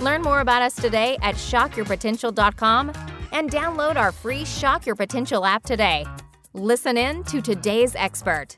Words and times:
Learn 0.00 0.22
more 0.22 0.40
about 0.40 0.62
us 0.62 0.74
today 0.74 1.16
at 1.22 1.36
shockyourpotential.com 1.36 2.92
and 3.32 3.50
download 3.50 3.96
our 3.96 4.12
free 4.12 4.44
Shock 4.44 4.86
Your 4.86 4.94
Potential 4.94 5.44
app 5.44 5.64
today. 5.64 6.06
Listen 6.52 6.96
in 6.96 7.24
to 7.24 7.40
today's 7.40 7.94
expert. 7.94 8.56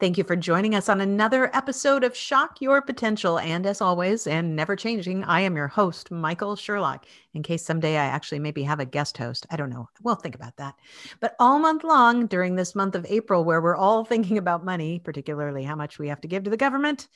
Thank 0.00 0.16
you 0.16 0.24
for 0.24 0.34
joining 0.34 0.74
us 0.74 0.88
on 0.88 1.02
another 1.02 1.54
episode 1.54 2.04
of 2.04 2.16
Shock 2.16 2.62
Your 2.62 2.80
Potential. 2.80 3.38
And 3.38 3.66
as 3.66 3.82
always, 3.82 4.26
and 4.26 4.56
never 4.56 4.74
changing, 4.74 5.24
I 5.24 5.40
am 5.40 5.56
your 5.56 5.68
host, 5.68 6.10
Michael 6.10 6.56
Sherlock. 6.56 7.04
In 7.34 7.42
case 7.42 7.62
someday 7.62 7.98
I 7.98 8.06
actually 8.06 8.38
maybe 8.38 8.62
have 8.62 8.80
a 8.80 8.86
guest 8.86 9.18
host. 9.18 9.46
I 9.50 9.56
don't 9.56 9.68
know. 9.68 9.90
We'll 10.02 10.14
think 10.14 10.34
about 10.34 10.56
that. 10.56 10.74
But 11.20 11.36
all 11.38 11.58
month 11.58 11.84
long 11.84 12.26
during 12.28 12.56
this 12.56 12.74
month 12.74 12.94
of 12.94 13.04
April, 13.10 13.44
where 13.44 13.60
we're 13.60 13.76
all 13.76 14.02
thinking 14.06 14.38
about 14.38 14.64
money, 14.64 15.00
particularly 15.00 15.64
how 15.64 15.76
much 15.76 15.98
we 15.98 16.08
have 16.08 16.22
to 16.22 16.28
give 16.28 16.44
to 16.44 16.50
the 16.50 16.56
government, 16.56 17.08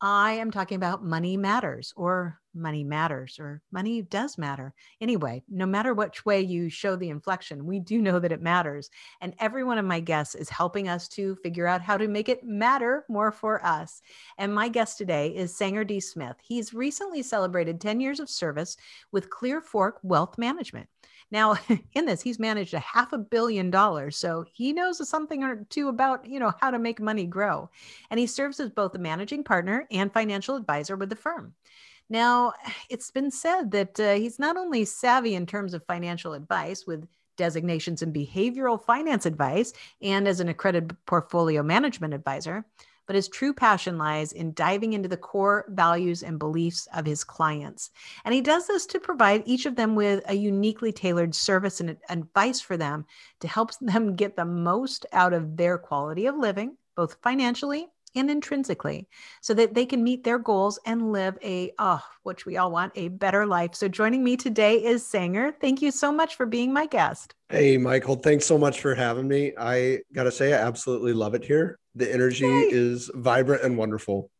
I 0.00 0.32
am 0.32 0.50
talking 0.50 0.76
about 0.76 1.04
money 1.04 1.38
matters 1.38 1.94
or 1.96 2.38
money 2.54 2.84
matters 2.84 3.38
or 3.38 3.62
money 3.70 4.02
does 4.02 4.36
matter. 4.36 4.74
Anyway, 5.00 5.42
no 5.48 5.64
matter 5.64 5.94
which 5.94 6.26
way 6.26 6.40
you 6.40 6.68
show 6.68 6.96
the 6.96 7.08
inflection, 7.08 7.64
we 7.64 7.80
do 7.80 8.02
know 8.02 8.18
that 8.18 8.32
it 8.32 8.42
matters. 8.42 8.90
And 9.20 9.34
every 9.38 9.64
one 9.64 9.78
of 9.78 9.84
my 9.84 10.00
guests 10.00 10.34
is 10.34 10.48
helping 10.48 10.88
us 10.88 11.08
to 11.08 11.36
figure 11.36 11.66
out 11.66 11.80
how 11.80 11.96
to 11.96 12.08
make 12.08 12.28
it 12.28 12.44
matter 12.44 13.04
more 13.08 13.32
for 13.32 13.64
us. 13.64 14.02
And 14.38 14.54
my 14.54 14.68
guest 14.68 14.98
today 14.98 15.28
is 15.34 15.56
Sanger 15.56 15.84
D. 15.84 16.00
Smith. 16.00 16.36
He's 16.42 16.74
recently 16.74 17.22
celebrated 17.22 17.80
10 17.80 18.00
years 18.00 18.20
of 18.20 18.28
service 18.28 18.76
with 19.12 19.30
Clear 19.30 19.60
Fork 19.60 19.98
Wealth 20.02 20.36
Management. 20.36 20.88
Now, 21.30 21.56
in 21.92 22.06
this, 22.06 22.22
he's 22.22 22.38
managed 22.38 22.74
a 22.74 22.78
half 22.80 23.12
a 23.12 23.18
billion 23.18 23.70
dollars, 23.70 24.16
so 24.16 24.44
he 24.52 24.72
knows 24.72 25.06
something 25.08 25.42
or 25.42 25.66
two 25.70 25.88
about, 25.88 26.28
you 26.28 26.40
know, 26.40 26.52
how 26.60 26.70
to 26.70 26.78
make 26.78 27.00
money 27.00 27.26
grow. 27.26 27.70
And 28.10 28.20
he 28.20 28.26
serves 28.26 28.60
as 28.60 28.70
both 28.70 28.94
a 28.94 28.98
managing 28.98 29.44
partner 29.44 29.86
and 29.90 30.12
financial 30.12 30.56
advisor 30.56 30.96
with 30.96 31.10
the 31.10 31.16
firm. 31.16 31.54
Now, 32.08 32.52
it's 32.90 33.10
been 33.10 33.30
said 33.30 33.70
that 33.72 34.00
uh, 34.00 34.14
he's 34.14 34.38
not 34.38 34.56
only 34.56 34.84
savvy 34.84 35.34
in 35.34 35.46
terms 35.46 35.74
of 35.74 35.84
financial 35.86 36.32
advice 36.32 36.86
with 36.86 37.06
designations 37.36 38.00
in 38.02 38.12
behavioral 38.12 38.82
finance 38.82 39.26
advice 39.26 39.72
and 40.00 40.26
as 40.26 40.40
an 40.40 40.48
accredited 40.48 40.96
portfolio 41.04 41.62
management 41.62 42.14
advisor, 42.14 42.64
but 43.06 43.16
his 43.16 43.28
true 43.28 43.52
passion 43.52 43.98
lies 43.98 44.32
in 44.32 44.52
diving 44.52 44.92
into 44.92 45.08
the 45.08 45.16
core 45.16 45.64
values 45.68 46.22
and 46.22 46.38
beliefs 46.38 46.88
of 46.94 47.06
his 47.06 47.24
clients. 47.24 47.90
And 48.24 48.34
he 48.34 48.40
does 48.40 48.66
this 48.66 48.86
to 48.86 49.00
provide 49.00 49.42
each 49.46 49.66
of 49.66 49.76
them 49.76 49.94
with 49.94 50.22
a 50.28 50.34
uniquely 50.34 50.92
tailored 50.92 51.34
service 51.34 51.80
and 51.80 51.96
advice 52.08 52.60
for 52.60 52.76
them 52.76 53.06
to 53.40 53.48
help 53.48 53.70
them 53.80 54.16
get 54.16 54.36
the 54.36 54.44
most 54.44 55.06
out 55.12 55.32
of 55.32 55.56
their 55.56 55.78
quality 55.78 56.26
of 56.26 56.36
living, 56.36 56.76
both 56.96 57.16
financially 57.22 57.88
and 58.14 58.30
intrinsically 58.30 59.06
so 59.42 59.52
that 59.54 59.74
they 59.74 59.84
can 59.84 60.02
meet 60.02 60.24
their 60.24 60.38
goals 60.38 60.78
and 60.86 61.12
live 61.12 61.36
a 61.44 61.70
oh 61.78 62.02
which 62.22 62.46
we 62.46 62.56
all 62.56 62.70
want 62.70 62.92
a 62.96 63.08
better 63.08 63.46
life. 63.46 63.74
So 63.74 63.88
joining 63.88 64.24
me 64.24 64.36
today 64.36 64.82
is 64.82 65.06
sanger. 65.06 65.54
Thank 65.60 65.82
you 65.82 65.90
so 65.90 66.10
much 66.10 66.34
for 66.34 66.46
being 66.46 66.72
my 66.72 66.86
guest. 66.86 67.34
Hey 67.50 67.76
michael. 67.76 68.16
Thanks 68.16 68.46
so 68.46 68.56
much 68.56 68.80
for 68.80 68.94
having 68.94 69.28
me. 69.28 69.52
I 69.58 70.00
gotta 70.12 70.32
say 70.32 70.54
i 70.54 70.56
absolutely 70.56 71.12
love 71.12 71.34
it 71.34 71.44
here 71.44 71.78
the 71.96 72.12
energy 72.12 72.44
Yay. 72.44 72.68
is 72.70 73.10
vibrant 73.14 73.62
and 73.62 73.76
wonderful. 73.76 74.30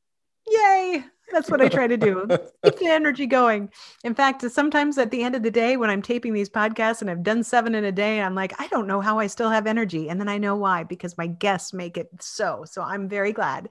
Yay! 0.46 1.04
That's 1.32 1.50
what 1.50 1.60
I 1.60 1.68
try 1.68 1.88
to 1.88 1.96
do. 1.96 2.26
Keep 2.64 2.78
the 2.78 2.86
energy 2.86 3.26
going. 3.26 3.70
In 4.04 4.14
fact, 4.14 4.48
sometimes 4.50 4.96
at 4.96 5.10
the 5.10 5.22
end 5.22 5.34
of 5.34 5.42
the 5.42 5.50
day, 5.50 5.76
when 5.76 5.90
I'm 5.90 6.02
taping 6.02 6.34
these 6.34 6.48
podcasts 6.48 7.00
and 7.00 7.10
I've 7.10 7.24
done 7.24 7.42
seven 7.42 7.74
in 7.74 7.84
a 7.84 7.90
day, 7.90 8.20
I'm 8.20 8.34
like, 8.34 8.52
I 8.60 8.68
don't 8.68 8.86
know 8.86 9.00
how 9.00 9.18
I 9.18 9.26
still 9.26 9.50
have 9.50 9.66
energy. 9.66 10.08
And 10.08 10.20
then 10.20 10.28
I 10.28 10.38
know 10.38 10.54
why, 10.54 10.84
because 10.84 11.18
my 11.18 11.26
guests 11.26 11.72
make 11.72 11.96
it 11.96 12.08
so. 12.20 12.64
So 12.64 12.82
I'm 12.82 13.08
very 13.08 13.32
glad. 13.32 13.70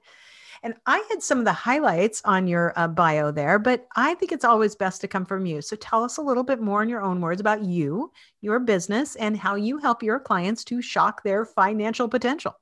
And 0.64 0.74
I 0.86 1.06
had 1.10 1.22
some 1.22 1.40
of 1.40 1.46
the 1.46 1.54
highlights 1.54 2.22
on 2.26 2.48
your 2.48 2.74
uh, 2.76 2.88
bio 2.88 3.32
there, 3.32 3.60
but 3.60 3.88
I 3.96 4.16
think 4.16 4.32
it's 4.32 4.46
always 4.46 4.76
best 4.76 5.00
to 5.02 5.08
come 5.08 5.26
from 5.26 5.46
you. 5.46 5.62
So 5.62 5.76
tell 5.76 6.04
us 6.04 6.18
a 6.18 6.24
little 6.24 6.44
bit 6.44 6.60
more 6.60 6.82
in 6.82 6.90
your 6.90 7.04
own 7.04 7.22
words 7.22 7.40
about 7.40 7.64
you, 7.64 8.12
your 8.42 8.60
business, 8.60 9.16
and 9.16 9.38
how 9.38 9.56
you 9.56 9.78
help 9.78 10.02
your 10.02 10.20
clients 10.20 10.64
to 10.66 10.82
shock 10.82 11.24
their 11.24 11.46
financial 11.46 12.10
potential. 12.10 12.56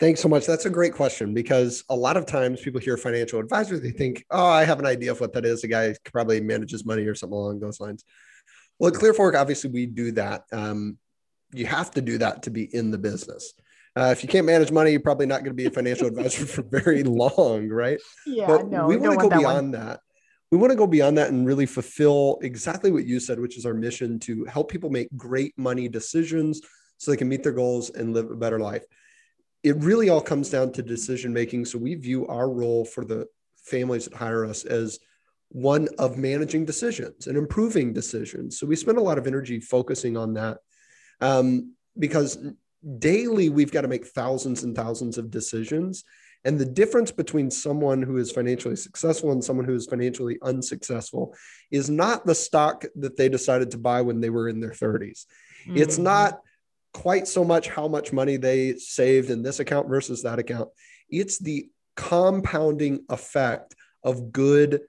Thanks 0.00 0.20
so 0.20 0.28
much. 0.28 0.46
That's 0.46 0.66
a 0.66 0.70
great 0.70 0.94
question 0.94 1.34
because 1.34 1.82
a 1.88 1.96
lot 1.96 2.16
of 2.16 2.24
times 2.24 2.60
people 2.60 2.80
hear 2.80 2.96
financial 2.96 3.40
advisor, 3.40 3.78
they 3.78 3.90
think, 3.90 4.24
oh, 4.30 4.46
I 4.46 4.64
have 4.64 4.78
an 4.78 4.86
idea 4.86 5.10
of 5.10 5.20
what 5.20 5.32
that 5.32 5.44
is. 5.44 5.62
The 5.62 5.68
guy 5.68 5.94
probably 6.04 6.40
manages 6.40 6.84
money 6.84 7.04
or 7.04 7.16
something 7.16 7.36
along 7.36 7.58
those 7.58 7.80
lines. 7.80 8.04
Well, 8.78 8.94
at 8.94 9.00
ClearFork, 9.00 9.34
obviously, 9.34 9.70
we 9.70 9.86
do 9.86 10.12
that. 10.12 10.44
Um, 10.52 10.98
you 11.52 11.66
have 11.66 11.90
to 11.92 12.00
do 12.00 12.18
that 12.18 12.44
to 12.44 12.50
be 12.50 12.72
in 12.72 12.92
the 12.92 12.98
business. 12.98 13.54
Uh, 13.96 14.10
if 14.12 14.22
you 14.22 14.28
can't 14.28 14.46
manage 14.46 14.70
money, 14.70 14.92
you're 14.92 15.00
probably 15.00 15.26
not 15.26 15.40
going 15.40 15.50
to 15.50 15.54
be 15.54 15.66
a 15.66 15.70
financial 15.70 16.06
advisor 16.06 16.46
for 16.46 16.62
very 16.62 17.02
long, 17.02 17.68
right? 17.68 17.98
Yeah, 18.24 18.46
but 18.46 18.68
no, 18.68 18.86
we 18.86 18.96
want 18.96 19.18
to 19.18 19.28
go 19.28 19.36
beyond 19.36 19.74
that. 19.74 20.00
We 20.52 20.58
want 20.58 20.70
to 20.70 20.76
go 20.76 20.86
beyond 20.86 21.18
that 21.18 21.30
and 21.30 21.44
really 21.44 21.66
fulfill 21.66 22.38
exactly 22.40 22.92
what 22.92 23.04
you 23.04 23.18
said, 23.18 23.40
which 23.40 23.58
is 23.58 23.66
our 23.66 23.74
mission 23.74 24.20
to 24.20 24.44
help 24.44 24.70
people 24.70 24.90
make 24.90 25.08
great 25.16 25.58
money 25.58 25.88
decisions 25.88 26.60
so 26.98 27.10
they 27.10 27.16
can 27.16 27.28
meet 27.28 27.42
their 27.42 27.52
goals 27.52 27.90
and 27.90 28.14
live 28.14 28.30
a 28.30 28.36
better 28.36 28.60
life 28.60 28.84
it 29.62 29.76
really 29.76 30.08
all 30.08 30.20
comes 30.20 30.50
down 30.50 30.72
to 30.72 30.82
decision 30.82 31.32
making. 31.32 31.64
So 31.64 31.78
we 31.78 31.94
view 31.94 32.26
our 32.26 32.48
role 32.48 32.84
for 32.84 33.04
the 33.04 33.26
families 33.56 34.04
that 34.04 34.14
hire 34.14 34.44
us 34.44 34.64
as 34.64 34.98
one 35.50 35.88
of 35.98 36.18
managing 36.18 36.64
decisions 36.64 37.26
and 37.26 37.36
improving 37.36 37.92
decisions. 37.92 38.58
So 38.58 38.66
we 38.66 38.76
spend 38.76 38.98
a 38.98 39.02
lot 39.02 39.18
of 39.18 39.26
energy 39.26 39.60
focusing 39.60 40.16
on 40.16 40.34
that 40.34 40.58
um, 41.20 41.74
because 41.98 42.38
daily 42.98 43.48
we've 43.48 43.72
got 43.72 43.82
to 43.82 43.88
make 43.88 44.06
thousands 44.06 44.62
and 44.62 44.76
thousands 44.76 45.18
of 45.18 45.30
decisions. 45.30 46.04
And 46.44 46.58
the 46.58 46.64
difference 46.64 47.10
between 47.10 47.50
someone 47.50 48.00
who 48.00 48.18
is 48.18 48.30
financially 48.30 48.76
successful 48.76 49.32
and 49.32 49.42
someone 49.42 49.66
who 49.66 49.74
is 49.74 49.86
financially 49.86 50.38
unsuccessful 50.42 51.34
is 51.70 51.90
not 51.90 52.24
the 52.24 52.34
stock 52.34 52.84
that 52.96 53.16
they 53.16 53.28
decided 53.28 53.72
to 53.72 53.78
buy 53.78 54.02
when 54.02 54.20
they 54.20 54.30
were 54.30 54.48
in 54.48 54.60
their 54.60 54.70
30s. 54.70 55.24
Mm-hmm. 55.66 55.78
It's 55.78 55.98
not 55.98 56.40
quite 56.98 57.28
so 57.28 57.44
much 57.44 57.68
how 57.68 57.86
much 57.86 58.12
money 58.12 58.36
they 58.36 58.74
saved 58.74 59.30
in 59.30 59.40
this 59.40 59.60
account 59.60 59.88
versus 59.88 60.24
that 60.24 60.40
account. 60.40 60.68
It's 61.08 61.38
the 61.38 61.68
compounding 61.94 63.04
effect 63.08 63.76
of 64.02 64.32
good, 64.32 64.80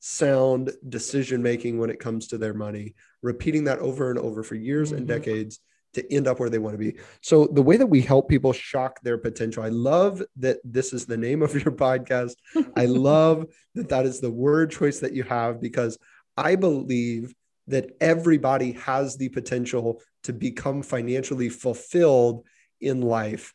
sound 0.00 0.70
decision 0.88 1.42
making 1.42 1.78
when 1.78 1.90
it 1.90 2.00
comes 2.00 2.28
to 2.28 2.38
their 2.38 2.54
money, 2.54 2.94
repeating 3.20 3.64
that 3.64 3.78
over 3.80 4.08
and 4.08 4.18
over 4.18 4.42
for 4.42 4.54
years 4.54 4.88
mm-hmm. 4.88 4.98
and 4.98 5.06
decades 5.06 5.60
to 5.92 6.12
end 6.12 6.26
up 6.26 6.40
where 6.40 6.48
they 6.48 6.58
want 6.58 6.72
to 6.72 6.78
be. 6.78 6.96
So, 7.20 7.46
the 7.46 7.62
way 7.62 7.76
that 7.76 7.86
we 7.86 8.00
help 8.00 8.26
people 8.26 8.54
shock 8.54 9.00
their 9.02 9.18
potential, 9.18 9.62
I 9.62 9.68
love 9.68 10.22
that 10.38 10.60
this 10.64 10.94
is 10.94 11.04
the 11.04 11.18
name 11.18 11.42
of 11.42 11.52
your 11.52 11.72
podcast. 11.86 12.36
I 12.76 12.86
love 12.86 13.46
that 13.74 13.90
that 13.90 14.06
is 14.06 14.18
the 14.18 14.30
word 14.30 14.70
choice 14.70 15.00
that 15.00 15.12
you 15.12 15.24
have 15.24 15.60
because 15.60 15.98
I 16.38 16.56
believe 16.56 17.34
that 17.66 17.90
everybody 18.00 18.72
has 18.72 19.16
the 19.18 19.28
potential 19.28 20.00
to 20.24 20.32
become 20.32 20.82
financially 20.82 21.48
fulfilled 21.48 22.44
in 22.80 23.00
life 23.00 23.54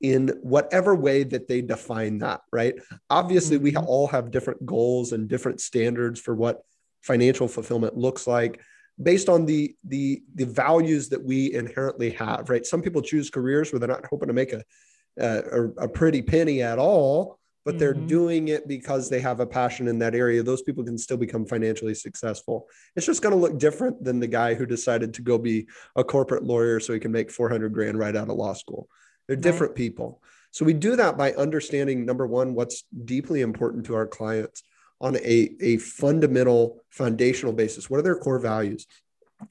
in 0.00 0.28
whatever 0.42 0.94
way 0.94 1.24
that 1.24 1.48
they 1.48 1.62
define 1.62 2.18
that, 2.18 2.40
right? 2.52 2.74
Obviously, 3.08 3.56
mm-hmm. 3.56 3.64
we 3.64 3.76
all 3.76 4.06
have 4.08 4.30
different 4.30 4.64
goals 4.66 5.12
and 5.12 5.28
different 5.28 5.60
standards 5.60 6.20
for 6.20 6.34
what 6.34 6.62
financial 7.02 7.48
fulfillment 7.48 7.96
looks 7.96 8.26
like 8.26 8.60
based 9.02 9.28
on 9.28 9.44
the 9.44 9.74
the 9.84 10.22
the 10.34 10.46
values 10.46 11.08
that 11.08 11.22
we 11.22 11.52
inherently 11.52 12.10
have 12.10 12.48
right 12.48 12.64
some 12.64 12.80
people 12.80 13.02
choose 13.02 13.28
careers 13.28 13.72
where 13.72 13.80
they're 13.80 13.88
not 13.88 14.06
hoping 14.06 14.28
to 14.28 14.32
make 14.32 14.52
a 14.52 14.62
a, 15.18 15.64
a 15.78 15.88
pretty 15.88 16.22
penny 16.22 16.62
at 16.62 16.78
all 16.78 17.38
but 17.64 17.72
mm-hmm. 17.72 17.78
they're 17.78 17.94
doing 17.94 18.48
it 18.48 18.68
because 18.68 19.08
they 19.08 19.20
have 19.20 19.40
a 19.40 19.46
passion 19.46 19.88
in 19.88 19.98
that 19.98 20.14
area. 20.14 20.42
Those 20.42 20.62
people 20.62 20.84
can 20.84 20.98
still 20.98 21.16
become 21.16 21.46
financially 21.46 21.94
successful. 21.94 22.68
It's 22.96 23.06
just 23.06 23.22
going 23.22 23.34
to 23.34 23.40
look 23.40 23.58
different 23.58 24.04
than 24.04 24.20
the 24.20 24.26
guy 24.26 24.54
who 24.54 24.66
decided 24.66 25.14
to 25.14 25.22
go 25.22 25.38
be 25.38 25.66
a 25.96 26.04
corporate 26.04 26.44
lawyer 26.44 26.80
so 26.80 26.92
he 26.92 27.00
can 27.00 27.12
make 27.12 27.30
400 27.30 27.72
grand 27.72 27.98
right 27.98 28.14
out 28.14 28.28
of 28.28 28.36
law 28.36 28.52
school. 28.52 28.88
They're 29.26 29.36
right. 29.36 29.42
different 29.42 29.74
people. 29.74 30.22
So 30.50 30.64
we 30.64 30.72
do 30.72 30.94
that 30.96 31.16
by 31.16 31.32
understanding 31.32 32.04
number 32.04 32.26
one, 32.26 32.54
what's 32.54 32.84
deeply 33.04 33.40
important 33.40 33.86
to 33.86 33.94
our 33.94 34.06
clients 34.06 34.62
on 35.00 35.16
a, 35.16 35.50
a 35.60 35.78
fundamental 35.78 36.80
foundational 36.90 37.52
basis. 37.52 37.90
What 37.90 37.98
are 37.98 38.04
their 38.04 38.16
core 38.16 38.38
values? 38.38 38.86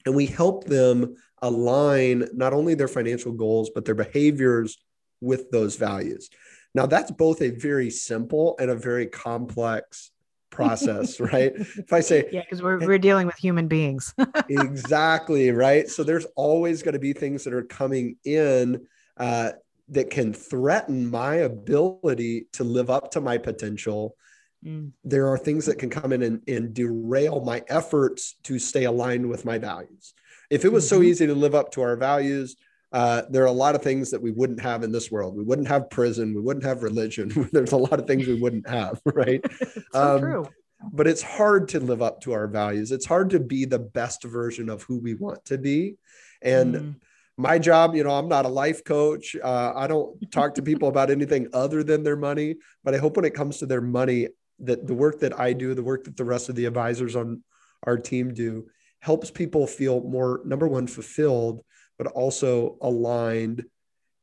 And 0.06 0.14
we 0.14 0.26
help 0.26 0.64
them 0.64 1.16
align 1.42 2.26
not 2.32 2.54
only 2.54 2.74
their 2.74 2.88
financial 2.88 3.32
goals, 3.32 3.70
but 3.74 3.84
their 3.84 3.94
behaviors 3.94 4.78
with 5.20 5.50
those 5.50 5.76
values. 5.76 6.30
Now, 6.74 6.86
that's 6.86 7.10
both 7.10 7.40
a 7.40 7.50
very 7.50 7.90
simple 7.90 8.56
and 8.58 8.70
a 8.70 8.74
very 8.74 9.06
complex 9.06 10.10
process, 10.50 11.20
right? 11.32 11.52
If 11.54 11.92
I 11.92 12.00
say, 12.00 12.28
yeah, 12.32 12.42
because 12.42 12.62
we're, 12.62 12.78
we're 12.78 12.98
dealing 12.98 13.26
with 13.26 13.36
human 13.36 13.68
beings. 13.68 14.14
exactly, 14.48 15.50
right? 15.50 15.88
So 15.88 16.02
there's 16.02 16.26
always 16.36 16.82
going 16.82 16.94
to 16.94 16.98
be 16.98 17.12
things 17.12 17.44
that 17.44 17.52
are 17.52 17.64
coming 17.64 18.16
in 18.24 18.86
uh, 19.16 19.52
that 19.90 20.10
can 20.10 20.32
threaten 20.32 21.10
my 21.10 21.36
ability 21.36 22.46
to 22.52 22.64
live 22.64 22.90
up 22.90 23.10
to 23.12 23.20
my 23.20 23.38
potential. 23.38 24.16
Mm. 24.64 24.92
There 25.04 25.28
are 25.28 25.38
things 25.38 25.66
that 25.66 25.78
can 25.78 25.90
come 25.90 26.12
in 26.12 26.22
and, 26.22 26.40
and, 26.48 26.72
derail 26.72 27.40
my 27.44 27.62
efforts 27.68 28.36
to 28.44 28.58
stay 28.58 28.84
aligned 28.84 29.28
with 29.28 29.44
my 29.44 29.58
values. 29.58 30.14
If 30.48 30.64
it 30.64 30.72
was 30.72 30.86
mm-hmm. 30.86 30.96
so 30.96 31.02
easy 31.02 31.26
to 31.26 31.34
live 31.34 31.54
up 31.54 31.70
to 31.72 31.82
our 31.82 31.96
values, 31.96 32.56
uh, 32.94 33.22
there 33.28 33.42
are 33.42 33.46
a 33.46 33.52
lot 33.52 33.74
of 33.74 33.82
things 33.82 34.12
that 34.12 34.22
we 34.22 34.30
wouldn't 34.30 34.60
have 34.60 34.84
in 34.84 34.92
this 34.92 35.10
world. 35.10 35.36
We 35.36 35.42
wouldn't 35.42 35.66
have 35.66 35.90
prison. 35.90 36.32
We 36.32 36.40
wouldn't 36.40 36.64
have 36.64 36.84
religion. 36.84 37.48
There's 37.52 37.72
a 37.72 37.76
lot 37.76 37.98
of 37.98 38.06
things 38.06 38.28
we 38.28 38.40
wouldn't 38.40 38.68
have, 38.68 39.00
right? 39.04 39.44
so 39.92 40.14
um, 40.14 40.20
true. 40.20 40.48
But 40.92 41.08
it's 41.08 41.22
hard 41.22 41.68
to 41.70 41.80
live 41.80 42.02
up 42.02 42.20
to 42.20 42.32
our 42.34 42.46
values. 42.46 42.92
It's 42.92 43.04
hard 43.04 43.30
to 43.30 43.40
be 43.40 43.64
the 43.64 43.80
best 43.80 44.22
version 44.22 44.68
of 44.68 44.84
who 44.84 44.98
we 44.98 45.14
want 45.14 45.44
to 45.46 45.58
be. 45.58 45.96
And 46.40 46.74
mm. 46.74 46.94
my 47.36 47.58
job, 47.58 47.96
you 47.96 48.04
know, 48.04 48.10
I'm 48.10 48.28
not 48.28 48.44
a 48.44 48.50
life 48.50 48.84
coach. 48.84 49.34
Uh, 49.42 49.72
I 49.74 49.88
don't 49.88 50.30
talk 50.30 50.54
to 50.54 50.62
people 50.62 50.88
about 50.88 51.10
anything 51.10 51.48
other 51.52 51.82
than 51.82 52.04
their 52.04 52.16
money. 52.16 52.56
But 52.84 52.94
I 52.94 52.98
hope 52.98 53.16
when 53.16 53.24
it 53.24 53.34
comes 53.34 53.58
to 53.58 53.66
their 53.66 53.80
money, 53.80 54.28
that 54.60 54.86
the 54.86 54.94
work 54.94 55.18
that 55.20 55.40
I 55.40 55.52
do, 55.52 55.74
the 55.74 55.82
work 55.82 56.04
that 56.04 56.16
the 56.16 56.24
rest 56.24 56.48
of 56.48 56.54
the 56.54 56.66
advisors 56.66 57.16
on 57.16 57.42
our 57.82 57.96
team 57.96 58.32
do, 58.34 58.68
helps 59.00 59.32
people 59.32 59.66
feel 59.66 60.00
more, 60.02 60.42
number 60.44 60.68
one, 60.68 60.86
fulfilled 60.86 61.64
but 61.98 62.06
also 62.08 62.76
aligned 62.80 63.64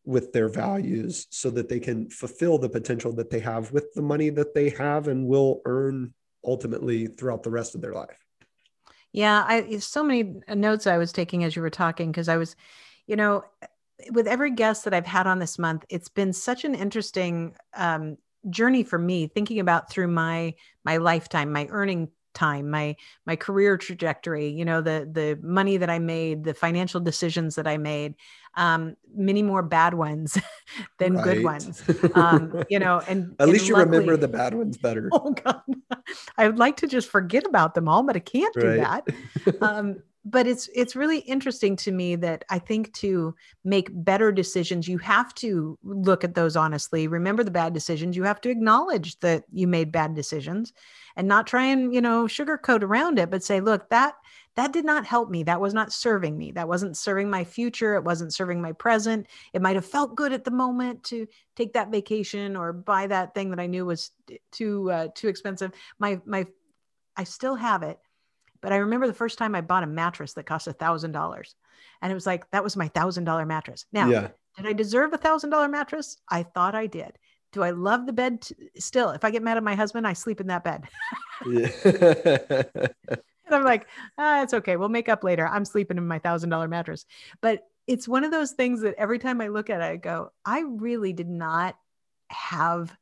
with 0.06 0.34
their 0.34 0.50
values 0.50 1.28
so 1.30 1.50
that 1.52 1.70
they 1.70 1.80
can 1.80 2.10
fulfill 2.10 2.58
the 2.58 2.70
potential 2.70 3.14
that 3.14 3.30
they 3.30 3.40
have 3.40 3.72
with 3.72 3.94
the 3.94 4.02
money 4.02 4.30
that 4.30 4.54
they 4.54 4.70
have 4.70 5.08
and 5.08 5.28
will 5.28 5.62
earn 5.66 6.14
ultimately 6.44 7.08
throughout 7.08 7.44
the 7.44 7.52
rest 7.52 7.76
of 7.76 7.82
their 7.82 7.94
life. 7.94 8.18
Yeah, 9.12 9.44
I 9.46 9.78
so 9.78 10.04
many 10.04 10.36
notes 10.48 10.88
I 10.88 10.98
was 10.98 11.12
taking 11.12 11.44
as 11.44 11.56
you 11.56 11.62
were 11.62 11.70
talking 11.70 12.12
because 12.12 12.30
I 12.30 12.38
was, 12.38 12.56
you 13.08 13.16
know, 13.16 13.44
with 14.12 14.26
every 14.26 14.52
guest 14.52 14.86
that 14.86 14.94
I've 14.94 15.06
had 15.06 15.28
on 15.28 15.40
this 15.40 15.60
month, 15.60 15.86
it's 15.90 16.10
been 16.10 16.34
such 16.34 16.64
an 16.64 16.74
interesting 16.74 17.56
um, 17.76 18.18
journey 18.50 18.84
for 18.84 18.98
me 18.98 19.28
thinking 19.28 19.60
about 19.60 19.90
through 19.90 20.08
my 20.08 20.56
my 20.84 20.98
lifetime, 20.98 21.52
my 21.52 21.68
earning 21.70 22.10
time 22.34 22.70
my 22.70 22.96
my 23.26 23.36
career 23.36 23.78
trajectory 23.78 24.48
you 24.48 24.66
know 24.66 24.82
the 24.82 25.10
the 25.12 25.38
money 25.42 25.78
that 25.78 25.90
i 25.90 26.00
made 26.00 26.44
the 26.44 26.54
financial 26.54 27.00
decisions 27.00 27.56
that 27.56 27.68
i 27.68 27.78
made 27.78 28.16
um 28.56 28.96
many 29.16 29.42
more 29.42 29.62
bad 29.62 29.94
ones 29.94 30.38
than 31.00 31.16
right. 31.16 31.24
good 31.24 31.44
ones 31.44 31.84
um 32.16 32.64
you 32.70 32.80
know 32.80 33.02
and 33.08 33.36
at 33.40 33.50
least 33.50 33.68
you 33.68 33.74
luckily, 33.74 33.98
remember 33.98 34.18
the 34.18 34.28
bad 34.28 34.54
ones 34.54 34.78
better 34.78 35.10
oh 35.14 35.32
god 35.32 35.62
i 36.38 36.48
would 36.48 36.60
like 36.60 36.78
to 36.78 36.88
just 36.88 37.10
forget 37.10 37.46
about 37.46 37.74
them 37.74 37.88
all 37.88 38.04
but 38.04 38.16
i 38.16 38.20
can't 38.20 38.56
right. 38.56 38.64
do 38.64 38.78
that 38.78 39.08
um 39.62 40.02
but 40.24 40.46
it's 40.46 40.70
it's 40.76 40.96
really 40.96 41.20
interesting 41.20 41.76
to 41.78 41.92
me 41.92 42.16
that 42.16 42.46
I 42.50 42.60
think 42.60 42.94
to 42.96 43.36
make 43.64 43.90
better 43.92 44.32
decisions, 44.32 44.88
you 44.88 45.00
have 45.00 45.34
to 45.36 45.80
look 45.84 46.24
at 46.24 46.36
those 46.36 46.56
honestly. 46.56 47.08
Remember 47.08 47.44
the 47.44 47.52
bad 47.52 47.74
decisions. 47.74 48.16
You 48.16 48.24
have 48.24 48.42
to 48.42 48.50
acknowledge 48.50 49.20
that 49.22 49.46
you 49.52 49.68
made 49.68 49.92
bad 49.92 50.14
decisions, 50.14 50.74
and 51.16 51.28
not 51.28 51.48
try 51.48 51.66
and 51.66 51.94
you 51.94 52.02
know 52.02 52.26
sugarcoat 52.26 52.84
around 52.84 53.18
it, 53.18 53.32
but 53.32 53.44
say, 53.44 53.62
look, 53.62 53.90
that 53.90 54.14
that 54.56 54.74
did 54.74 54.86
not 54.86 55.06
help 55.06 55.30
me. 55.30 55.44
That 55.44 55.62
was 55.62 55.74
not 55.74 55.92
serving 55.92 56.38
me. 56.38 56.52
That 56.52 56.68
wasn't 56.68 56.98
serving 56.98 57.30
my 57.30 57.44
future. 57.44 57.96
It 57.96 58.04
wasn't 58.04 58.34
serving 58.34 58.62
my 58.62 58.74
present. 58.74 59.28
It 59.54 59.62
might 59.62 59.76
have 59.76 59.86
felt 59.86 60.16
good 60.16 60.34
at 60.34 60.44
the 60.44 60.52
moment 60.52 61.04
to 61.06 61.26
take 61.56 61.74
that 61.74 61.90
vacation 61.90 62.56
or 62.56 62.74
buy 62.74 63.08
that 63.08 63.34
thing 63.34 63.50
that 63.50 63.60
I 63.60 63.68
knew 63.68 63.88
was 63.88 64.12
too 64.52 64.92
uh, 64.92 65.08
too 65.16 65.30
expensive. 65.30 65.72
My 65.98 66.22
my 66.26 66.46
I 67.18 67.24
still 67.24 67.56
have 67.56 67.82
it 67.82 67.98
but 68.62 68.72
I 68.72 68.78
remember 68.78 69.08
the 69.08 69.14
first 69.14 69.38
time 69.38 69.56
I 69.56 69.62
bought 69.62 69.84
a 69.84 69.88
mattress 69.88 70.34
that 70.34 70.46
cost 70.46 70.68
a 70.68 70.74
thousand 70.74 71.12
dollars. 71.12 71.56
And 72.02 72.12
it 72.12 72.16
was 72.16 72.26
like, 72.26 72.50
that 72.52 72.64
was 72.64 72.78
my 72.78 72.88
thousand 72.88 73.26
dollar 73.26 73.46
mattress. 73.46 73.86
Now, 73.92 74.10
yeah. 74.10 74.30
did 74.58 74.68
I 74.68 74.74
deserve 74.74 75.14
a 75.14 75.18
thousand 75.18 75.50
dollar 75.50 75.68
mattress? 75.68 76.18
I 76.30 76.44
thought 76.44 76.76
I 76.76 76.88
did. 76.88 77.18
Do 77.52 77.64
I 77.64 77.72
love 77.72 78.06
the 78.06 78.14
bed? 78.14 78.42
T- 78.42 78.56
Still, 78.78 79.10
if 79.10 79.26
I 79.26 79.32
get 79.32 79.44
mad 79.44 79.58
at 79.58 79.64
my 79.64 79.76
husband, 79.76 80.08
I 80.08 80.14
sleep 80.14 80.40
in 80.40 80.48
that 80.48 80.64
bed. 80.64 80.84
and 81.46 82.90
I'm 83.52 83.64
like, 83.64 83.88
ah, 84.18 84.42
it's 84.44 84.54
okay. 84.54 84.78
We'll 84.78 84.90
make 84.90 85.10
up 85.10 85.24
later. 85.24 85.48
I'm 85.48 85.66
sleeping 85.66 85.98
in 85.98 86.08
my 86.08 86.20
thousand 86.20 86.50
dollar 86.50 86.68
mattress. 86.68 87.06
But 87.42 87.68
it's 87.88 88.08
one 88.08 88.24
of 88.24 88.32
those 88.32 88.52
things 88.52 88.82
that 88.82 88.96
every 88.98 89.20
time 89.20 89.42
I 89.42 89.48
look 89.48 89.70
at 89.70 89.82
it, 89.82 89.86
I 89.86 89.96
go, 89.98 90.32
I 90.46 90.62
really 90.62 91.14
did 91.14 91.30
not 91.30 91.76
have 92.30 92.96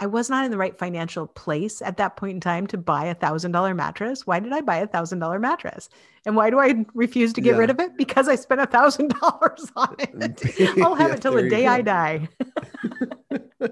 I 0.00 0.06
was 0.06 0.30
not 0.30 0.44
in 0.44 0.50
the 0.50 0.58
right 0.58 0.78
financial 0.78 1.26
place 1.26 1.82
at 1.82 1.96
that 1.96 2.16
point 2.16 2.34
in 2.34 2.40
time 2.40 2.66
to 2.68 2.78
buy 2.78 3.06
a 3.06 3.14
thousand 3.14 3.52
dollar 3.52 3.74
mattress. 3.74 4.26
Why 4.26 4.38
did 4.38 4.52
I 4.52 4.60
buy 4.60 4.76
a 4.76 4.86
thousand 4.86 5.18
dollar 5.18 5.38
mattress? 5.38 5.88
And 6.24 6.36
why 6.36 6.50
do 6.50 6.60
I 6.60 6.84
refuse 6.94 7.32
to 7.32 7.40
get 7.40 7.54
yeah. 7.54 7.58
rid 7.58 7.70
of 7.70 7.80
it? 7.80 7.96
Because 7.96 8.28
I 8.28 8.36
spent 8.36 8.60
a 8.60 8.66
thousand 8.66 9.14
dollars 9.20 9.72
on 9.74 9.96
it. 9.98 10.78
I'll 10.82 10.94
have 10.94 11.10
yeah, 11.10 11.14
it 11.16 11.22
till 11.22 11.34
the 11.34 11.48
day 11.48 11.66
I 11.66 11.82
die. 11.82 12.28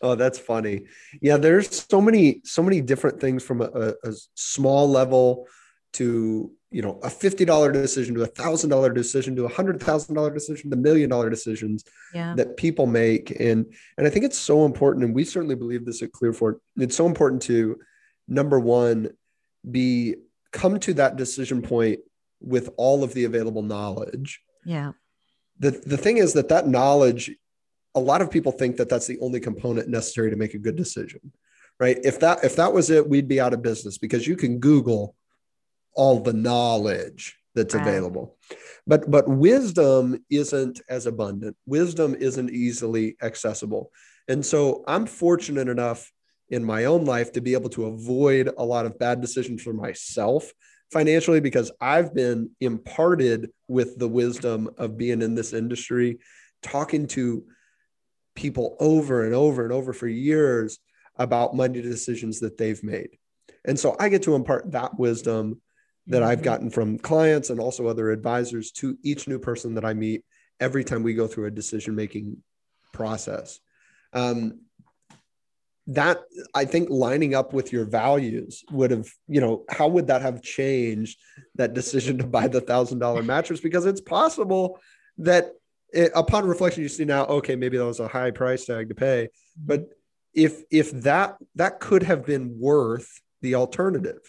oh, 0.00 0.16
that's 0.16 0.38
funny. 0.38 0.86
Yeah, 1.20 1.36
there's 1.36 1.86
so 1.88 2.00
many, 2.00 2.40
so 2.44 2.62
many 2.62 2.80
different 2.80 3.20
things 3.20 3.44
from 3.44 3.60
a, 3.60 3.94
a 4.02 4.12
small 4.34 4.90
level 4.90 5.46
to 5.94 6.50
you 6.70 6.82
know 6.82 6.98
a 7.02 7.08
$50 7.08 7.72
decision 7.72 8.14
to 8.14 8.22
a 8.22 8.26
thousand 8.26 8.70
dollar 8.70 8.92
decision 8.92 9.36
to 9.36 9.44
a 9.44 9.48
hundred 9.48 9.80
thousand 9.80 10.14
dollar 10.14 10.32
decision 10.32 10.70
to 10.70 10.76
million 10.76 11.08
dollar 11.08 11.30
decisions 11.30 11.84
yeah. 12.12 12.34
that 12.34 12.56
people 12.56 12.86
make. 12.86 13.30
And 13.40 13.72
and 13.96 14.06
i 14.06 14.10
think 14.10 14.24
it's 14.24 14.38
so 14.38 14.64
important 14.64 15.04
and 15.04 15.14
we 15.14 15.24
certainly 15.24 15.54
believe 15.54 15.84
this 15.84 16.02
at 16.02 16.12
clearfork 16.12 16.56
it's 16.76 16.96
so 16.96 17.06
important 17.06 17.42
to 17.42 17.78
number 18.28 18.58
one 18.58 19.10
be 19.68 20.16
come 20.52 20.78
to 20.80 20.94
that 20.94 21.16
decision 21.16 21.62
point 21.62 22.00
with 22.40 22.70
all 22.76 23.02
of 23.02 23.14
the 23.14 23.24
available 23.24 23.62
knowledge. 23.62 24.42
Yeah. 24.64 24.92
The 25.58 25.70
the 25.70 25.96
thing 25.96 26.18
is 26.18 26.32
that 26.34 26.48
that 26.48 26.68
knowledge 26.68 27.30
a 27.94 28.00
lot 28.00 28.20
of 28.20 28.30
people 28.30 28.52
think 28.52 28.76
that 28.76 28.90
that's 28.90 29.06
the 29.06 29.18
only 29.20 29.40
component 29.40 29.88
necessary 29.88 30.30
to 30.30 30.36
make 30.36 30.54
a 30.54 30.58
good 30.58 30.76
decision 30.76 31.32
right? 31.78 31.98
If 32.04 32.20
that 32.20 32.42
if 32.42 32.56
that 32.56 32.72
was 32.72 32.90
it 32.90 33.08
we'd 33.08 33.28
be 33.28 33.40
out 33.40 33.54
of 33.54 33.62
business 33.62 33.98
because 33.98 34.26
you 34.26 34.36
can 34.36 34.58
google 34.58 35.14
all 35.96 36.20
the 36.20 36.32
knowledge 36.32 37.36
that's 37.54 37.74
right. 37.74 37.86
available. 37.86 38.36
But 38.86 39.10
but 39.10 39.28
wisdom 39.28 40.24
isn't 40.30 40.80
as 40.88 41.06
abundant. 41.06 41.56
Wisdom 41.66 42.14
isn't 42.14 42.50
easily 42.50 43.16
accessible. 43.22 43.90
And 44.28 44.44
so 44.44 44.84
i'm 44.86 45.06
fortunate 45.06 45.68
enough 45.68 46.12
in 46.48 46.64
my 46.64 46.84
own 46.84 47.04
life 47.04 47.32
to 47.32 47.40
be 47.40 47.54
able 47.54 47.70
to 47.70 47.86
avoid 47.86 48.50
a 48.56 48.64
lot 48.64 48.86
of 48.86 48.98
bad 48.98 49.20
decisions 49.20 49.62
for 49.62 49.72
myself 49.72 50.52
financially 50.92 51.40
because 51.40 51.72
i've 51.80 52.14
been 52.14 52.50
imparted 52.60 53.50
with 53.66 53.98
the 53.98 54.06
wisdom 54.06 54.70
of 54.78 54.96
being 54.96 55.22
in 55.22 55.34
this 55.34 55.52
industry 55.52 56.18
talking 56.62 57.06
to 57.06 57.44
people 58.34 58.76
over 58.78 59.24
and 59.24 59.34
over 59.34 59.64
and 59.64 59.72
over 59.72 59.92
for 59.92 60.06
years 60.06 60.78
about 61.16 61.56
money 61.56 61.80
decisions 61.80 62.40
that 62.40 62.58
they've 62.58 62.84
made. 62.84 63.08
And 63.64 63.78
so 63.78 63.96
i 63.98 64.08
get 64.08 64.22
to 64.24 64.34
impart 64.34 64.70
that 64.72 64.98
wisdom 64.98 65.60
that 66.08 66.22
I've 66.22 66.42
gotten 66.42 66.70
from 66.70 66.98
clients 66.98 67.50
and 67.50 67.58
also 67.58 67.86
other 67.86 68.10
advisors 68.10 68.70
to 68.72 68.96
each 69.02 69.26
new 69.26 69.38
person 69.38 69.74
that 69.74 69.84
I 69.84 69.94
meet 69.94 70.24
every 70.60 70.84
time 70.84 71.02
we 71.02 71.14
go 71.14 71.26
through 71.26 71.46
a 71.46 71.50
decision 71.50 71.94
making 71.94 72.38
process. 72.92 73.60
Um, 74.12 74.60
that 75.88 76.22
I 76.54 76.64
think 76.64 76.88
lining 76.90 77.34
up 77.34 77.52
with 77.52 77.72
your 77.72 77.84
values 77.84 78.64
would 78.72 78.90
have, 78.90 79.08
you 79.28 79.40
know, 79.40 79.64
how 79.68 79.86
would 79.88 80.08
that 80.08 80.22
have 80.22 80.42
changed 80.42 81.18
that 81.54 81.74
decision 81.74 82.18
to 82.18 82.26
buy 82.26 82.48
the 82.48 82.60
thousand 82.60 82.98
dollar 82.98 83.22
mattress? 83.22 83.60
Because 83.60 83.86
it's 83.86 84.00
possible 84.00 84.80
that 85.18 85.52
it, 85.92 86.10
upon 86.14 86.46
reflection, 86.46 86.82
you 86.82 86.88
see 86.88 87.04
now, 87.04 87.24
okay, 87.26 87.56
maybe 87.56 87.78
that 87.78 87.86
was 87.86 88.00
a 88.00 88.08
high 88.08 88.32
price 88.32 88.64
tag 88.64 88.88
to 88.88 88.94
pay, 88.94 89.28
but 89.56 89.88
if 90.34 90.62
if 90.70 90.90
that 91.02 91.36
that 91.54 91.80
could 91.80 92.02
have 92.02 92.26
been 92.26 92.58
worth 92.60 93.20
the 93.40 93.54
alternative 93.54 94.20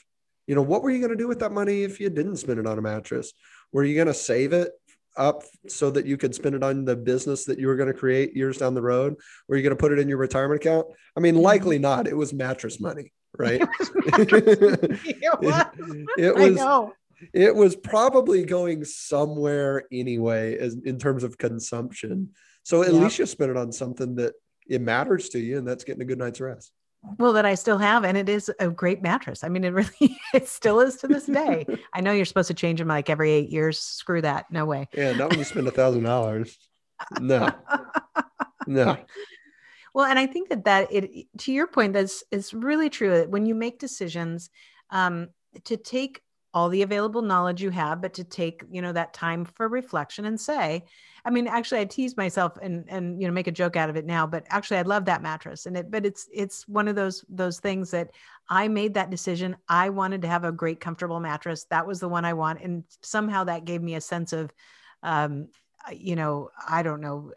you 0.47 0.55
know, 0.55 0.61
what 0.61 0.81
were 0.81 0.89
you 0.89 0.99
going 0.99 1.11
to 1.11 1.17
do 1.17 1.27
with 1.27 1.39
that 1.39 1.51
money 1.51 1.83
if 1.83 1.99
you 1.99 2.09
didn't 2.09 2.37
spend 2.37 2.59
it 2.59 2.65
on 2.65 2.79
a 2.79 2.81
mattress? 2.81 3.33
Were 3.71 3.83
you 3.83 3.95
going 3.95 4.07
to 4.07 4.13
save 4.13 4.53
it 4.53 4.71
up 5.17 5.43
so 5.67 5.89
that 5.91 6.05
you 6.05 6.15
could 6.15 6.33
spend 6.33 6.55
it 6.55 6.63
on 6.63 6.85
the 6.85 6.95
business 6.95 7.45
that 7.45 7.59
you 7.59 7.67
were 7.67 7.75
going 7.75 7.91
to 7.91 7.99
create 7.99 8.35
years 8.35 8.57
down 8.57 8.73
the 8.73 8.81
road? 8.81 9.15
Were 9.47 9.57
you 9.57 9.63
going 9.63 9.75
to 9.75 9.79
put 9.79 9.91
it 9.91 9.99
in 9.99 10.07
your 10.07 10.17
retirement 10.17 10.61
account? 10.61 10.87
I 11.15 11.19
mean, 11.19 11.35
mm-hmm. 11.35 11.43
likely 11.43 11.79
not. 11.79 12.07
It 12.07 12.15
was 12.15 12.33
mattress 12.33 12.79
money, 12.79 13.11
right? 13.37 13.61
it 13.79 15.41
was. 15.41 15.65
it, 16.17 16.35
was 16.35 16.91
it 17.33 17.55
was 17.55 17.75
probably 17.75 18.43
going 18.43 18.85
somewhere 18.85 19.83
anyway 19.91 20.57
as, 20.57 20.75
in 20.85 20.99
terms 20.99 21.23
of 21.23 21.37
consumption. 21.37 22.29
So 22.63 22.83
at 22.83 22.93
least 22.93 23.19
you 23.19 23.25
spend 23.25 23.51
it 23.51 23.57
on 23.57 23.71
something 23.71 24.15
that 24.15 24.33
it 24.67 24.81
matters 24.81 25.29
to 25.29 25.39
you, 25.39 25.57
and 25.57 25.67
that's 25.67 25.83
getting 25.83 26.01
a 26.01 26.05
good 26.05 26.19
night's 26.19 26.41
rest. 26.41 26.71
Well, 27.17 27.33
that 27.33 27.45
I 27.45 27.55
still 27.55 27.77
have, 27.77 28.03
and 28.03 28.17
it 28.17 28.29
is 28.29 28.51
a 28.59 28.69
great 28.69 29.01
mattress. 29.01 29.43
I 29.43 29.49
mean, 29.49 29.63
it 29.63 29.73
really, 29.73 30.17
it 30.33 30.47
still 30.47 30.79
is 30.79 30.97
to 30.97 31.07
this 31.07 31.25
day. 31.25 31.65
I 31.93 32.01
know 32.01 32.11
you're 32.11 32.25
supposed 32.25 32.49
to 32.49 32.53
change 32.53 32.79
them 32.79 32.87
like 32.89 33.09
every 33.09 33.31
eight 33.31 33.49
years. 33.49 33.79
Screw 33.79 34.21
that. 34.21 34.51
No 34.51 34.65
way. 34.65 34.87
Yeah, 34.93 35.13
not 35.13 35.29
when 35.29 35.39
you 35.39 35.45
spend 35.45 35.67
a 35.67 35.71
thousand 35.71 36.03
dollars. 36.03 36.57
No, 37.19 37.51
no. 38.67 38.97
Well, 39.93 40.05
and 40.05 40.19
I 40.19 40.27
think 40.27 40.49
that 40.49 40.65
that 40.65 40.91
it 40.91 41.27
to 41.39 41.51
your 41.51 41.67
point, 41.67 41.93
that's 41.93 42.23
it's 42.31 42.53
really 42.53 42.89
true. 42.89 43.11
That 43.11 43.29
when 43.29 43.45
you 43.45 43.55
make 43.55 43.79
decisions, 43.79 44.49
um, 44.89 45.29
to 45.65 45.77
take 45.77 46.21
all 46.53 46.69
the 46.69 46.81
available 46.81 47.21
knowledge 47.21 47.61
you 47.61 47.69
have, 47.69 48.01
but 48.01 48.13
to 48.15 48.23
take 48.23 48.63
you 48.71 48.81
know 48.81 48.91
that 48.93 49.13
time 49.13 49.45
for 49.45 49.67
reflection 49.67 50.25
and 50.25 50.39
say, 50.39 50.83
I 51.25 51.29
mean, 51.29 51.47
actually, 51.47 51.81
I 51.81 51.85
tease 51.85 52.17
myself 52.17 52.57
and 52.61 52.85
and 52.87 53.21
you 53.21 53.27
know 53.27 53.33
make 53.33 53.47
a 53.47 53.51
joke 53.51 53.75
out 53.75 53.89
of 53.89 53.95
it 53.95 54.05
now, 54.05 54.25
but 54.25 54.45
actually, 54.49 54.77
I 54.77 54.83
love 54.83 55.05
that 55.05 55.21
mattress, 55.21 55.65
and 55.65 55.77
it 55.77 55.91
but 55.91 56.05
it's 56.05 56.27
it's 56.33 56.67
one 56.67 56.87
of 56.87 56.95
those 56.95 57.23
those 57.29 57.59
things 57.59 57.91
that 57.91 58.11
I 58.49 58.67
made 58.67 58.93
that 58.95 59.09
decision. 59.09 59.57
I 59.67 59.89
wanted 59.89 60.21
to 60.23 60.27
have 60.27 60.43
a 60.43 60.51
great, 60.51 60.79
comfortable 60.79 61.19
mattress. 61.19 61.65
That 61.65 61.87
was 61.87 61.99
the 61.99 62.09
one 62.09 62.25
I 62.25 62.33
want, 62.33 62.61
and 62.61 62.83
somehow 63.01 63.43
that 63.45 63.65
gave 63.65 63.81
me 63.81 63.95
a 63.95 64.01
sense 64.01 64.33
of 64.33 64.51
um, 65.03 65.49
you 65.95 66.15
know, 66.15 66.49
I 66.67 66.83
don't 66.83 67.01
know, 67.01 67.31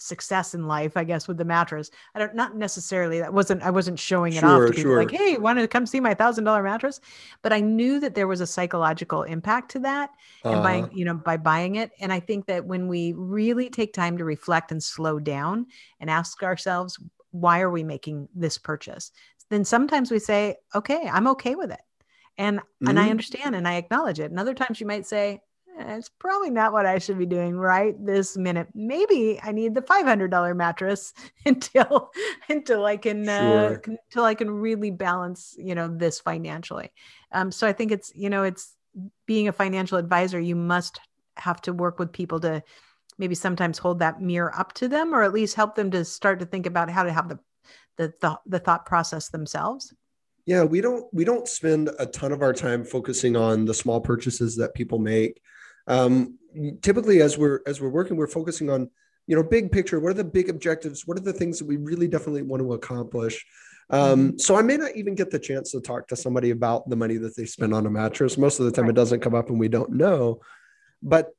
success 0.00 0.54
in 0.54 0.66
life, 0.66 0.96
I 0.96 1.04
guess, 1.04 1.28
with 1.28 1.36
the 1.36 1.44
mattress. 1.44 1.90
I 2.14 2.18
don't 2.18 2.34
not 2.34 2.56
necessarily 2.56 3.18
that 3.20 3.32
wasn't 3.32 3.62
I 3.62 3.70
wasn't 3.70 3.98
showing 3.98 4.32
it 4.32 4.40
sure, 4.40 4.64
off 4.64 4.70
to 4.70 4.74
people 4.74 4.92
sure. 4.92 4.98
like, 4.98 5.10
hey, 5.10 5.36
want 5.36 5.58
to 5.58 5.68
come 5.68 5.86
see 5.86 6.00
my 6.00 6.14
thousand 6.14 6.44
dollar 6.44 6.62
mattress? 6.62 7.00
But 7.42 7.52
I 7.52 7.60
knew 7.60 8.00
that 8.00 8.14
there 8.14 8.26
was 8.26 8.40
a 8.40 8.46
psychological 8.46 9.22
impact 9.22 9.70
to 9.72 9.78
that 9.80 10.10
uh-huh. 10.44 10.54
and 10.54 10.62
by 10.62 10.94
you 10.94 11.04
know 11.04 11.14
by 11.14 11.36
buying 11.36 11.76
it. 11.76 11.90
And 12.00 12.12
I 12.12 12.20
think 12.20 12.46
that 12.46 12.64
when 12.64 12.88
we 12.88 13.12
really 13.12 13.68
take 13.68 13.92
time 13.92 14.16
to 14.18 14.24
reflect 14.24 14.72
and 14.72 14.82
slow 14.82 15.18
down 15.18 15.66
and 16.00 16.08
ask 16.08 16.42
ourselves, 16.42 16.98
why 17.30 17.60
are 17.60 17.70
we 17.70 17.84
making 17.84 18.28
this 18.34 18.58
purchase? 18.58 19.12
Then 19.50 19.64
sometimes 19.64 20.10
we 20.10 20.18
say, 20.18 20.56
okay, 20.74 21.08
I'm 21.12 21.26
okay 21.28 21.54
with 21.56 21.72
it. 21.72 21.82
And 22.38 22.58
mm-hmm. 22.58 22.88
and 22.88 22.98
I 22.98 23.02
mm-hmm. 23.02 23.10
understand 23.10 23.54
and 23.54 23.68
I 23.68 23.74
acknowledge 23.74 24.18
it. 24.18 24.30
And 24.30 24.40
other 24.40 24.54
times 24.54 24.80
you 24.80 24.86
might 24.86 25.06
say, 25.06 25.42
it's 25.78 26.08
probably 26.08 26.50
not 26.50 26.72
what 26.72 26.86
I 26.86 26.98
should 26.98 27.18
be 27.18 27.26
doing 27.26 27.56
right 27.56 27.94
this 28.04 28.36
minute. 28.36 28.68
Maybe 28.74 29.40
I 29.42 29.52
need 29.52 29.74
the 29.74 29.82
$500 29.82 30.56
mattress 30.56 31.12
until 31.46 32.10
until 32.48 32.84
I 32.84 32.96
can 32.96 33.28
uh, 33.28 33.38
sure. 33.38 33.74
uh, 33.74 33.96
until 34.06 34.24
I 34.24 34.34
can 34.34 34.50
really 34.50 34.90
balance, 34.90 35.54
you 35.58 35.74
know, 35.74 35.88
this 35.88 36.20
financially. 36.20 36.90
Um, 37.32 37.50
so 37.52 37.66
I 37.66 37.72
think 37.72 37.92
it's, 37.92 38.12
you 38.14 38.30
know, 38.30 38.42
it's 38.42 38.74
being 39.26 39.48
a 39.48 39.52
financial 39.52 39.98
advisor, 39.98 40.40
you 40.40 40.56
must 40.56 41.00
have 41.36 41.60
to 41.62 41.72
work 41.72 41.98
with 41.98 42.12
people 42.12 42.40
to 42.40 42.62
maybe 43.18 43.34
sometimes 43.34 43.78
hold 43.78 43.98
that 44.00 44.20
mirror 44.20 44.52
up 44.58 44.72
to 44.72 44.88
them 44.88 45.14
or 45.14 45.22
at 45.22 45.32
least 45.32 45.54
help 45.54 45.74
them 45.74 45.90
to 45.90 46.04
start 46.04 46.40
to 46.40 46.46
think 46.46 46.66
about 46.66 46.90
how 46.90 47.02
to 47.02 47.12
have 47.12 47.28
the 47.28 47.38
the, 47.96 48.12
the, 48.20 48.38
the 48.46 48.58
thought 48.58 48.86
process 48.86 49.28
themselves 49.28 49.92
yeah 50.46 50.64
we 50.64 50.80
don't 50.80 51.04
we 51.12 51.22
don't 51.22 51.46
spend 51.46 51.90
a 51.98 52.06
ton 52.06 52.32
of 52.32 52.40
our 52.40 52.54
time 52.54 52.82
focusing 52.82 53.36
on 53.36 53.66
the 53.66 53.74
small 53.74 54.00
purchases 54.00 54.56
that 54.56 54.74
people 54.74 54.98
make 54.98 55.40
um, 55.90 56.38
typically 56.82 57.20
as 57.20 57.36
we're 57.36 57.60
as 57.66 57.80
we're 57.80 57.88
working 57.88 58.16
we're 58.16 58.26
focusing 58.26 58.70
on 58.70 58.88
you 59.26 59.36
know 59.36 59.42
big 59.42 59.70
picture 59.70 60.00
what 60.00 60.10
are 60.10 60.14
the 60.14 60.24
big 60.24 60.48
objectives 60.48 61.06
what 61.06 61.18
are 61.18 61.22
the 61.22 61.32
things 61.32 61.58
that 61.58 61.66
we 61.66 61.76
really 61.76 62.08
definitely 62.08 62.42
want 62.42 62.62
to 62.62 62.72
accomplish 62.72 63.44
um, 63.90 64.28
mm-hmm. 64.28 64.38
so 64.38 64.56
i 64.56 64.62
may 64.62 64.76
not 64.76 64.94
even 64.96 65.14
get 65.14 65.30
the 65.30 65.38
chance 65.38 65.72
to 65.72 65.80
talk 65.80 66.06
to 66.06 66.16
somebody 66.16 66.50
about 66.50 66.88
the 66.88 66.96
money 66.96 67.16
that 67.16 67.36
they 67.36 67.44
spend 67.44 67.74
on 67.74 67.86
a 67.86 67.90
mattress 67.90 68.38
most 68.38 68.60
of 68.60 68.66
the 68.66 68.72
time 68.72 68.84
right. 68.84 68.90
it 68.90 68.96
doesn't 68.96 69.20
come 69.20 69.34
up 69.34 69.50
and 69.50 69.58
we 69.58 69.68
don't 69.68 69.90
know 69.90 70.40
but 71.02 71.30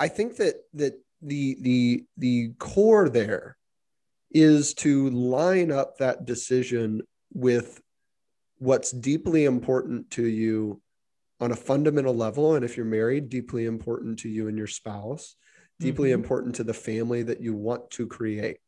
i 0.00 0.08
think 0.08 0.36
that 0.36 0.56
that 0.72 0.98
the 1.20 1.56
the 1.60 2.04
the 2.16 2.48
core 2.58 3.08
there 3.08 3.56
is 4.30 4.72
to 4.74 5.10
line 5.10 5.70
up 5.70 5.98
that 5.98 6.24
decision 6.24 7.02
with 7.34 7.80
what's 8.58 8.90
deeply 8.90 9.44
important 9.44 10.10
to 10.10 10.26
you 10.26 10.80
on 11.42 11.50
a 11.50 11.56
fundamental 11.56 12.14
level 12.14 12.54
and 12.54 12.64
if 12.64 12.76
you're 12.76 12.86
married 12.86 13.28
deeply 13.28 13.66
important 13.66 14.20
to 14.20 14.28
you 14.28 14.46
and 14.46 14.56
your 14.56 14.68
spouse 14.68 15.34
deeply 15.80 16.10
mm-hmm. 16.10 16.22
important 16.22 16.54
to 16.54 16.62
the 16.62 16.72
family 16.72 17.24
that 17.24 17.40
you 17.40 17.52
want 17.52 17.90
to 17.90 18.06
create 18.06 18.60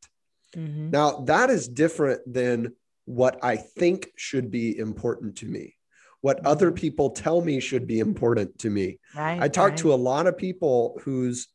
mm-hmm. 0.57 0.91
now 0.91 1.21
that 1.21 1.51
is 1.51 1.69
different 1.69 2.21
than 2.27 2.75
what 3.05 3.39
i 3.45 3.55
think 3.55 4.09
should 4.17 4.51
be 4.51 4.77
important 4.77 5.37
to 5.37 5.47
me 5.47 5.77
what 6.21 6.39
mm-hmm. 6.39 6.49
other 6.49 6.73
people 6.73 7.11
tell 7.11 7.41
me 7.41 7.61
should 7.61 7.87
be 7.87 8.01
important 8.01 8.59
to 8.59 8.69
me 8.69 8.99
right, 9.17 9.41
i 9.41 9.47
talk 9.47 9.71
right. 9.71 9.79
to 9.79 9.95
a 9.95 10.03
lot 10.11 10.27
of 10.27 10.37
people 10.37 11.01
who's 11.05 11.47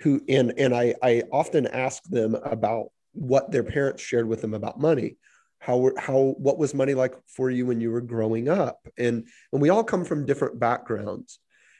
who 0.00 0.22
and 0.30 0.54
and 0.56 0.74
i 0.74 0.94
i 1.02 1.22
often 1.30 1.66
ask 1.66 2.02
them 2.04 2.34
about 2.34 2.86
what 3.12 3.52
their 3.52 3.62
parents 3.62 4.02
shared 4.02 4.26
with 4.26 4.40
them 4.40 4.54
about 4.54 4.80
money 4.80 5.18
how 5.64 5.90
how 5.98 6.34
what 6.38 6.58
was 6.58 6.74
money 6.74 6.94
like 6.94 7.14
for 7.26 7.50
you 7.50 7.66
when 7.66 7.80
you 7.80 7.90
were 7.90 8.00
growing 8.00 8.48
up? 8.48 8.86
And 8.98 9.26
and 9.52 9.62
we 9.62 9.70
all 9.70 9.84
come 9.84 10.04
from 10.04 10.26
different 10.26 10.58
backgrounds. 10.58 11.38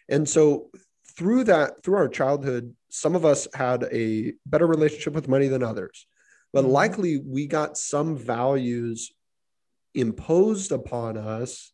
And 0.08 0.28
so 0.28 0.70
through 1.16 1.44
that 1.44 1.82
through 1.82 1.96
our 1.96 2.08
childhood 2.08 2.74
some 2.88 3.14
of 3.14 3.24
us 3.24 3.46
had 3.54 3.84
a 3.92 4.32
better 4.46 4.66
relationship 4.66 5.12
with 5.12 5.28
money 5.28 5.46
than 5.46 5.62
others 5.62 6.06
but 6.54 6.62
mm-hmm. 6.62 6.72
likely 6.72 7.18
we 7.18 7.46
got 7.46 7.76
some 7.76 8.16
values 8.16 9.12
imposed 9.94 10.72
upon 10.72 11.16
us 11.16 11.72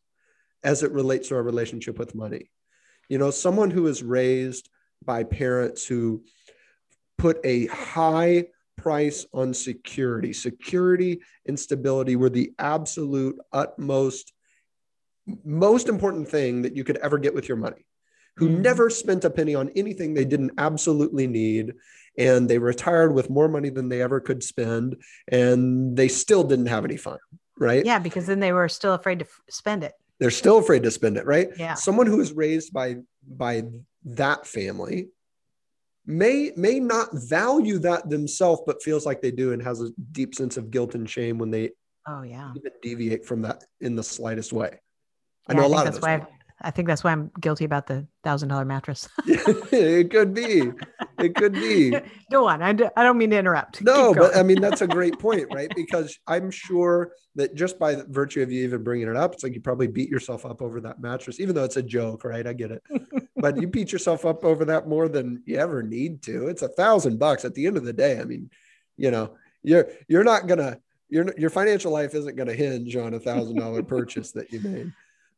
as 0.63 0.83
it 0.83 0.93
relates 0.93 1.29
to 1.29 1.37
our 1.37 1.43
relationship 1.43 1.99
with 1.99 2.15
money. 2.15 2.51
You 3.09 3.19
know 3.19 3.31
someone 3.31 3.71
who 3.71 3.87
is 3.87 4.03
raised 4.03 4.69
by 5.05 5.25
parents 5.25 5.87
who 5.87 6.25
put 7.19 7.41
a 7.45 7.67
high 7.67 8.47
price 8.83 9.27
on 9.33 9.53
security. 9.53 10.33
Security 10.33 11.21
and 11.47 11.59
stability 11.59 12.17
were 12.17 12.31
the 12.31 12.53
absolute 12.59 13.39
utmost, 13.53 14.33
most 15.45 15.89
important 15.89 16.29
thing 16.29 16.63
that 16.63 16.77
you 16.77 16.85
could 16.85 16.97
ever 16.99 17.19
get 17.19 17.35
with 17.35 17.49
your 17.49 17.57
money. 17.57 17.85
Who 18.37 18.49
mm-hmm. 18.49 18.63
never 18.63 18.91
spent 18.91 19.25
a 19.25 19.31
penny 19.31 19.55
on 19.55 19.71
anything 19.77 20.15
they 20.15 20.25
didn't 20.25 20.53
absolutely 20.57 21.27
need. 21.27 21.75
And 22.17 22.49
they 22.49 22.59
retired 22.59 23.15
with 23.15 23.31
more 23.31 23.49
money 23.49 23.71
than 23.71 23.89
they 23.89 24.03
ever 24.03 24.21
could 24.21 24.43
spend. 24.43 24.97
And 25.29 25.97
they 25.97 26.09
still 26.09 26.45
didn't 26.45 26.67
have 26.67 26.85
any 26.85 26.97
fun. 26.97 27.19
Right. 27.59 27.85
Yeah. 27.85 27.99
Because 27.99 28.27
then 28.27 28.41
they 28.41 28.53
were 28.53 28.69
still 28.69 28.95
afraid 28.95 29.19
to 29.19 29.27
f- 29.27 29.41
spend 29.51 29.85
it. 29.85 29.93
They're 30.19 30.31
still 30.31 30.59
afraid 30.59 30.83
to 30.85 30.91
spend 30.91 31.19
it. 31.19 31.27
Right. 31.27 31.49
Yeah. 31.59 31.75
Someone 31.75 32.07
who 32.07 32.21
is 32.21 32.33
raised 32.33 32.73
by, 32.73 32.97
by 33.27 33.65
that 34.05 34.47
family 34.47 35.09
may 36.11 36.53
may 36.57 36.81
not 36.81 37.09
value 37.13 37.79
that 37.79 38.09
themselves 38.09 38.63
but 38.67 38.83
feels 38.83 39.07
like 39.07 39.23
they 39.23 39.31
do 39.31 39.53
and 39.53 39.63
has 39.63 39.81
a 39.81 39.91
deep 40.13 40.35
sense 40.35 40.57
of 40.57 40.71
guilt 40.71 40.95
and 40.95 41.09
shame 41.09 41.39
when 41.39 41.51
they 41.51 41.71
oh 42.07 42.23
yeah. 42.23 42.53
even 42.57 42.73
deviate 42.83 43.25
from 43.25 43.43
that 43.43 43.65
in 43.81 43.97
the 43.97 44.03
slightest 44.03 44.53
way. 44.53 44.81
I 45.49 45.55
know 45.55 45.63
I 45.63 45.67
a 45.67 45.69
lot 45.69 45.87
of 45.87 45.95
that's 45.95 46.03
why 46.03 46.27
I 46.63 46.71
think 46.71 46.89
that's 46.89 47.03
why 47.03 47.13
I'm 47.13 47.31
guilty 47.41 47.65
about 47.65 47.87
the 47.87 48.07
thousand 48.23 48.49
dollar 48.49 48.65
mattress. 48.65 49.09
it 49.27 50.11
could 50.11 50.35
be. 50.35 50.71
It 51.19 51.35
could 51.35 51.55
be. 51.55 51.97
Go 52.31 52.47
on. 52.49 52.63
I, 52.63 52.73
do, 52.73 52.89
I 52.97 53.03
don't 53.03 53.17
mean 53.17 53.31
to 53.31 53.39
interrupt. 53.39 53.83
No, 53.83 54.13
but 54.15 54.37
I 54.37 54.43
mean, 54.43 54.61
that's 54.61 54.83
a 54.83 54.87
great 54.89 55.19
point, 55.19 55.47
right? 55.53 55.73
Because 55.75 56.19
I'm 56.27 56.51
sure 56.51 57.13
that 57.37 57.55
just 57.55 57.79
by 57.79 57.97
virtue 58.09 58.43
of 58.43 58.53
you 58.53 58.63
even 58.65 58.83
bringing 58.83 59.09
it 59.09 59.17
up, 59.17 59.35
it's 59.35 59.43
like 59.43 59.55
you 59.55 59.61
probably 59.61 59.87
beat 59.87 60.11
yourself 60.11 60.45
up 60.45 60.61
over 60.61 60.81
that 60.83 61.01
mattress, 61.01 61.41
even 61.41 61.55
though 61.55 61.65
it's 61.65 61.77
a 61.77 61.83
joke, 61.83 62.25
right? 62.25 62.47
I 62.47 62.53
get 62.53 62.73
it. 62.73 62.83
but 63.37 63.61
you 63.61 63.67
beat 63.67 63.93
yourself 63.93 64.27
up 64.27 64.45
over 64.45 64.67
that 64.67 64.87
more 64.87 65.09
than 65.09 65.43
you 65.47 65.57
ever 65.57 65.83
need 65.83 66.23
to. 66.25 66.49
It's 66.49 66.63
a 66.63 66.69
thousand 66.69 67.19
bucks 67.19 67.45
at 67.45 67.55
the 67.55 67.67
end 67.67 67.79
of 67.79 67.85
the 67.85 67.93
day. 67.93 68.21
I 68.21 68.25
mean, 68.25 68.51
you 68.97 69.11
know, 69.11 69.35
you're, 69.63 69.89
you're 70.09 70.25
not 70.25 70.47
going 70.47 70.59
to, 70.59 70.79
your, 71.09 71.33
your 71.39 71.51
financial 71.51 71.91
life 71.91 72.15
isn't 72.15 72.37
going 72.37 72.49
to 72.49 72.55
hinge 72.55 72.95
on 72.97 73.15
a 73.15 73.21
thousand 73.21 73.57
dollar 73.57 73.83
purchase 73.83 74.33
that 74.33 74.53
you 74.53 74.61
made. 74.61 74.93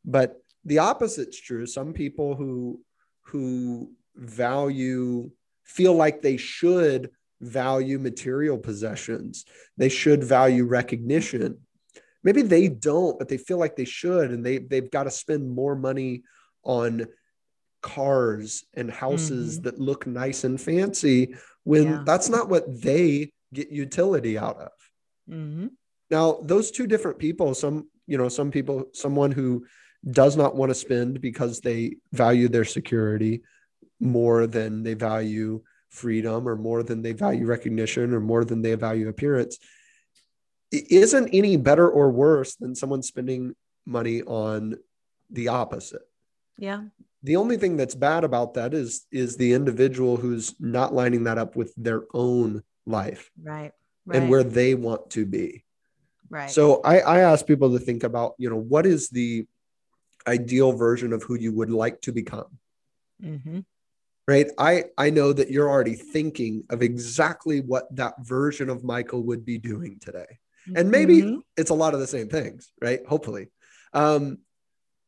But 0.05 0.42
the 0.65 0.79
opposite's 0.79 1.39
true. 1.39 1.65
Some 1.65 1.93
people 1.93 2.35
who 2.35 2.81
who 3.25 3.91
value 4.15 5.31
feel 5.63 5.93
like 5.93 6.21
they 6.21 6.37
should 6.37 7.09
value 7.41 7.99
material 7.99 8.57
possessions. 8.57 9.45
They 9.77 9.89
should 9.89 10.23
value 10.23 10.65
recognition. 10.65 11.59
Maybe 12.23 12.41
they 12.41 12.69
don't, 12.69 13.19
but 13.19 13.27
they 13.27 13.37
feel 13.37 13.57
like 13.57 13.75
they 13.75 13.85
should, 13.85 14.31
and 14.31 14.45
they 14.45 14.59
they've 14.59 14.89
got 14.89 15.03
to 15.03 15.11
spend 15.11 15.49
more 15.49 15.75
money 15.75 16.23
on 16.63 17.07
cars 17.81 18.63
and 18.73 18.89
houses 18.89 19.55
mm-hmm. 19.55 19.63
that 19.63 19.79
look 19.79 20.07
nice 20.07 20.45
and 20.45 20.59
fancy 20.59 21.35
when 21.65 21.83
yeah. 21.83 22.03
that's 22.05 22.29
not 22.29 22.49
what 22.49 22.81
they 22.81 23.33
get 23.53 23.69
utility 23.69 24.37
out 24.37 24.57
of. 24.57 24.71
Mm-hmm. 25.29 25.67
Now, 26.09 26.39
those 26.41 26.71
two 26.71 26.87
different 26.87 27.19
people, 27.19 27.53
some 27.53 27.89
you 28.07 28.17
know, 28.17 28.29
some 28.29 28.51
people, 28.51 28.85
someone 28.93 29.31
who 29.31 29.65
does 30.09 30.35
not 30.35 30.55
want 30.55 30.69
to 30.69 30.75
spend 30.75 31.21
because 31.21 31.59
they 31.59 31.97
value 32.11 32.47
their 32.47 32.65
security 32.65 33.41
more 33.99 34.47
than 34.47 34.83
they 34.83 34.93
value 34.93 35.61
freedom 35.89 36.47
or 36.47 36.55
more 36.55 36.83
than 36.83 37.01
they 37.01 37.13
value 37.13 37.45
recognition 37.45 38.13
or 38.13 38.19
more 38.19 38.43
than 38.43 38.61
they 38.61 38.75
value 38.75 39.07
appearance. 39.07 39.57
It 40.71 40.91
isn't 40.91 41.29
any 41.33 41.55
better 41.55 41.89
or 41.89 42.09
worse 42.11 42.55
than 42.55 42.75
someone 42.75 43.03
spending 43.03 43.55
money 43.85 44.23
on 44.23 44.75
the 45.29 45.49
opposite. 45.49 46.01
Yeah. 46.57 46.83
The 47.21 47.37
only 47.37 47.57
thing 47.57 47.77
that's 47.77 47.95
bad 47.95 48.23
about 48.23 48.55
that 48.55 48.73
is 48.73 49.05
is 49.11 49.37
the 49.37 49.53
individual 49.53 50.17
who's 50.17 50.55
not 50.59 50.93
lining 50.93 51.23
that 51.23 51.37
up 51.37 51.55
with 51.55 51.73
their 51.75 52.03
own 52.13 52.63
life 52.85 53.31
right, 53.41 53.71
right. 54.05 54.17
and 54.17 54.29
where 54.29 54.43
they 54.43 54.75
want 54.75 55.09
to 55.11 55.25
be. 55.25 55.63
Right. 56.29 56.49
So 56.49 56.81
i 56.83 56.99
i 56.99 57.19
ask 57.19 57.45
people 57.45 57.71
to 57.71 57.79
think 57.79 58.03
about 58.03 58.33
you 58.37 58.49
know 58.49 58.59
what 58.59 58.85
is 58.85 59.09
the 59.09 59.47
ideal 60.27 60.73
version 60.73 61.13
of 61.13 61.23
who 61.23 61.35
you 61.35 61.53
would 61.53 61.71
like 61.71 62.01
to 62.01 62.11
become. 62.11 62.57
Mm-hmm. 63.23 63.59
right? 64.27 64.47
I 64.57 64.85
I 64.97 65.09
know 65.09 65.31
that 65.31 65.49
you're 65.49 65.69
already 65.69 65.95
thinking 65.95 66.63
of 66.69 66.81
exactly 66.81 67.61
what 67.61 67.93
that 67.95 68.15
version 68.19 68.69
of 68.69 68.83
Michael 68.83 69.23
would 69.23 69.45
be 69.45 69.57
doing 69.57 69.99
today. 69.99 70.39
And 70.75 70.89
maybe 70.89 71.21
mm-hmm. 71.21 71.39
it's 71.57 71.69
a 71.69 71.75
lot 71.75 71.93
of 71.93 71.99
the 71.99 72.07
same 72.07 72.29
things, 72.29 72.71
right? 72.81 73.05
Hopefully. 73.05 73.47
Um, 73.93 74.39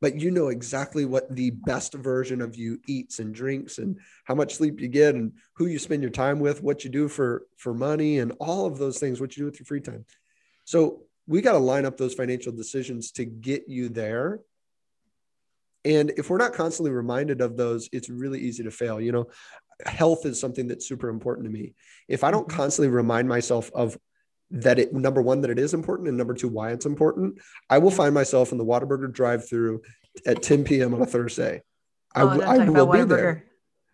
but 0.01 0.19
you 0.19 0.29
know 0.29 0.49
exactly 0.49 1.05
what 1.05 1.33
the 1.33 1.51
best 1.51 1.93
version 1.93 2.41
of 2.41 2.55
you 2.55 2.79
eats 2.87 3.19
and 3.19 3.33
drinks 3.33 3.77
and 3.77 3.97
how 4.25 4.35
much 4.35 4.55
sleep 4.55 4.79
you 4.79 4.87
get 4.87 5.15
and 5.15 5.31
who 5.53 5.65
you 5.65 5.79
spend 5.79 6.03
your 6.03 6.11
time 6.11 6.39
with, 6.39 6.61
what 6.61 6.83
you 6.83 6.89
do 6.89 7.07
for 7.07 7.43
for 7.57 7.73
money 7.73 8.19
and 8.19 8.33
all 8.39 8.65
of 8.65 8.77
those 8.77 8.99
things, 8.99 9.19
what 9.19 9.35
you 9.35 9.41
do 9.41 9.45
with 9.45 9.59
your 9.59 9.65
free 9.65 9.81
time. 9.81 10.05
So 10.65 11.03
we 11.27 11.41
got 11.41 11.53
to 11.53 11.59
line 11.59 11.85
up 11.85 11.97
those 11.97 12.13
financial 12.13 12.51
decisions 12.51 13.11
to 13.13 13.25
get 13.25 13.67
you 13.67 13.89
there 13.89 14.41
and 15.85 16.11
if 16.17 16.29
we're 16.29 16.37
not 16.37 16.53
constantly 16.53 16.91
reminded 16.91 17.41
of 17.41 17.55
those, 17.55 17.87
it's 17.91 18.09
really 18.09 18.39
easy 18.39 18.63
to 18.63 18.71
fail. 18.71 18.99
You 18.99 19.11
know, 19.11 19.27
health 19.85 20.25
is 20.25 20.39
something 20.39 20.67
that's 20.67 20.87
super 20.87 21.09
important 21.09 21.45
to 21.45 21.51
me. 21.51 21.73
If 22.07 22.23
I 22.23 22.31
don't 22.31 22.47
mm-hmm. 22.47 22.57
constantly 22.57 22.89
remind 22.89 23.29
myself 23.29 23.71
of 23.73 23.97
that 24.51 24.79
it 24.79 24.93
number 24.93 25.21
one 25.21 25.41
that 25.41 25.49
it 25.49 25.59
is 25.59 25.73
important 25.73 26.07
and 26.07 26.17
number 26.17 26.33
two 26.33 26.47
why 26.47 26.71
it's 26.71 26.85
important 26.85 27.35
i 27.69 27.77
will 27.77 27.91
find 27.91 28.13
myself 28.13 28.51
in 28.51 28.57
the 28.57 28.65
Whataburger 28.65 29.11
drive 29.11 29.47
through 29.47 29.81
at 30.25 30.43
10 30.43 30.63
p.m 30.63 30.93
on 30.93 31.01
a 31.01 31.05
thursday 31.05 31.61
oh, 32.15 32.41
I, 32.41 32.57
I 32.57 32.69
will 32.69 32.85
be 32.85 33.03
there 33.03 33.45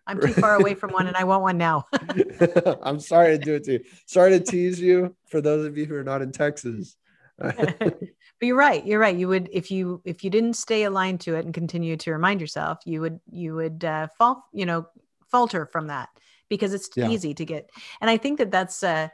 i'm 0.06 0.20
too 0.20 0.34
far 0.34 0.56
away 0.56 0.74
from 0.74 0.90
one 0.90 1.06
and 1.06 1.16
i 1.16 1.24
want 1.24 1.42
one 1.42 1.56
now 1.56 1.86
i'm 2.82 3.00
sorry 3.00 3.38
to 3.38 3.42
do 3.42 3.54
it 3.54 3.64
to 3.64 3.72
you 3.72 3.80
sorry 4.06 4.38
to 4.38 4.40
tease 4.40 4.78
you 4.78 5.16
for 5.26 5.40
those 5.40 5.66
of 5.66 5.78
you 5.78 5.86
who 5.86 5.94
are 5.94 6.04
not 6.04 6.20
in 6.20 6.32
texas 6.32 6.96
but 8.42 8.48
you're 8.48 8.56
right 8.56 8.84
you're 8.84 8.98
right 8.98 9.16
you 9.16 9.28
would 9.28 9.48
if 9.52 9.70
you 9.70 10.02
if 10.04 10.24
you 10.24 10.28
didn't 10.28 10.54
stay 10.54 10.82
aligned 10.82 11.20
to 11.20 11.36
it 11.36 11.44
and 11.44 11.54
continue 11.54 11.96
to 11.96 12.10
remind 12.10 12.40
yourself 12.40 12.80
you 12.84 13.00
would 13.00 13.20
you 13.30 13.54
would 13.54 13.84
uh, 13.84 14.08
fall 14.18 14.48
you 14.52 14.66
know 14.66 14.84
falter 15.30 15.64
from 15.64 15.86
that 15.86 16.08
because 16.48 16.74
it's 16.74 16.90
yeah. 16.96 17.08
easy 17.08 17.32
to 17.34 17.44
get 17.44 17.70
and 18.00 18.10
i 18.10 18.16
think 18.16 18.38
that 18.38 18.50
that's 18.50 18.82
uh 18.82 19.06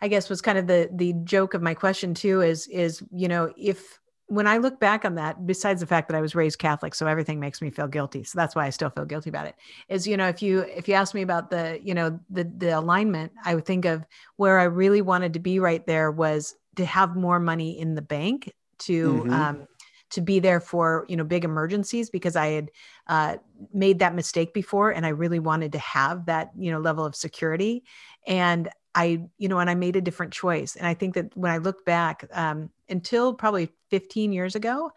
i 0.00 0.06
guess 0.06 0.30
was 0.30 0.40
kind 0.40 0.56
of 0.56 0.68
the 0.68 0.88
the 0.92 1.12
joke 1.24 1.52
of 1.52 1.62
my 1.62 1.74
question 1.74 2.14
too 2.14 2.42
is 2.42 2.68
is 2.68 3.02
you 3.12 3.26
know 3.26 3.52
if 3.58 3.98
when 4.26 4.46
I 4.46 4.58
look 4.58 4.78
back 4.78 5.04
on 5.04 5.16
that, 5.16 5.44
besides 5.44 5.80
the 5.80 5.88
fact 5.88 6.06
that 6.06 6.16
I 6.16 6.20
was 6.20 6.36
raised 6.36 6.60
Catholic, 6.60 6.94
so 6.94 7.08
everything 7.08 7.40
makes 7.40 7.60
me 7.60 7.68
feel 7.68 7.88
guilty. 7.88 8.22
So 8.22 8.38
that's 8.38 8.54
why 8.54 8.64
I 8.64 8.70
still 8.70 8.88
feel 8.88 9.04
guilty 9.04 9.28
about 9.28 9.48
it. 9.48 9.56
Is 9.88 10.06
you 10.06 10.16
know, 10.16 10.28
if 10.28 10.40
you 10.40 10.60
if 10.60 10.86
you 10.86 10.94
ask 10.94 11.16
me 11.16 11.22
about 11.22 11.50
the 11.50 11.80
you 11.82 11.94
know 11.94 12.20
the 12.30 12.44
the 12.44 12.78
alignment, 12.78 13.32
I 13.44 13.56
would 13.56 13.66
think 13.66 13.86
of 13.86 14.06
where 14.36 14.60
I 14.60 14.64
really 14.64 15.02
wanted 15.02 15.32
to 15.32 15.40
be 15.40 15.58
right 15.58 15.84
there 15.84 16.12
was 16.12 16.54
to 16.76 16.84
have 16.84 17.16
more 17.16 17.40
money 17.40 17.80
in 17.80 17.96
the 17.96 18.02
bank 18.02 18.52
to 18.80 19.14
mm-hmm. 19.14 19.32
um, 19.32 19.68
to 20.10 20.20
be 20.20 20.40
there 20.40 20.60
for 20.60 21.06
you 21.08 21.16
know 21.16 21.24
big 21.24 21.44
emergencies 21.44 22.10
because 22.10 22.36
I 22.36 22.48
had 22.48 22.70
uh, 23.06 23.36
made 23.72 24.00
that 24.00 24.14
mistake 24.14 24.52
before 24.52 24.90
and 24.90 25.06
I 25.06 25.10
really 25.10 25.38
wanted 25.38 25.72
to 25.72 25.78
have 25.78 26.26
that 26.26 26.50
you 26.58 26.70
know 26.70 26.80
level 26.80 27.04
of 27.04 27.14
security 27.14 27.84
and 28.26 28.68
I 28.94 29.22
you 29.38 29.48
know 29.48 29.58
and 29.58 29.70
I 29.70 29.74
made 29.74 29.96
a 29.96 30.00
different 30.00 30.32
choice 30.32 30.76
and 30.76 30.86
I 30.86 30.94
think 30.94 31.14
that 31.14 31.36
when 31.36 31.52
I 31.52 31.58
look 31.58 31.84
back 31.84 32.28
um, 32.32 32.70
until 32.88 33.34
probably 33.34 33.70
15 33.90 34.32
years 34.32 34.54
ago 34.54 34.92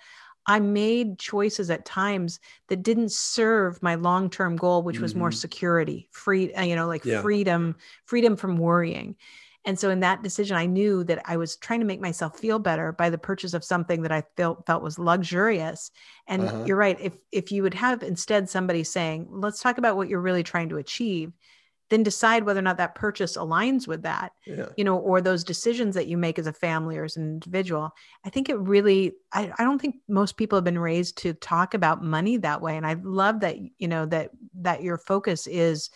I 0.46 0.60
made 0.60 1.20
choices 1.20 1.70
at 1.70 1.86
times 1.86 2.40
that 2.68 2.84
didn't 2.84 3.12
serve 3.12 3.82
my 3.82 3.96
long-term 3.96 4.58
goal, 4.58 4.84
which 4.84 5.00
was 5.00 5.12
mm-hmm. 5.12 5.20
more 5.20 5.32
security, 5.32 6.10
free, 6.12 6.54
uh, 6.54 6.64
you 6.64 6.76
know, 6.76 6.88
like 6.88 7.06
yeah. 7.06 7.22
freedom, 7.22 7.78
freedom 8.06 8.36
from 8.36 8.58
worrying. 8.58 9.16
And 9.66 9.80
so 9.80 9.90
in 9.90 10.02
that 10.02 10.24
decision, 10.24 10.58
I 10.58 10.66
knew 10.66 11.04
that 11.06 11.22
I 11.26 11.38
was 11.38 11.56
trying 11.56 11.80
to 11.80 11.86
make 11.86 12.02
myself 12.02 12.38
feel 12.38 12.60
better 12.60 12.92
by 12.92 13.10
the 13.10 13.18
purchase 13.18 13.54
of 13.54 13.64
something 13.64 14.02
that 14.02 14.12
I 14.12 14.24
felt 14.36 14.66
felt 14.66 14.84
was 14.84 15.00
luxurious. 15.00 15.92
And 16.28 16.44
uh-huh. 16.44 16.64
you're 16.66 16.78
right. 16.78 17.00
If 17.00 17.14
if 17.32 17.52
you 17.52 17.64
would 17.64 17.74
have 17.74 18.04
instead 18.04 18.50
somebody 18.50 18.84
saying, 18.84 19.28
let's 19.30 19.62
talk 19.62 19.78
about 19.78 19.96
what 19.96 20.10
you're 20.10 20.20
really 20.20 20.44
trying 20.44 20.70
to 20.70 20.78
achieve, 20.78 21.32
then 21.90 22.04
decide 22.04 22.44
whether 22.44 22.60
or 22.60 22.64
not 22.64 22.78
that 22.78 22.96
purchase 22.96 23.38
aligns 23.38 23.88
with 23.88 24.02
that, 24.02 24.32
yeah. 24.46 24.70
you 24.76 24.84
know, 24.84 24.98
or 24.98 25.22
those 25.22 25.44
decisions 25.44 25.96
that 25.96 26.08
you 26.08 26.18
make 26.18 26.40
as 26.40 26.48
a 26.48 26.54
family 26.54 26.98
or 26.98 27.04
as 27.04 27.18
an 27.18 27.24
individual. 27.24 27.92
I 28.26 28.30
think 28.30 28.50
it 28.50 28.58
really, 28.58 29.14
I, 29.32 29.52
I 29.60 29.64
don't 29.64 29.80
think 29.80 29.98
most 30.08 30.36
people 30.36 30.58
have 30.58 30.64
been 30.64 30.80
raised 30.80 31.20
to 31.20 31.34
talk 31.34 31.74
about 31.74 32.04
money 32.04 32.38
that 32.38 32.62
way. 32.62 32.78
And 32.78 32.88
I 32.88 32.96
love 33.04 33.42
that, 33.42 33.58
you 33.78 33.88
know, 33.88 34.06
that, 34.08 34.32
that 34.56 34.82
your 34.82 34.98
focus 34.98 35.46
is 35.46 35.92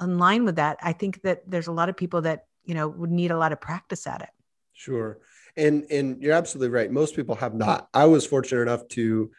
in 0.00 0.18
line 0.18 0.44
with 0.44 0.56
that. 0.56 0.78
I 0.82 0.92
think 0.92 1.22
that 1.22 1.48
there's 1.48 1.68
a 1.68 1.72
lot 1.72 1.88
of 1.88 1.96
people 1.96 2.22
that 2.22 2.46
you 2.66 2.74
know 2.74 2.88
would 2.88 3.10
need 3.10 3.30
a 3.30 3.38
lot 3.38 3.52
of 3.52 3.60
practice 3.60 4.06
at 4.06 4.20
it. 4.20 4.28
Sure. 4.74 5.18
And 5.56 5.86
and 5.90 6.22
you're 6.22 6.34
absolutely 6.34 6.74
right. 6.74 6.90
Most 6.90 7.16
people 7.16 7.34
have 7.36 7.54
not. 7.54 7.88
I 7.94 8.04
was 8.04 8.26
fortunate 8.26 8.62
enough 8.62 8.86
to 8.88 9.30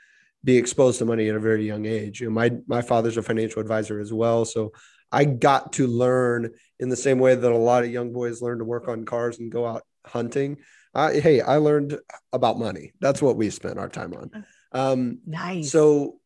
be 0.43 0.57
exposed 0.57 0.99
to 0.99 1.05
money 1.05 1.29
at 1.29 1.35
a 1.35 1.39
very 1.39 1.65
young 1.65 1.85
age. 1.85 2.21
You 2.21 2.27
know 2.27 2.33
my 2.33 2.51
my 2.65 2.81
father's 2.81 3.17
a 3.17 3.21
financial 3.21 3.61
advisor 3.61 3.99
as 3.99 4.11
well. 4.11 4.45
So 4.45 4.71
i 5.09 5.23
got 5.23 5.71
to 5.71 5.87
learn 5.87 6.51
in 6.81 6.89
the 6.89 6.95
same 6.95 7.17
way 7.17 7.33
that 7.33 7.51
a 7.51 7.57
lot 7.57 7.85
of 7.85 7.89
young 7.89 8.11
boys 8.11 8.41
learn 8.41 8.57
to 8.57 8.65
work 8.65 8.89
on 8.89 9.05
cars 9.05 9.39
and 9.39 9.51
go 9.51 9.65
out 9.65 9.83
hunting. 10.05 10.57
I, 10.93 11.19
hey 11.19 11.41
i 11.41 11.57
learned 11.57 11.99
about 12.33 12.57
money. 12.57 12.93
That's 12.99 13.21
what 13.21 13.37
we 13.37 13.49
spent 13.49 13.77
our 13.77 13.89
time 13.89 14.13
on. 14.13 14.45
Um 14.71 15.19
nice. 15.25 15.71
so 15.71 16.19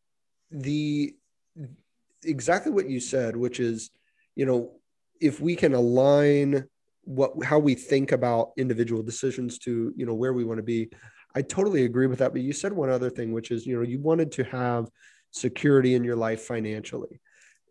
the 0.50 1.14
exactly 2.24 2.70
what 2.70 2.88
you 2.88 3.00
said 3.00 3.36
which 3.36 3.58
is 3.58 3.90
you 4.36 4.46
know 4.46 4.72
if 5.20 5.40
we 5.40 5.56
can 5.56 5.74
align 5.74 6.64
what 7.04 7.32
how 7.44 7.58
we 7.58 7.74
think 7.74 8.12
about 8.12 8.52
individual 8.56 9.02
decisions 9.02 9.58
to 9.58 9.92
you 9.96 10.06
know 10.06 10.14
where 10.14 10.32
we 10.32 10.44
want 10.44 10.58
to 10.58 10.62
be. 10.62 10.90
I 11.34 11.42
totally 11.42 11.84
agree 11.84 12.06
with 12.06 12.18
that 12.20 12.32
but 12.32 12.42
you 12.42 12.52
said 12.52 12.72
one 12.72 12.90
other 12.90 13.10
thing 13.10 13.32
which 13.32 13.50
is 13.50 13.66
you 13.66 13.76
know 13.76 13.82
you 13.82 13.98
wanted 13.98 14.32
to 14.32 14.44
have 14.44 14.88
security 15.30 15.94
in 15.94 16.04
your 16.04 16.16
life 16.16 16.42
financially. 16.42 17.20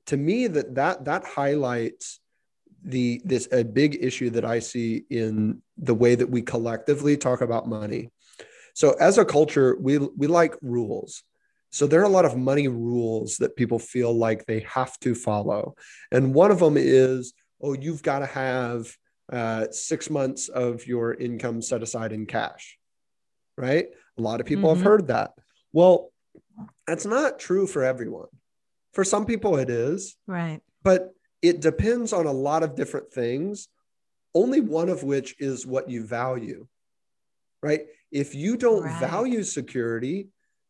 To 0.08 0.18
me 0.18 0.48
that 0.48 0.76
that 0.76 1.06
that 1.06 1.26
highlights 1.26 2.20
the 2.84 3.22
this 3.24 3.48
a 3.52 3.64
big 3.64 4.04
issue 4.04 4.32
that 4.32 4.44
i 4.44 4.58
see 4.58 5.06
in 5.12 5.62
the 5.78 5.94
way 5.94 6.16
that 6.16 6.30
we 6.30 6.42
collectively 6.42 7.16
talk 7.16 7.42
about 7.42 7.68
money. 7.68 8.10
So 8.74 8.94
as 8.94 9.18
a 9.18 9.26
culture 9.26 9.78
we 9.80 9.98
we 10.00 10.28
like 10.28 10.56
rules. 10.62 11.24
So 11.70 11.88
there 11.88 12.02
are 12.02 12.06
a 12.06 12.10
lot 12.10 12.26
of 12.26 12.36
money 12.36 12.68
rules 12.68 13.38
that 13.38 13.56
people 13.56 13.80
feel 13.80 14.12
like 14.12 14.46
they 14.46 14.60
have 14.62 15.00
to 15.00 15.16
follow. 15.16 15.76
And 16.12 16.34
one 16.34 16.52
of 16.52 16.60
them 16.60 16.76
is 16.78 17.34
oh 17.62 17.74
you've 17.74 18.04
got 18.04 18.20
to 18.20 18.26
have 18.26 18.92
uh, 19.32 19.68
six 19.72 20.10
months 20.10 20.50
of 20.50 20.86
your 20.86 21.14
income 21.14 21.62
set 21.62 21.82
aside 21.82 22.12
in 22.12 22.26
cash, 22.26 22.78
right? 23.58 23.88
A 24.18 24.22
lot 24.22 24.40
of 24.40 24.46
people 24.46 24.70
mm-hmm. 24.70 24.80
have 24.80 24.86
heard 24.86 25.08
that. 25.08 25.32
Well, 25.74 26.12
that's 26.86 27.06
not 27.06 27.40
true 27.40 27.66
for 27.66 27.84
everyone. 27.84 28.28
For 28.94 29.04
some 29.04 29.26
people, 29.26 29.58
it 29.58 29.70
is. 29.70 30.18
Right. 30.28 30.60
But 30.84 31.14
it 31.42 31.62
depends 31.62 32.14
on 32.14 32.26
a 32.26 32.32
lot 32.32 32.64
of 32.64 32.76
different 32.76 33.12
things, 33.12 33.68
only 34.36 34.60
one 34.60 34.90
of 34.90 35.04
which 35.04 35.36
is 35.40 35.66
what 35.66 35.90
you 35.90 36.06
value, 36.06 36.68
right? 37.64 37.82
If 38.12 38.36
you 38.36 38.58
don't 38.58 38.84
right. 38.84 39.00
value 39.00 39.44
security, 39.44 40.28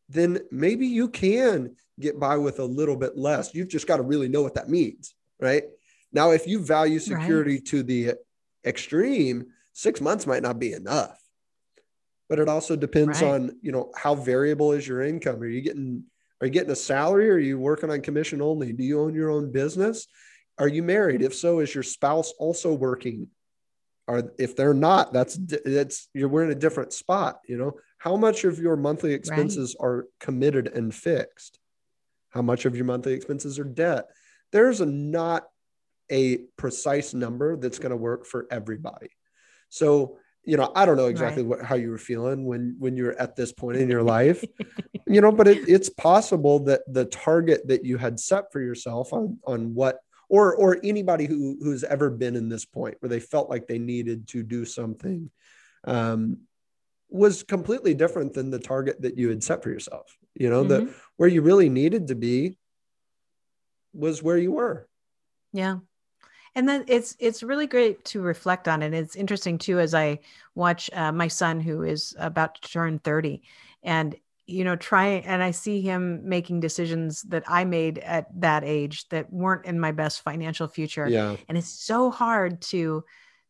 then 0.08 0.40
maybe 0.52 0.88
you 0.88 1.10
can 1.10 1.76
get 2.00 2.20
by 2.20 2.38
with 2.38 2.60
a 2.60 2.66
little 2.66 2.96
bit 2.96 3.18
less. 3.18 3.56
You've 3.56 3.70
just 3.70 3.88
got 3.88 3.98
to 3.98 4.04
really 4.04 4.28
know 4.28 4.42
what 4.42 4.56
that 4.56 4.70
means, 4.70 5.16
right? 5.40 5.64
Now, 6.14 6.32
if 6.32 6.48
you 6.48 6.60
value 6.60 7.00
security 7.00 7.56
right. 7.56 7.66
to 7.66 7.84
the 7.84 8.14
extreme, 8.66 9.48
six 9.74 10.02
months 10.02 10.28
might 10.28 10.44
not 10.44 10.60
be 10.60 10.74
enough. 10.74 11.18
But 12.30 12.40
it 12.40 12.48
also 12.48 12.76
depends 12.76 13.22
right. 13.22 13.32
on, 13.32 13.58
you 13.62 13.72
know, 13.72 13.92
how 13.96 14.16
variable 14.16 14.72
is 14.72 14.88
your 14.88 15.02
income? 15.02 15.42
Are 15.42 15.48
you 15.48 15.62
getting 15.62 16.06
are 16.42 16.48
you 16.48 16.54
getting 16.54 16.72
a 16.72 16.76
salary 16.76 17.30
or 17.30 17.36
are 17.36 17.40
you 17.40 17.60
working 17.60 17.92
on 17.92 18.02
commission 18.02 18.42
only? 18.42 18.74
Do 18.74 18.84
you 18.84 19.00
own 19.02 19.14
your 19.14 19.30
own 19.30 19.52
business? 19.52 20.08
Are 20.58 20.68
you 20.68 20.82
married? 20.82 21.22
If 21.22 21.36
so, 21.36 21.60
is 21.60 21.74
your 21.74 21.84
spouse 21.84 22.34
also 22.40 22.74
working? 22.74 23.28
Are 24.08 24.32
if 24.40 24.56
they're 24.56 24.74
not, 24.74 25.14
that's 25.14 25.38
that's 25.64 26.10
you're 26.14 26.30
we're 26.30 26.44
in 26.44 26.52
a 26.52 26.56
different 26.56 26.94
spot, 26.94 27.40
you 27.48 27.58
know. 27.58 27.74
How 28.00 28.16
much 28.18 28.44
of 28.46 28.58
your 28.58 28.76
monthly 28.76 29.14
expenses 29.14 29.76
right. 29.80 29.88
are 29.88 30.08
committed 30.20 30.68
and 30.68 30.94
fixed? 30.94 31.60
How 32.32 32.42
much 32.42 32.66
of 32.66 32.76
your 32.76 32.86
monthly 32.86 33.14
expenses 33.14 33.60
are 33.60 33.64
debt? 33.64 34.08
There's 34.52 34.82
a 34.82 34.86
not 34.88 35.44
a 36.12 36.40
precise 36.58 37.14
number 37.14 37.56
that's 37.56 37.80
going 37.80 37.92
to 37.92 37.98
work 37.98 38.26
for 38.26 38.46
everybody. 38.52 39.10
So, 39.70 40.18
you 40.44 40.58
know, 40.58 40.72
I 40.76 40.86
don't 40.86 40.98
know 40.98 41.08
exactly 41.08 41.44
right. 41.44 41.60
what, 41.60 41.66
how 41.66 41.76
you 41.76 41.90
were 41.90 41.98
feeling 41.98 42.46
when 42.46 42.76
when 42.78 42.98
you're 42.98 43.20
at 43.20 43.36
this 43.36 43.52
point 43.52 43.78
in 43.78 43.90
your 43.90 44.04
life, 44.04 44.44
you 45.08 45.22
know, 45.22 45.32
but 45.32 45.48
it, 45.48 45.70
it's 45.70 45.90
possible 45.90 46.60
that 46.66 46.82
the 46.88 47.06
target 47.06 47.68
that 47.68 47.86
you 47.86 47.98
had 47.98 48.20
set 48.20 48.52
for 48.52 48.60
yourself 48.60 49.14
on 49.14 49.40
on 49.46 49.74
what 49.74 50.00
or 50.30 50.56
or 50.56 50.80
anybody 50.84 51.26
who 51.26 51.58
who's 51.62 51.84
ever 51.84 52.10
been 52.10 52.36
in 52.36 52.50
this 52.50 52.66
point 52.66 52.98
where 53.00 53.10
they 53.10 53.20
felt 53.20 53.50
like 53.50 53.68
they 53.68 53.80
needed 53.80 54.28
to 54.30 54.44
do 54.44 54.66
something 54.66 55.30
um, 55.86 56.40
was 57.10 57.44
completely 57.44 57.94
different 57.94 58.34
than 58.34 58.50
the 58.50 58.60
target 58.60 59.02
that 59.02 59.18
you 59.18 59.30
had 59.30 59.44
set 59.44 59.64
for 59.64 59.70
yourself. 59.70 60.18
You 60.36 60.50
know, 60.50 60.64
mm-hmm. 60.64 60.86
that 60.86 60.94
where 61.18 61.30
you 61.30 61.44
really 61.44 61.70
needed 61.70 62.08
to 62.08 62.16
be 62.16 62.58
was 63.94 64.24
where 64.24 64.38
you 64.38 64.54
were. 64.54 64.88
Yeah 65.54 65.78
and 66.56 66.68
then 66.68 66.84
it's 66.88 67.16
it's 67.20 67.44
really 67.44 67.68
great 67.68 68.04
to 68.06 68.22
reflect 68.22 68.68
on 68.68 68.82
and 68.82 68.94
it's 68.94 69.16
interesting 69.16 69.58
too 69.58 69.80
as 69.80 69.94
i 69.94 70.20
watch 70.56 70.90
uh, 70.94 71.12
my 71.12 71.28
son 71.28 71.60
who 71.60 71.84
is 71.84 72.16
about 72.20 72.56
to 72.56 72.70
turn 72.70 73.00
30 73.00 73.42
and 73.84 74.16
you 74.48 74.64
know 74.64 74.76
try 74.76 75.08
and 75.08 75.42
i 75.42 75.52
see 75.52 75.82
him 75.82 76.22
making 76.28 76.60
decisions 76.60 77.22
that 77.24 77.44
i 77.48 77.64
made 77.64 78.00
at 78.00 78.28
that 78.40 78.64
age 78.64 79.08
that 79.10 79.32
weren't 79.32 79.66
in 79.66 79.80
my 79.80 79.92
best 79.92 80.22
financial 80.22 80.68
future 80.68 81.08
Yeah. 81.08 81.38
and 81.48 81.58
it's 81.58 81.70
so 81.70 82.12
hard 82.12 82.62
to 82.64 83.04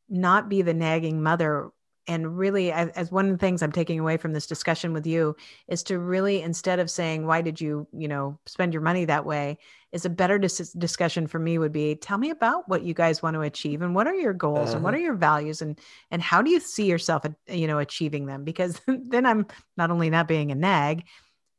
not 0.10 0.50
be 0.50 0.62
the 0.62 0.74
nagging 0.74 1.24
mother 1.24 1.72
and 2.08 2.38
really 2.38 2.72
as, 2.72 2.90
as 2.90 3.12
one 3.12 3.26
of 3.26 3.32
the 3.32 3.38
things 3.38 3.62
i'm 3.62 3.72
taking 3.72 4.00
away 4.00 4.18
from 4.18 4.34
this 4.34 4.48
discussion 4.48 4.94
with 4.94 5.06
you 5.06 5.36
is 5.68 5.84
to 5.84 6.00
really 6.00 6.42
instead 6.42 6.80
of 6.80 6.90
saying 6.90 7.26
why 7.26 7.42
did 7.42 7.62
you 7.62 7.88
you 7.94 8.08
know 8.08 8.38
spend 8.46 8.74
your 8.74 8.82
money 8.82 9.06
that 9.06 9.26
way 9.26 9.58
is 9.92 10.06
a 10.06 10.10
better 10.10 10.40
dis- 10.40 10.74
discussion 10.74 11.28
for 11.28 11.38
me 11.40 11.58
would 11.58 11.72
be 11.72 11.96
tell 11.96 12.18
me 12.18 12.30
about 12.30 12.68
what 12.68 12.82
you 12.84 12.94
guys 12.94 13.22
want 13.22 13.34
to 13.36 13.42
achieve 13.42 13.82
and 13.82 13.94
what 13.94 14.08
are 14.08 14.16
your 14.16 14.34
goals 14.34 14.74
and 14.74 14.84
what 14.84 14.94
are 14.94 14.98
Uh-huh. 14.98 15.04
your 15.06 15.16
values 15.16 15.62
and 15.62 15.80
and 16.10 16.22
how 16.22 16.42
do 16.42 16.50
you 16.50 16.60
see 16.60 16.86
yourself 16.86 17.26
uh, 17.26 17.30
you 17.48 17.68
know 17.68 17.80
achieving 17.80 18.26
them 18.26 18.44
because 18.44 18.82
then 18.88 19.26
i'm 19.26 19.46
not 19.78 19.92
only 19.92 20.10
not 20.10 20.28
being 20.28 20.52
a 20.52 20.56
nag 20.56 21.04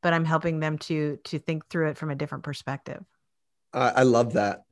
but 0.03 0.13
i'm 0.13 0.25
helping 0.25 0.61
them 0.61 0.79
to 0.79 1.19
to 1.25 1.39
think 1.39 1.69
through 1.69 1.89
it 1.91 1.97
from 1.99 2.11
a 2.11 2.15
different 2.17 2.45
perspective 2.45 3.03
I, 3.73 3.89
I 3.89 4.03
love 4.03 4.35
that. 4.35 4.65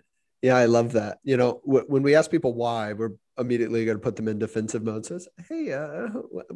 Yeah, 0.42 0.56
I 0.56 0.66
love 0.66 0.92
that. 0.92 1.18
You 1.22 1.36
know, 1.36 1.60
wh- 1.64 1.88
when 1.88 2.02
we 2.02 2.14
ask 2.14 2.30
people 2.30 2.54
why, 2.54 2.92
we're 2.94 3.12
immediately 3.40 3.84
going 3.84 3.96
to 3.96 4.02
put 4.02 4.16
them 4.16 4.28
in 4.28 4.38
defensive 4.38 4.82
mode. 4.82 5.06
Says, 5.06 5.28
"Hey, 5.48 5.72
uh, 5.72 6.08
what, 6.08 6.46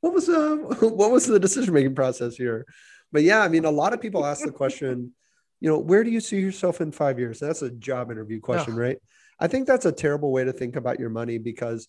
what, 0.00 0.12
was 0.12 0.28
uh, 0.28 0.56
what 0.80 1.10
was 1.10 1.26
the 1.26 1.40
decision 1.40 1.72
making 1.72 1.94
process 1.94 2.36
here?" 2.36 2.66
But 3.12 3.22
yeah, 3.22 3.40
I 3.40 3.48
mean, 3.48 3.64
a 3.64 3.70
lot 3.70 3.92
of 3.92 4.00
people 4.00 4.24
ask 4.24 4.44
the 4.44 4.52
question, 4.52 5.12
you 5.60 5.68
know, 5.68 5.78
where 5.78 6.02
do 6.02 6.10
you 6.10 6.20
see 6.20 6.40
yourself 6.40 6.80
in 6.80 6.92
five 6.92 7.18
years? 7.18 7.38
That's 7.38 7.62
a 7.62 7.70
job 7.70 8.10
interview 8.10 8.40
question, 8.40 8.74
right? 8.74 8.98
I 9.38 9.48
think 9.48 9.66
that's 9.66 9.86
a 9.86 9.92
terrible 9.92 10.32
way 10.32 10.44
to 10.44 10.52
think 10.52 10.76
about 10.76 10.98
your 10.98 11.10
money 11.10 11.38
because 11.38 11.88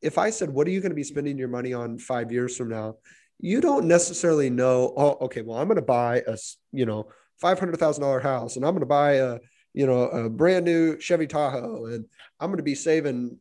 if 0.00 0.18
I 0.18 0.30
said, 0.30 0.50
"What 0.50 0.66
are 0.66 0.70
you 0.70 0.80
going 0.80 0.90
to 0.90 0.96
be 0.96 1.04
spending 1.04 1.38
your 1.38 1.48
money 1.48 1.72
on 1.72 1.98
five 1.98 2.32
years 2.32 2.56
from 2.56 2.70
now?" 2.70 2.96
You 3.44 3.60
don't 3.60 3.86
necessarily 3.86 4.50
know. 4.50 4.94
Oh, 4.96 5.18
okay. 5.22 5.42
Well, 5.42 5.58
I'm 5.58 5.66
going 5.66 5.76
to 5.76 5.82
buy 5.82 6.22
a 6.26 6.36
you 6.72 6.86
know 6.86 7.08
five 7.40 7.58
hundred 7.58 7.78
thousand 7.78 8.02
dollar 8.02 8.20
house, 8.20 8.56
and 8.56 8.64
I'm 8.64 8.72
going 8.72 8.80
to 8.80 8.86
buy 8.86 9.14
a 9.14 9.38
you 9.74 9.86
know, 9.86 10.02
a 10.02 10.28
brand 10.28 10.64
new 10.64 11.00
Chevy 11.00 11.26
Tahoe, 11.26 11.86
and 11.86 12.04
I'm 12.38 12.48
going 12.48 12.58
to 12.58 12.62
be 12.62 12.74
saving 12.74 13.38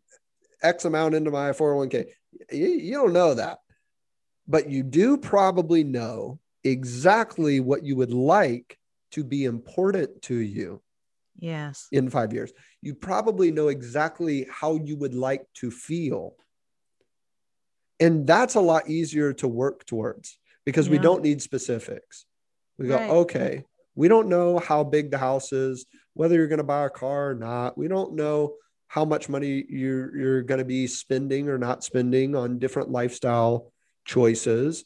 X 0.61 0.85
amount 0.85 1.15
into 1.15 1.31
my 1.31 1.51
401k. 1.51 2.05
You, 2.51 2.67
you 2.67 2.93
don't 2.93 3.13
know 3.13 3.33
that, 3.33 3.59
but 4.47 4.69
you 4.69 4.83
do 4.83 5.17
probably 5.17 5.83
know 5.83 6.39
exactly 6.63 7.59
what 7.59 7.83
you 7.83 7.95
would 7.95 8.13
like 8.13 8.77
to 9.11 9.23
be 9.23 9.45
important 9.45 10.21
to 10.21 10.35
you 10.35 10.81
yes 11.39 11.87
in 11.91 12.09
five 12.09 12.33
years. 12.33 12.51
You 12.81 12.93
probably 12.95 13.51
know 13.51 13.67
exactly 13.69 14.47
how 14.49 14.75
you 14.75 14.95
would 14.97 15.13
like 15.15 15.45
to 15.55 15.71
feel. 15.71 16.35
And 17.99 18.25
that's 18.25 18.55
a 18.55 18.61
lot 18.61 18.89
easier 18.89 19.33
to 19.33 19.47
work 19.47 19.85
towards 19.85 20.37
because 20.65 20.89
we 20.89 20.97
don't 20.97 21.23
need 21.23 21.41
specifics. 21.41 22.25
We 22.77 22.87
go, 22.87 22.95
Right. 22.95 23.09
okay, 23.09 23.63
we 23.95 24.07
don't 24.07 24.27
know 24.27 24.57
how 24.57 24.83
big 24.83 25.11
the 25.11 25.17
house 25.17 25.51
is, 25.51 25.85
whether 26.13 26.35
you're 26.35 26.47
going 26.47 26.57
to 26.57 26.63
buy 26.63 26.85
a 26.85 26.89
car 26.89 27.31
or 27.31 27.35
not. 27.35 27.77
We 27.77 27.87
don't 27.87 28.13
know 28.13 28.55
how 28.91 29.05
much 29.05 29.29
money 29.29 29.63
you're, 29.69 30.13
you're 30.17 30.41
going 30.41 30.57
to 30.57 30.65
be 30.65 30.85
spending 30.85 31.47
or 31.47 31.57
not 31.57 31.81
spending 31.81 32.35
on 32.35 32.59
different 32.59 32.91
lifestyle 32.91 33.71
choices. 34.03 34.83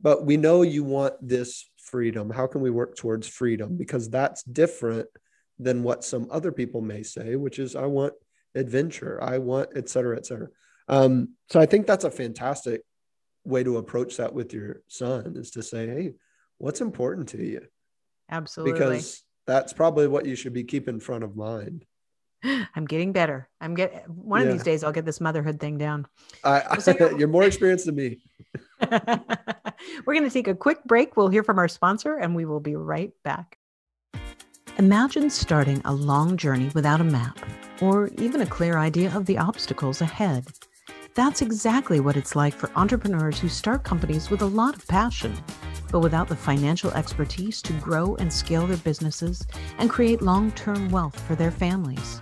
But 0.00 0.24
we 0.24 0.36
know 0.36 0.62
you 0.62 0.84
want 0.84 1.14
this 1.20 1.68
freedom. 1.76 2.30
How 2.30 2.46
can 2.46 2.60
we 2.60 2.70
work 2.70 2.94
towards 2.94 3.26
freedom? 3.26 3.76
Because 3.76 4.08
that's 4.08 4.44
different 4.44 5.08
than 5.58 5.82
what 5.82 6.04
some 6.04 6.28
other 6.30 6.52
people 6.52 6.82
may 6.82 7.02
say, 7.02 7.34
which 7.34 7.58
is 7.58 7.74
I 7.74 7.86
want 7.86 8.12
adventure, 8.54 9.18
I 9.20 9.38
want 9.38 9.70
et 9.74 9.88
cetera, 9.88 10.16
et 10.16 10.26
cetera. 10.26 10.50
Um, 10.86 11.30
so 11.50 11.58
I 11.58 11.66
think 11.66 11.88
that's 11.88 12.04
a 12.04 12.12
fantastic 12.12 12.82
way 13.42 13.64
to 13.64 13.78
approach 13.78 14.18
that 14.18 14.34
with 14.34 14.52
your 14.52 14.82
son 14.86 15.34
is 15.36 15.50
to 15.52 15.64
say, 15.64 15.88
hey, 15.88 16.12
what's 16.58 16.80
important 16.80 17.30
to 17.30 17.44
you? 17.44 17.66
absolutely 18.30 18.72
Because 18.72 19.24
that's 19.48 19.72
probably 19.72 20.06
what 20.06 20.26
you 20.26 20.36
should 20.36 20.52
be 20.52 20.62
keeping 20.62 21.00
front 21.00 21.24
of 21.24 21.34
mind. 21.34 21.84
i'm 22.74 22.84
getting 22.86 23.12
better 23.12 23.48
i'm 23.60 23.74
get 23.74 24.08
one 24.08 24.42
of 24.42 24.48
these 24.52 24.62
days 24.62 24.84
i'll 24.84 24.92
get 24.92 25.04
this 25.04 25.20
motherhood 25.20 25.58
thing 25.60 25.78
down 25.78 26.06
I, 26.44 26.78
So 26.78 26.92
you're- 26.98 27.14
you're 27.18 27.28
more 27.28 27.44
experienced 27.44 27.86
than 27.86 27.96
me. 27.96 28.18
We're 30.06 30.14
going 30.14 30.24
to 30.24 30.30
take 30.30 30.48
a 30.48 30.54
quick 30.54 30.82
break. 30.84 31.16
We'll 31.16 31.28
hear 31.28 31.42
from 31.42 31.58
our 31.58 31.68
sponsor 31.68 32.16
and 32.16 32.34
we 32.34 32.44
will 32.44 32.60
be 32.60 32.74
right 32.76 33.12
back. 33.24 33.58
Imagine 34.78 35.30
starting 35.30 35.82
a 35.84 35.92
long 35.92 36.36
journey 36.36 36.70
without 36.74 37.00
a 37.00 37.04
map 37.04 37.38
or 37.80 38.08
even 38.18 38.40
a 38.40 38.46
clear 38.46 38.78
idea 38.78 39.14
of 39.16 39.26
the 39.26 39.38
obstacles 39.38 40.00
ahead. 40.00 40.46
That's 41.14 41.42
exactly 41.42 41.98
what 42.00 42.16
it's 42.16 42.36
like 42.36 42.54
for 42.54 42.70
entrepreneurs 42.76 43.40
who 43.40 43.48
start 43.48 43.82
companies 43.82 44.30
with 44.30 44.42
a 44.42 44.46
lot 44.46 44.76
of 44.76 44.86
passion, 44.86 45.36
but 45.90 46.00
without 46.00 46.28
the 46.28 46.36
financial 46.36 46.90
expertise 46.92 47.60
to 47.62 47.72
grow 47.74 48.14
and 48.16 48.32
scale 48.32 48.66
their 48.66 48.76
businesses 48.78 49.46
and 49.78 49.90
create 49.90 50.22
long 50.22 50.50
term 50.52 50.88
wealth 50.90 51.18
for 51.20 51.34
their 51.34 51.50
families. 51.50 52.20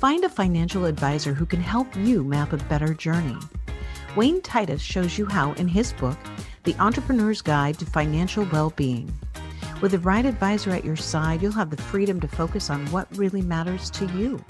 Find 0.00 0.24
a 0.24 0.28
financial 0.28 0.84
advisor 0.84 1.32
who 1.32 1.46
can 1.46 1.60
help 1.60 1.94
you 1.96 2.24
map 2.24 2.52
a 2.52 2.56
better 2.56 2.92
journey. 2.94 3.36
Wayne 4.16 4.42
Titus 4.42 4.82
shows 4.82 5.16
you 5.16 5.26
how 5.26 5.52
in 5.52 5.68
his 5.68 5.92
book, 5.92 6.18
The 6.64 6.74
Entrepreneur's 6.78 7.40
Guide 7.40 7.78
to 7.78 7.86
Financial 7.86 8.44
Well-Being. 8.52 9.12
With 9.80 9.92
the 9.92 9.98
right 10.00 10.24
advisor 10.24 10.70
at 10.70 10.84
your 10.84 10.96
side, 10.96 11.42
you'll 11.42 11.52
have 11.52 11.70
the 11.70 11.82
freedom 11.82 12.20
to 12.20 12.28
focus 12.28 12.70
on 12.70 12.84
what 12.86 13.08
really 13.16 13.42
matters 13.42 13.90
to 13.90 14.06
you. 14.18 14.44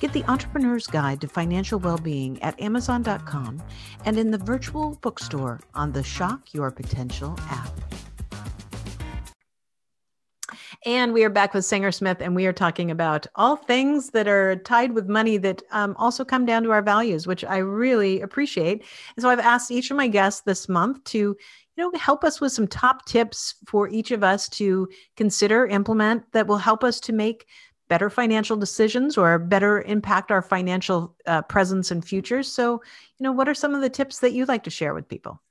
Get 0.00 0.14
The 0.14 0.24
Entrepreneur's 0.24 0.86
Guide 0.86 1.20
to 1.20 1.28
Financial 1.28 1.78
Well-Being 1.78 2.42
at 2.42 2.58
amazon.com 2.58 3.62
and 4.06 4.18
in 4.18 4.30
the 4.30 4.38
virtual 4.38 4.98
bookstore 5.02 5.60
on 5.74 5.92
the 5.92 6.02
Shock 6.02 6.54
Your 6.54 6.70
Potential 6.70 7.38
app. 7.50 7.70
And 10.86 11.12
we 11.12 11.22
are 11.22 11.28
back 11.28 11.52
with 11.52 11.66
Sanger 11.66 11.92
Smith, 11.92 12.22
and 12.22 12.34
we 12.34 12.46
are 12.46 12.52
talking 12.54 12.90
about 12.90 13.26
all 13.34 13.56
things 13.56 14.08
that 14.12 14.26
are 14.26 14.56
tied 14.56 14.92
with 14.92 15.06
money 15.06 15.36
that 15.36 15.62
um, 15.70 15.94
also 15.98 16.24
come 16.24 16.46
down 16.46 16.62
to 16.62 16.70
our 16.70 16.80
values, 16.80 17.26
which 17.26 17.44
I 17.44 17.58
really 17.58 18.22
appreciate. 18.22 18.82
And 19.16 19.22
so 19.22 19.28
I've 19.28 19.38
asked 19.38 19.70
each 19.70 19.90
of 19.90 19.98
my 19.98 20.08
guests 20.08 20.40
this 20.40 20.66
month 20.66 21.04
to, 21.04 21.18
you 21.18 21.36
know, 21.76 21.92
help 21.98 22.24
us 22.24 22.40
with 22.40 22.52
some 22.52 22.66
top 22.66 23.04
tips 23.04 23.56
for 23.66 23.90
each 23.90 24.12
of 24.12 24.24
us 24.24 24.48
to 24.50 24.88
consider, 25.16 25.66
implement 25.66 26.32
that 26.32 26.46
will 26.46 26.56
help 26.56 26.82
us 26.82 27.00
to 27.00 27.12
make 27.12 27.44
better 27.90 28.08
financial 28.08 28.56
decisions 28.56 29.18
or 29.18 29.38
better 29.38 29.82
impact 29.82 30.30
our 30.30 30.40
financial 30.40 31.14
uh, 31.26 31.42
presence 31.42 31.90
and 31.90 32.04
future. 32.04 32.42
So, 32.42 32.80
you 33.18 33.24
know, 33.24 33.32
what 33.32 33.48
are 33.48 33.54
some 33.54 33.74
of 33.74 33.82
the 33.82 33.90
tips 33.90 34.20
that 34.20 34.32
you'd 34.32 34.48
like 34.48 34.62
to 34.64 34.70
share 34.70 34.94
with 34.94 35.08
people? 35.08 35.42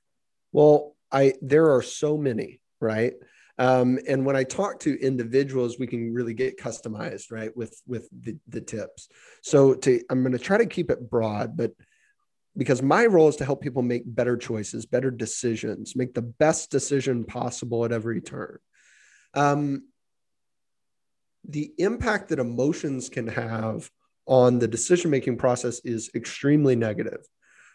Well, 0.50 0.96
I 1.12 1.34
there 1.42 1.74
are 1.74 1.82
so 1.82 2.16
many, 2.16 2.60
right? 2.80 3.12
Um, 3.58 3.98
and 4.08 4.24
when 4.24 4.36
I 4.36 4.44
talk 4.44 4.80
to 4.80 4.98
individuals, 4.98 5.78
we 5.78 5.86
can 5.86 6.14
really 6.14 6.32
get 6.32 6.58
customized, 6.58 7.30
right, 7.30 7.54
with 7.54 7.78
with 7.86 8.08
the, 8.10 8.38
the 8.48 8.62
tips. 8.62 9.08
So 9.42 9.74
to 9.74 10.02
I'm 10.08 10.22
going 10.22 10.32
to 10.32 10.38
try 10.38 10.56
to 10.56 10.66
keep 10.66 10.90
it 10.90 11.10
broad, 11.10 11.58
but 11.58 11.72
because 12.56 12.82
my 12.82 13.04
role 13.04 13.28
is 13.28 13.36
to 13.36 13.44
help 13.44 13.60
people 13.60 13.82
make 13.82 14.02
better 14.06 14.38
choices, 14.38 14.86
better 14.86 15.10
decisions, 15.10 15.94
make 15.94 16.14
the 16.14 16.22
best 16.22 16.70
decision 16.70 17.24
possible 17.24 17.84
at 17.84 17.92
every 17.92 18.22
turn. 18.22 18.58
Um, 19.34 19.84
the 21.48 21.72
impact 21.78 22.28
that 22.28 22.38
emotions 22.38 23.08
can 23.08 23.26
have 23.26 23.90
on 24.26 24.58
the 24.58 24.68
decision 24.68 25.10
making 25.10 25.36
process 25.36 25.80
is 25.84 26.10
extremely 26.14 26.76
negative 26.76 27.26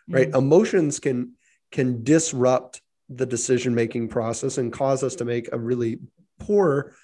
right? 0.09 0.29
Emotions 0.33 0.99
can 0.99 1.33
can 1.71 2.03
disrupt 2.03 2.81
the 3.09 3.25
decision 3.25 3.75
making 3.75 4.07
process 4.07 4.57
and 4.57 4.71
cause 4.71 5.03
us 5.03 5.15
to 5.15 5.25
make 5.25 5.49
a 5.51 5.59
really 5.59 5.99
poor 6.39 6.95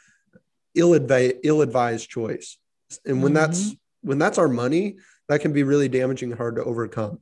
ill-advised, 0.75 1.35
ill-advised 1.43 2.09
choice. 2.09 2.57
And 3.05 3.21
when 3.21 3.33
that's 3.33 3.75
when 4.01 4.17
that's 4.17 4.37
our 4.37 4.47
money 4.47 4.97
that 5.29 5.41
can 5.41 5.53
be 5.53 5.63
really 5.63 5.87
damaging 5.87 6.31
and 6.31 6.37
hard 6.37 6.55
to 6.55 6.63
overcome. 6.63 7.19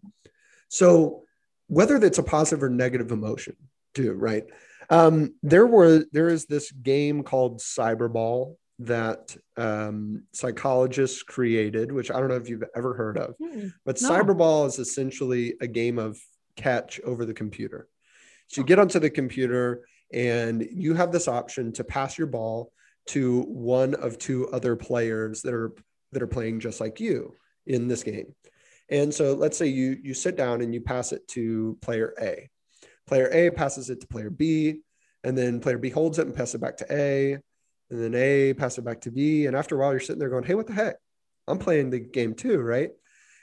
So 0.70 1.24
whether 1.68 2.00
that's 2.00 2.18
a 2.18 2.24
positive 2.24 2.64
or 2.64 2.70
negative 2.70 3.12
emotion 3.12 3.56
too 3.94 4.14
right? 4.14 4.46
Um, 4.90 5.36
there 5.44 5.68
were 5.68 6.06
there 6.12 6.30
is 6.30 6.46
this 6.46 6.72
game 6.72 7.24
called 7.24 7.60
cyberball 7.60 8.56
that 8.80 9.36
um, 9.58 10.24
psychologists 10.34 11.22
created 11.24 11.92
which 11.92 12.10
i 12.12 12.20
don't 12.20 12.30
know 12.30 12.36
if 12.36 12.50
you've 12.50 12.64
ever 12.76 12.94
heard 12.94 13.18
of 13.18 13.36
Mhm. 13.40 13.74
but 13.86 14.02
No. 14.02 14.10
cyberball 14.10 14.68
is 14.68 14.80
essentially 14.80 15.56
a 15.62 15.68
game 15.68 16.00
of 16.00 16.18
catch 16.56 17.00
over 17.02 17.26
the 17.26 17.34
computer. 17.34 17.88
So 18.48 18.62
you 18.62 18.66
get 18.68 18.80
onto 18.80 19.00
the 19.00 19.10
computer 19.10 19.86
and 20.12 20.68
you 20.72 20.94
have 20.96 21.12
this 21.12 21.28
option 21.28 21.72
to 21.74 21.84
pass 21.84 22.18
your 22.18 22.28
ball 22.28 22.74
to 23.08 23.42
one 23.44 23.94
of 23.94 24.18
two 24.18 24.50
other 24.50 24.76
players 24.76 25.42
that 25.44 25.54
are 25.54 25.72
that 26.12 26.22
are 26.22 26.28
playing 26.28 26.60
just 26.60 26.82
like 26.82 27.00
you 27.00 27.34
in 27.68 27.88
this 27.88 28.04
game. 28.04 28.34
And 28.90 29.14
so 29.14 29.36
let's 29.36 29.58
say 29.58 29.68
you 29.68 29.98
you 30.02 30.14
sit 30.14 30.36
down 30.36 30.62
and 30.62 30.74
you 30.74 30.82
pass 30.82 31.12
it 31.12 31.28
to 31.30 31.78
player 31.82 32.14
A. 32.20 32.50
Player 33.08 33.30
A 33.32 33.52
passes 33.52 33.90
it 33.90 34.02
to 34.02 34.08
player 34.08 34.30
B, 34.30 34.82
and 35.24 35.38
then 35.38 35.60
player 35.60 35.78
B 35.78 35.90
holds 35.90 36.18
it 36.20 36.28
and 36.28 36.36
passes 36.36 36.56
it 36.56 36.62
back 36.62 36.78
to 36.78 36.88
A, 36.92 37.38
and 37.90 38.02
then 38.02 38.16
A 38.16 38.54
pass 38.54 38.78
it 38.78 38.84
back 38.84 39.02
to 39.02 39.12
B. 39.12 39.46
And 39.46 39.56
after 39.56 39.76
a 39.76 39.80
while, 39.80 39.92
you're 39.92 40.00
sitting 40.00 40.20
there 40.20 40.30
going, 40.30 40.44
"Hey, 40.44 40.56
what 40.56 40.68
the 40.68 40.74
heck? 40.74 40.98
I'm 41.48 41.58
playing 41.60 41.90
the 41.90 42.00
game 42.00 42.34
too, 42.34 42.60
right?" 42.60 42.92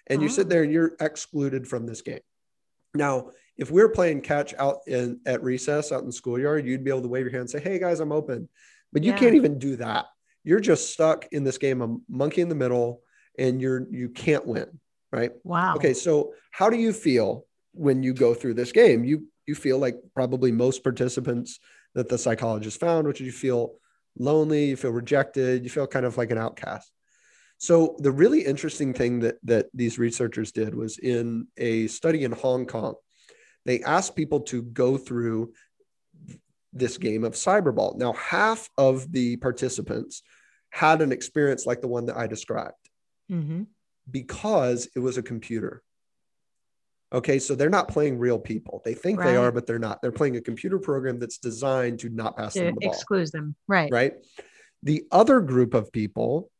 And 0.08 0.22
you 0.22 0.28
sit 0.28 0.46
Oh. 0.46 0.48
there 0.50 0.62
and 0.62 0.72
you're 0.72 0.96
excluded 1.00 1.66
from 1.66 1.86
this 1.86 2.02
game. 2.02 2.20
Now, 2.94 3.30
if 3.56 3.70
we 3.70 3.82
are 3.82 3.88
playing 3.88 4.20
catch 4.22 4.54
out 4.54 4.78
in 4.86 5.20
at 5.26 5.42
recess 5.42 5.90
out 5.92 6.00
in 6.00 6.06
the 6.06 6.12
schoolyard, 6.12 6.66
you'd 6.66 6.84
be 6.84 6.90
able 6.90 7.02
to 7.02 7.08
wave 7.08 7.24
your 7.24 7.32
hand 7.32 7.42
and 7.42 7.50
say, 7.50 7.60
Hey 7.60 7.78
guys, 7.78 8.00
I'm 8.00 8.12
open. 8.12 8.48
But 8.92 9.02
you 9.02 9.12
Yeah. 9.12 9.18
can't 9.18 9.34
even 9.34 9.58
do 9.58 9.76
that. 9.76 10.06
You're 10.44 10.60
just 10.60 10.92
stuck 10.92 11.26
in 11.32 11.42
this 11.42 11.58
game, 11.58 11.82
a 11.82 11.96
monkey 12.08 12.40
in 12.40 12.48
the 12.48 12.54
middle, 12.54 13.02
and 13.38 13.60
you're 13.60 13.86
you 13.90 14.08
can't 14.10 14.46
win. 14.46 14.78
Right. 15.12 15.32
Wow. 15.44 15.74
Okay. 15.76 15.94
So 15.94 16.34
how 16.52 16.70
do 16.70 16.76
you 16.76 16.92
feel 16.92 17.46
when 17.72 18.02
you 18.02 18.12
go 18.14 18.32
through 18.34 18.54
this 18.54 18.72
game? 18.72 19.04
You 19.04 19.26
you 19.46 19.54
feel 19.54 19.78
like 19.78 19.96
probably 20.14 20.50
most 20.52 20.82
participants 20.82 21.58
that 21.94 22.08
the 22.08 22.18
psychologist 22.18 22.78
found, 22.80 23.06
which 23.06 23.20
you 23.20 23.32
feel 23.32 23.78
lonely, 24.18 24.66
you 24.66 24.76
feel 24.76 24.90
rejected, 24.90 25.64
you 25.64 25.70
feel 25.70 25.86
kind 25.86 26.06
of 26.06 26.16
like 26.16 26.30
an 26.30 26.38
outcast. 26.38 26.90
So 27.58 27.96
the 28.00 28.12
really 28.12 28.44
interesting 28.44 28.92
thing 28.92 29.20
that 29.20 29.36
that 29.44 29.66
these 29.72 29.98
researchers 29.98 30.52
did 30.52 30.74
was 30.74 30.98
in 30.98 31.46
a 31.56 31.86
study 31.86 32.24
in 32.24 32.32
Hong 32.32 32.66
Kong, 32.66 32.94
they 33.64 33.82
asked 33.82 34.16
people 34.16 34.40
to 34.40 34.62
go 34.62 34.98
through 34.98 35.52
this 36.72 36.98
game 36.98 37.24
of 37.24 37.32
cyberball. 37.32 37.96
Now, 37.96 38.12
half 38.12 38.68
of 38.76 39.10
the 39.10 39.36
participants 39.36 40.22
had 40.70 41.00
an 41.00 41.12
experience 41.12 41.64
like 41.64 41.80
the 41.80 41.88
one 41.88 42.06
that 42.06 42.16
I 42.16 42.26
described 42.26 42.74
hmm 43.28 43.62
because 44.08 44.88
it 44.94 45.00
was 45.00 45.18
a 45.18 45.22
computer. 45.22 45.82
Okay, 47.12 47.38
so 47.38 47.54
they're 47.54 47.70
not 47.70 47.88
playing 47.88 48.18
real 48.18 48.38
people. 48.38 48.82
They 48.84 48.94
think 48.94 49.20
they 49.20 49.36
are, 49.36 49.52
but 49.52 49.66
they're 49.66 49.78
not. 49.78 50.02
They're 50.02 50.10
playing 50.10 50.36
a 50.36 50.40
computer 50.40 50.78
program 50.78 51.20
that's 51.20 51.38
designed 51.38 52.00
to 52.00 52.08
not 52.08 52.36
pass 52.36 52.54
To 52.54 52.60
them 52.60 52.74
the 52.74 52.80
ball 52.80 52.92
exclude 52.92 53.30
them. 53.30 53.54
Right. 53.68 53.90
right? 53.92 54.14
The 54.82 55.04
other 55.12 55.40
group 55.40 55.74
of 55.74 55.92
people 55.92 56.50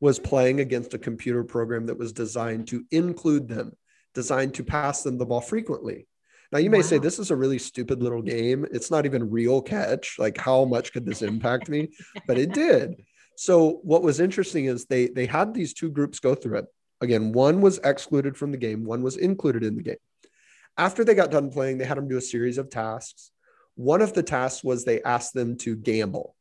was 0.00 0.18
playing 0.18 0.60
against 0.60 0.94
a 0.94 0.98
computer 0.98 1.44
program 1.44 1.86
that 1.86 1.98
was 1.98 2.12
designed 2.12 2.68
to 2.68 2.84
include 2.90 3.46
them, 3.46 3.72
designed 4.14 4.54
to 4.54 4.64
pass 4.64 5.02
them 5.02 5.18
the 5.18 5.26
ball 5.26 5.42
frequently. 5.42 6.06
Now, 6.52 6.58
you 6.58 6.70
may 6.70 6.82
say 6.82 6.98
this 6.98 7.18
is 7.20 7.30
a 7.30 7.36
really 7.36 7.58
stupid 7.58 8.02
little 8.02 8.22
game. 8.22 8.66
It's 8.72 8.90
not 8.90 9.06
even 9.06 9.30
real 9.30 9.62
catch. 9.62 10.16
Like, 10.18 10.36
how 10.36 10.64
much 10.64 10.92
could 10.92 11.06
this 11.06 11.22
impact 11.22 11.68
me? 11.68 11.90
But 12.26 12.38
it 12.38 12.52
did. 12.54 13.04
So, 13.36 13.80
what 13.84 14.02
was 14.02 14.18
interesting 14.18 14.64
is 14.64 14.86
they 14.86 15.06
they 15.08 15.26
had 15.26 15.54
these 15.54 15.74
two 15.74 15.90
groups 15.90 16.18
go 16.18 16.34
through 16.34 16.58
it. 16.58 16.64
Again, 17.00 17.32
one 17.32 17.60
was 17.60 17.78
excluded 17.82 18.36
from 18.36 18.52
the 18.52 18.58
game, 18.58 18.84
one 18.84 19.02
was 19.02 19.16
included 19.16 19.64
in 19.64 19.76
the 19.76 19.82
game. 19.82 19.96
After 20.76 21.04
they 21.04 21.14
got 21.14 21.30
done 21.30 21.50
playing, 21.50 21.78
they 21.78 21.84
had 21.84 21.98
them 21.98 22.08
do 22.08 22.18
a 22.18 22.22
series 22.22 22.58
of 22.58 22.70
tasks. 22.70 23.32
One 23.74 24.02
of 24.02 24.12
the 24.12 24.22
tasks 24.22 24.62
was 24.62 24.84
they 24.84 25.02
asked 25.02 25.34
them 25.34 25.56
to 25.58 25.76
gamble. 25.76 26.34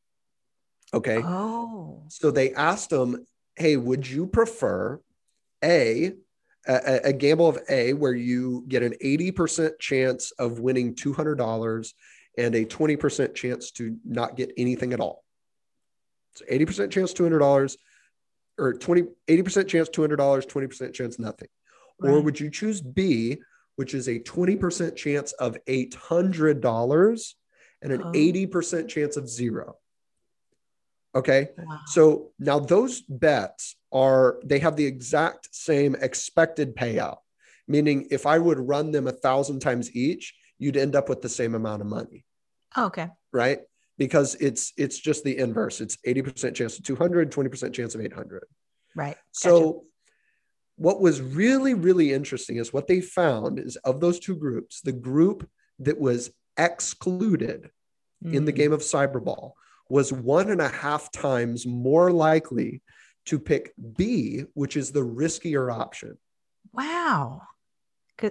Okay. 0.93 1.21
Oh. 1.23 2.03
So 2.09 2.31
they 2.31 2.53
asked 2.53 2.89
them, 2.89 3.25
"Hey, 3.55 3.77
would 3.77 4.09
you 4.09 4.27
prefer 4.27 4.99
a 5.63 6.13
a, 6.67 6.99
a 7.05 7.13
gamble 7.13 7.47
of 7.47 7.59
A 7.69 7.93
where 7.93 8.13
you 8.13 8.65
get 8.67 8.83
an 8.83 8.93
80% 9.03 9.79
chance 9.79 10.31
of 10.31 10.59
winning 10.59 10.93
$200 10.93 11.93
and 12.37 12.55
a 12.55 12.65
20% 12.65 13.33
chance 13.33 13.71
to 13.71 13.97
not 14.03 14.35
get 14.35 14.51
anything 14.57 14.93
at 14.93 14.99
all?" 14.99 15.23
So 16.35 16.45
80% 16.45 16.91
chance 16.91 17.13
$200 17.13 17.75
or 18.59 18.73
20 18.73 19.03
80% 19.27 19.67
chance 19.67 19.89
$200, 19.89 20.17
20% 20.17 20.93
chance 20.93 21.17
nothing. 21.17 21.47
Or 22.01 22.21
would 22.21 22.39
you 22.39 22.49
choose 22.49 22.79
B, 22.81 23.39
which 23.75 23.93
is 23.93 24.07
a 24.07 24.19
20% 24.19 24.95
chance 24.95 25.33
of 25.33 25.57
$800 25.65 27.33
and 27.81 27.91
an 27.93 28.01
Oh. 28.03 28.11
80% 28.13 28.87
chance 28.87 29.17
of 29.17 29.27
zero? 29.27 29.77
Okay. 31.15 31.49
Wow. 31.57 31.79
So 31.87 32.31
now 32.39 32.59
those 32.59 33.01
bets 33.01 33.75
are, 33.91 34.39
they 34.45 34.59
have 34.59 34.75
the 34.75 34.85
exact 34.85 35.53
same 35.53 35.95
expected 35.95 36.75
payout, 36.75 37.17
meaning 37.67 38.07
if 38.11 38.25
I 38.25 38.37
would 38.39 38.59
run 38.59 38.91
them 38.91 39.07
a 39.07 39.11
thousand 39.11 39.59
times 39.59 39.93
each, 39.95 40.35
you'd 40.57 40.77
end 40.77 40.95
up 40.95 41.09
with 41.09 41.21
the 41.21 41.29
same 41.29 41.55
amount 41.55 41.81
of 41.81 41.87
money, 41.87 42.25
Oh, 42.77 42.85
okay. 42.85 43.09
right? 43.33 43.61
Because 43.99 44.33
it's 44.35 44.71
it's 44.77 44.97
just 44.97 45.23
the 45.25 45.37
inverse. 45.37 45.81
It's 45.81 45.97
80% 46.07 46.55
chance 46.55 46.77
of 46.79 46.85
200, 46.85 47.31
20% 47.31 47.73
chance 47.73 47.93
of 47.93 48.01
800. 48.01 48.45
Right. 48.95 49.17
So 49.31 49.83
what 50.77 51.01
was 51.01 51.21
really, 51.21 51.73
really 51.73 52.13
interesting 52.13 52.55
is 52.57 52.71
what 52.73 52.87
they 52.87 53.01
found 53.01 53.59
is 53.59 53.75
of 53.83 53.99
those 53.99 54.17
two 54.19 54.35
groups, 54.37 54.79
the 54.79 54.93
group 54.93 55.47
that 55.79 55.99
was 55.99 56.31
excluded 56.57 57.69
in 58.23 58.45
the 58.45 58.53
Mhm. 58.53 58.55
game 58.55 58.71
of 58.73 58.79
cyberball 58.81 59.51
was 59.89 60.13
one 60.13 60.49
and 60.49 60.61
a 60.61 60.69
half 60.69 61.11
times 61.11 61.65
more 61.65 62.11
likely 62.11 62.81
to 63.25 63.37
pick 63.37 63.73
B, 63.97 64.45
which 64.53 64.77
is 64.77 64.91
the 64.91 65.05
riskier 65.05 65.71
option, 65.73 66.17
Wow. 66.73 67.41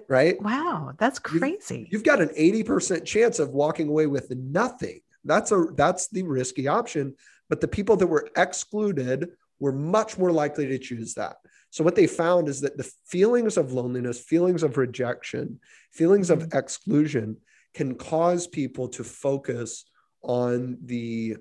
Right? 0.08 0.40
Wow. 0.42 0.94
That's 0.98 1.18
You've- 1.26 1.38
crazy. 1.40 1.88
You've 1.90 2.04
got 2.04 2.20
an 2.20 2.30
80% 2.34 3.04
chance 3.06 3.38
of 3.38 3.50
walking 3.50 3.88
away 3.88 4.06
with 4.06 4.30
nothing. 4.30 5.00
That's 5.28 5.52
a 5.52 5.66
that's 5.76 6.08
the 6.08 6.24
risky 6.24 6.66
option, 6.66 7.14
but 7.48 7.60
the 7.60 7.68
people 7.68 7.96
that 7.96 8.06
were 8.06 8.28
excluded 8.36 9.30
were 9.60 9.72
much 9.72 10.18
more 10.18 10.32
likely 10.32 10.66
to 10.68 10.78
choose 10.78 11.14
that. 11.14 11.36
So 11.70 11.84
what 11.84 11.94
they 11.94 12.06
found 12.06 12.48
is 12.48 12.60
that 12.62 12.76
the 12.76 12.90
feelings 13.06 13.56
of 13.56 13.72
loneliness, 13.72 14.20
feelings 14.20 14.62
of 14.62 14.78
rejection, 14.78 15.60
feelings 15.92 16.30
of 16.30 16.54
exclusion 16.54 17.36
can 17.74 17.94
cause 17.94 18.46
people 18.46 18.88
to 18.88 19.04
focus 19.04 19.84
on 20.22 20.78
the 20.84 21.36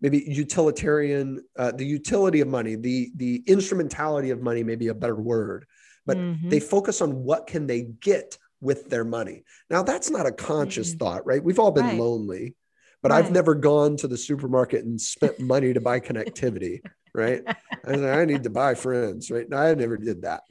maybe 0.00 0.18
utilitarian 0.26 1.42
uh, 1.58 1.72
the 1.72 1.84
utility 1.84 2.40
of 2.40 2.48
money 2.48 2.76
the 2.76 3.10
the 3.16 3.42
instrumentality 3.46 4.30
of 4.30 4.42
money 4.42 4.62
may 4.62 4.76
be 4.76 4.88
a 4.88 4.94
better 4.94 5.16
word 5.16 5.66
but 6.06 6.16
Mhm. 6.16 6.50
they 6.50 6.60
focus 6.60 7.00
on 7.00 7.24
what 7.24 7.46
can 7.46 7.66
they 7.66 7.82
get 7.82 8.38
with 8.60 8.88
their 8.88 9.04
money 9.04 9.44
now 9.70 9.82
that's 9.82 10.10
not 10.10 10.26
a 10.26 10.32
conscious 10.32 10.94
Mhm. 10.94 10.98
thought 10.98 11.26
right 11.26 11.42
we've 11.44 11.58
all 11.58 11.70
been 11.72 11.84
Right. 11.86 11.98
lonely 11.98 12.54
but 13.02 13.12
i've 13.12 13.30
never 13.30 13.54
gone 13.54 13.96
to 13.96 14.08
the 14.08 14.16
supermarket 14.16 14.84
and 14.84 15.00
spent 15.00 15.38
money 15.38 15.72
to 15.72 15.80
buy 15.80 16.00
connectivity 16.00 16.80
right 17.14 17.42
I, 17.86 17.92
like, 17.92 18.18
I 18.18 18.24
need 18.24 18.44
to 18.44 18.50
buy 18.50 18.74
friends 18.74 19.30
right 19.30 19.48
no, 19.48 19.56
i 19.58 19.74
never 19.74 19.96
did 19.96 20.22
that 20.22 20.42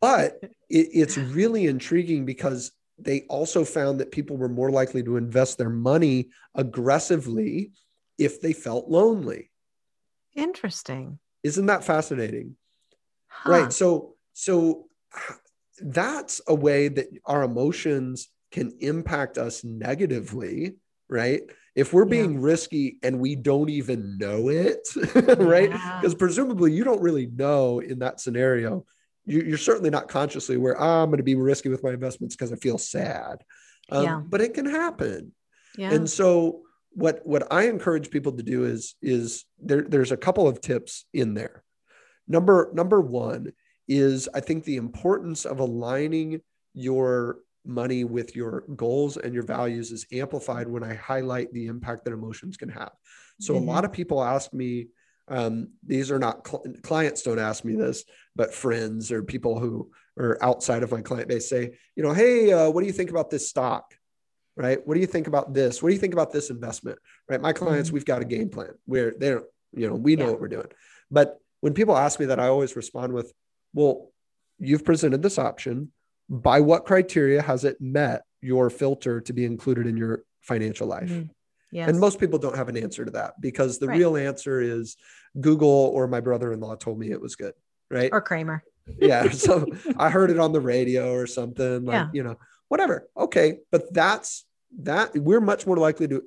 but 0.00 0.40
it, 0.68 0.88
it's 0.92 1.16
really 1.16 1.66
intriguing 1.66 2.24
because 2.24 2.72
they 2.98 3.22
also 3.28 3.64
found 3.64 4.00
that 4.00 4.10
people 4.10 4.36
were 4.36 4.48
more 4.48 4.70
likely 4.70 5.02
to 5.04 5.16
invest 5.16 5.58
their 5.58 5.70
money 5.70 6.28
aggressively 6.54 7.72
if 8.18 8.40
they 8.40 8.52
felt 8.52 8.88
lonely 8.88 9.50
Interesting. 10.34 11.18
isn't 11.42 11.66
that 11.66 11.84
fascinating 11.84 12.56
Huh. 13.28 13.50
right 13.50 13.72
so 13.72 14.16
so 14.32 14.88
that's 15.82 16.40
a 16.48 16.54
way 16.54 16.88
that 16.88 17.08
our 17.24 17.42
emotions 17.42 18.28
can 18.50 18.72
impact 18.80 19.38
us 19.38 19.62
negatively 19.64 20.76
right 21.08 21.42
if 21.74 21.92
we're 21.92 22.04
Yeah. 22.04 22.10
being 22.22 22.40
risky 22.40 22.98
and 23.02 23.18
we 23.20 23.34
don't 23.36 23.70
even 23.70 24.18
know 24.18 24.48
it 24.48 24.86
right 25.38 25.70
Yeah. 25.70 25.98
because 26.00 26.14
presumably 26.14 26.72
you 26.72 26.84
don't 26.84 27.02
really 27.02 27.26
know 27.26 27.80
in 27.80 27.98
that 28.00 28.20
scenario 28.20 28.84
you, 29.26 29.42
you're 29.42 29.58
certainly 29.58 29.90
not 29.90 30.08
consciously 30.08 30.56
aware 30.56 30.76
"Ah, 30.80 31.02
i'm 31.02 31.08
going 31.10 31.18
to 31.18 31.22
be 31.22 31.34
risky 31.34 31.68
with 31.68 31.82
my 31.82 31.90
investments 31.90 32.34
because 32.36 32.52
i 32.52 32.56
feel 32.56 32.78
sad 32.78 33.42
um, 33.90 34.04
Yeah. 34.04 34.22
but 34.26 34.40
it 34.40 34.54
can 34.54 34.66
happen 34.66 35.32
Yeah. 35.76 35.92
and 35.92 36.08
so 36.08 36.62
what 36.92 37.24
what 37.24 37.52
I 37.52 37.68
encourage 37.68 38.10
people 38.10 38.32
to 38.32 38.42
do 38.42 38.64
is 38.64 38.94
is 39.02 39.44
there 39.62 39.82
there's 39.82 40.10
a 40.10 40.16
couple 40.16 40.48
of 40.48 40.60
tips 40.60 41.04
in 41.12 41.34
there. 41.34 41.62
Number 42.26 42.70
number 42.74 43.00
1 43.00 43.52
is 43.88 44.28
I 44.34 44.40
think 44.40 44.64
the 44.64 44.76
importance 44.76 45.44
of 45.44 45.60
aligning 45.60 46.40
your 46.74 47.38
money 47.64 48.04
with 48.04 48.36
your 48.36 48.64
goals 48.76 49.16
and 49.16 49.34
your 49.34 49.42
values 49.42 49.90
is 49.90 50.06
amplified 50.12 50.68
when 50.68 50.84
I 50.84 50.94
highlight 50.94 51.52
the 51.52 51.66
impact 51.66 52.04
that 52.04 52.12
emotions 52.12 52.56
can 52.56 52.68
have. 52.68 52.92
So 53.40 53.56
a 53.56 53.58
lot 53.58 53.84
of 53.84 53.92
people 53.92 54.22
ask 54.22 54.52
me 54.52 54.88
um, 55.28 55.68
these 55.86 56.10
are 56.10 56.18
not 56.18 56.46
cl- 56.48 56.64
clients 56.82 57.22
don't 57.22 57.38
ask 57.38 57.64
me 57.64 57.76
this, 57.76 58.04
but 58.34 58.54
friends 58.54 59.12
or 59.12 59.22
people 59.22 59.58
who 59.58 59.90
are 60.18 60.38
outside 60.42 60.82
of 60.82 60.90
my 60.90 61.02
client 61.02 61.28
base 61.28 61.48
say, 61.48 61.76
you 61.94 62.02
know, 62.02 62.12
hey, 62.14 62.50
uh, 62.52 62.70
what 62.70 62.80
do 62.80 62.86
you 62.86 62.92
think 62.92 63.10
about 63.10 63.30
this 63.30 63.48
stock? 63.48 63.94
right? 64.56 64.84
What 64.84 64.94
do 64.94 65.00
you 65.00 65.06
think 65.06 65.28
about 65.28 65.54
this? 65.54 65.80
What 65.80 65.90
do 65.90 65.94
you 65.94 66.00
think 66.00 66.14
about 66.14 66.32
this 66.32 66.50
investment? 66.50 66.98
Right? 67.28 67.40
My 67.40 67.52
clients, 67.52 67.90
Mhm. 67.90 67.92
we've 67.92 68.04
got 68.04 68.22
a 68.22 68.24
game 68.24 68.48
plan 68.48 68.72
where 68.86 69.14
they're, 69.16 69.44
you 69.72 69.86
know, 69.88 69.94
we 69.94 70.16
know 70.16 70.24
Yeah. 70.24 70.30
what 70.32 70.40
we're 70.40 70.48
doing. 70.48 70.66
But 71.12 71.38
when 71.60 71.74
people 71.74 71.96
ask 71.96 72.18
me 72.18 72.26
that, 72.26 72.40
I 72.40 72.48
always 72.48 72.74
respond 72.74 73.12
with, 73.12 73.32
well, 73.74 74.10
you've 74.58 74.84
presented 74.84 75.22
this 75.22 75.38
option. 75.38 75.92
By 76.28 76.60
what 76.60 76.84
criteria 76.84 77.40
has 77.42 77.64
it 77.64 77.80
met 77.80 78.22
your 78.42 78.68
filter 78.70 79.20
to 79.22 79.32
be 79.32 79.44
included 79.44 79.86
in 79.86 79.96
your 79.96 80.24
financial 80.42 80.86
life? 80.86 81.08
Mhm. 81.10 81.30
Yes. 81.72 81.88
And 81.88 81.98
most 82.00 82.18
people 82.18 82.38
don't 82.38 82.56
have 82.56 82.68
an 82.68 82.76
answer 82.76 83.04
to 83.04 83.10
that 83.12 83.40
because 83.40 83.78
the 83.78 83.88
Right. 83.88 83.98
real 83.98 84.16
answer 84.16 84.60
is 84.60 84.96
Google 85.40 85.68
or 85.68 86.06
my 86.06 86.20
brother-in-law 86.20 86.76
told 86.76 86.98
me 86.98 87.10
it 87.10 87.20
was 87.20 87.36
good. 87.36 87.54
Right. 87.90 88.10
or 88.12 88.20
Cramer. 88.20 88.62
yeah. 88.98 89.28
So 89.32 89.64
I 89.96 90.10
heard 90.10 90.30
it 90.30 90.38
on 90.38 90.52
the 90.52 90.60
radio 90.60 91.12
or 91.14 91.26
something 91.26 91.84
like, 91.86 91.94
Yeah. 91.94 92.10
you 92.12 92.22
know, 92.22 92.36
whatever. 92.68 93.08
Okay. 93.16 93.58
But 93.70 93.92
that's 93.94 94.46
that 94.80 95.16
we're 95.16 95.40
much 95.40 95.66
more 95.66 95.76
likely 95.78 96.08
to 96.08 96.22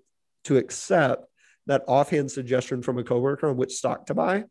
to 0.45 0.57
accept 0.57 1.25
that 1.67 1.83
offhand 1.87 2.31
suggestion 2.31 2.81
from 2.81 2.97
a 2.97 3.03
coworker 3.03 3.47
on 3.47 3.55
which 3.57 3.75
stock 3.75 4.07
to 4.07 4.15
buy 4.15 4.45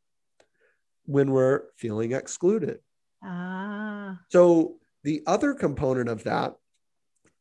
when 1.11 1.33
we're 1.33 1.63
feeling 1.77 2.13
excluded. 2.13 2.79
Ah. 3.23 4.19
So 4.29 4.77
The 5.03 5.23
other 5.27 5.55
component 5.55 6.09
of 6.09 6.25
that 6.25 6.55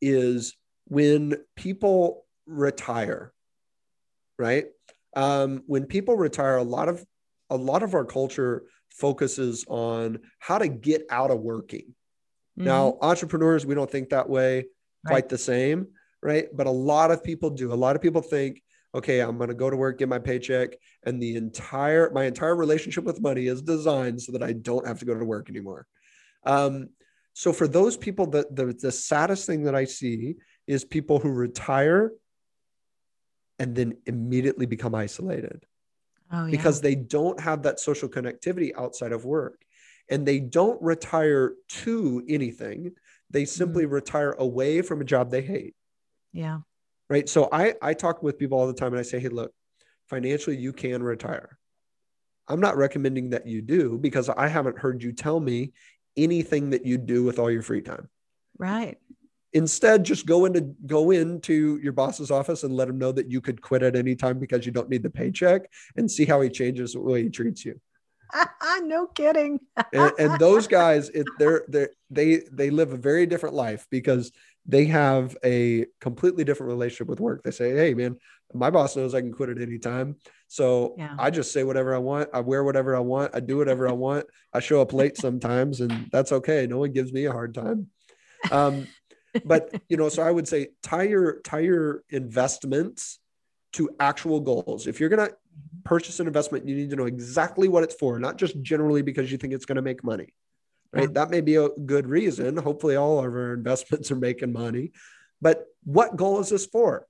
is 0.02 0.56
when 0.86 1.36
people 1.56 2.26
retire, 2.48 3.34
right? 4.38 4.66
Um, 5.16 5.64
when 5.68 5.86
people 5.86 6.16
retire, 6.16 6.58
a 6.58 6.64
lot 6.64 6.90
of 6.90 7.06
a 7.50 7.58
lot 7.58 7.84
of 7.84 7.94
our 7.96 8.06
culture 8.06 8.64
focuses 8.90 9.66
on 9.68 10.20
how 10.40 10.58
to 10.58 10.68
get 10.68 11.04
out 11.10 11.32
of 11.32 11.40
working. 11.40 11.96
Mm-hmm. 12.58 12.66
Now, 12.66 12.98
entrepreneurs, 13.02 13.66
we 13.66 13.76
don't 13.76 13.90
think 13.90 14.10
that 14.10 14.30
way 14.30 14.66
quite 15.06 15.14
right. 15.14 15.30
the 15.30 15.38
same, 15.38 15.88
right? 16.22 16.48
But 16.54 16.68
a 16.68 16.72
lot 16.72 17.12
of 17.12 17.24
people 17.24 17.50
do. 17.50 17.74
A 17.74 17.76
lot 17.76 17.96
of 17.96 18.02
people 18.02 18.22
think, 18.22 18.62
okay, 18.94 19.20
I'm 19.20 19.38
going 19.38 19.50
to 19.50 19.56
go 19.56 19.70
to 19.70 19.78
work, 19.78 19.98
get 19.98 20.10
my 20.10 20.20
paycheck, 20.20 20.76
and 21.06 21.22
the 21.22 21.36
entire 21.36 22.10
my 22.12 22.26
entire 22.26 22.56
relationship 22.56 23.04
with 23.04 23.22
money 23.22 23.48
is 23.48 23.62
designed 23.62 24.22
so 24.22 24.32
that 24.34 24.44
I 24.44 24.54
don't 24.54 24.88
have 24.88 25.00
to 25.00 25.06
go 25.06 25.18
to 25.18 25.26
work 25.26 25.50
anymore. 25.50 25.88
Um, 26.46 26.90
so 27.34 27.54
for 27.54 27.68
those 27.68 27.96
people, 27.96 28.28
that 28.32 28.56
the, 28.56 28.74
the 28.74 28.92
saddest 28.92 29.46
thing 29.46 29.64
that 29.64 29.76
I 29.76 29.86
see 29.86 30.36
is 30.68 30.84
people 30.84 31.20
who 31.20 31.30
retire 31.30 32.12
and 33.60 33.76
then 33.76 33.98
immediately 34.06 34.66
become 34.66 34.96
isolated 34.96 35.66
oh, 36.32 36.46
yeah. 36.46 36.52
because 36.52 36.82
they 36.82 36.96
don't 36.96 37.40
have 37.40 37.64
that 37.64 37.80
social 37.80 38.10
connectivity 38.10 38.72
outside 38.78 39.12
of 39.12 39.26
work 39.26 39.62
and 40.10 40.26
they 40.26 40.40
don't 40.40 40.82
retire 40.82 41.54
to 41.68 42.24
anything 42.28 42.92
they 43.30 43.46
simply 43.46 43.84
mm-hmm. 43.84 43.94
retire 43.94 44.32
away 44.40 44.82
from 44.82 45.02
a 45.02 45.04
job 45.04 45.30
they 45.30 45.42
hate 45.42 45.76
yeah 46.34 46.60
right 47.10 47.28
so 47.30 47.50
i 47.52 47.74
i 47.82 47.94
talk 47.94 48.24
with 48.24 48.40
people 48.40 48.58
all 48.58 48.68
the 48.68 48.74
time 48.74 48.94
and 48.94 49.00
i 49.00 49.04
say 49.04 49.20
hey 49.20 49.30
look 49.30 49.52
financially 50.10 50.58
you 50.58 50.74
can 50.74 51.04
retire. 51.04 51.58
I'm 52.48 52.60
not 52.60 52.78
recommending 52.78 53.30
that 53.30 53.46
you 53.46 53.62
do 53.62 53.98
because 54.00 54.28
i 54.28 54.48
haven't 54.48 54.80
heard 54.80 55.04
you 55.04 55.12
tell 55.12 55.40
me 55.40 55.72
anything 56.18 56.72
that 56.72 56.86
you 56.86 56.98
do 56.98 57.24
with 57.24 57.38
all 57.38 57.52
your 57.52 57.62
free 57.62 57.82
time. 57.82 58.10
Right. 58.58 58.98
Instead 59.54 60.04
just 60.04 60.26
go 60.26 60.46
into 60.46 60.62
go 60.86 61.12
into 61.12 61.80
your 61.82 61.94
boss's 61.94 62.30
office 62.30 62.64
and 62.64 62.76
let 62.76 62.90
him 62.90 63.00
know 63.00 63.12
that 63.12 63.32
you 63.32 63.42
could 63.42 63.62
quit 63.62 63.82
at 63.82 63.96
any 63.96 64.16
time 64.16 64.38
because 64.38 64.66
you 64.66 64.72
don't 64.72 64.90
need 64.90 65.04
the 65.04 65.10
paycheck 65.10 65.72
and 65.96 66.10
see 66.10 66.26
how 66.26 66.42
he 66.42 66.50
changes 66.50 66.94
the 66.94 67.00
way 67.00 67.24
he 67.24 67.30
treats 67.30 67.66
you. 67.66 67.80
No 68.84 69.08
kidding. 69.08 69.60
And, 69.94 70.14
and, 70.18 70.40
those 70.40 70.68
guys 70.80 71.10
it, 71.10 71.28
they're, 71.38 71.64
they're 71.68 71.90
they 72.10 72.42
they 72.52 72.70
live 72.70 72.94
a 72.94 72.98
very 72.98 73.26
different 73.26 73.56
life 73.56 73.86
because 73.90 74.32
they 74.66 74.86
have 74.86 75.36
a 75.44 75.86
completely 76.00 76.44
different 76.44 76.70
relationship 76.70 77.08
with 77.08 77.20
work. 77.20 77.44
They 77.44 77.52
say 77.52 77.76
hey 77.76 77.94
man 77.94 78.18
my 78.54 78.72
boss 78.72 78.96
knows 78.96 79.14
i 79.14 79.22
can 79.22 79.32
quit 79.32 79.50
at 79.50 79.62
any 79.62 79.78
time. 79.78 80.16
So 80.48 80.96
yeah. 80.98 81.16
i 81.20 81.30
just 81.30 81.52
say 81.52 81.64
whatever 81.64 81.94
i 81.94 82.00
want. 82.00 82.30
I 82.34 82.40
wear 82.40 82.64
whatever 82.64 82.96
i 82.96 83.00
want. 83.00 83.36
I 83.36 83.40
do 83.40 83.58
whatever 83.58 83.88
i 83.88 83.92
want. 83.92 84.26
I 84.54 84.60
show 84.60 84.82
up 84.82 84.94
late 84.94 85.18
sometimes 85.18 85.82
and 85.82 86.10
that's 86.12 86.32
okay. 86.32 86.66
No 86.68 86.80
one 86.80 86.92
gives 86.92 87.14
me 87.14 87.26
a 87.26 87.32
hard 87.32 87.54
time. 87.54 87.88
Um, 88.52 88.88
but 89.46 89.82
you 89.90 89.98
know, 89.98 90.10
so 90.10 90.24
I 90.24 90.32
would 90.32 90.48
say 90.48 90.70
tie 90.82 91.04
your 91.04 91.42
tie 91.42 91.60
your 91.60 92.04
investments 92.10 93.20
to 93.74 93.90
actual 94.00 94.40
goals. 94.40 94.88
If 94.88 95.00
you're 95.00 95.10
gonna 95.10 95.30
purchase 95.84 96.20
an 96.20 96.28
investment, 96.28 96.68
you 96.68 96.76
need 96.76 96.90
to 96.90 96.96
know 96.96 97.06
exactly 97.06 97.68
what 97.68 97.84
it's 97.84 97.96
for, 97.96 98.20
not 98.20 98.38
just 98.38 98.62
generally 98.62 99.02
because 99.02 99.32
you 99.32 99.38
think 99.38 99.54
it's 99.54 99.66
going 99.66 99.76
to 99.76 99.82
make 99.82 100.04
money. 100.04 100.34
Right. 100.92 101.14
That 101.14 101.30
may 101.30 101.42
be 101.42 101.56
a 101.56 101.70
good 101.70 102.08
reason. 102.08 102.58
Hopefully, 102.58 102.96
all 102.96 103.20
of 103.20 103.26
our 103.26 103.54
investments 103.54 104.10
are 104.12 104.16
making 104.16 104.54
money. 104.54 104.92
But 105.42 105.66
what 105.84 106.16
goal 106.16 106.40
is 106.40 106.50
this 106.50 106.66
for? 106.66 107.06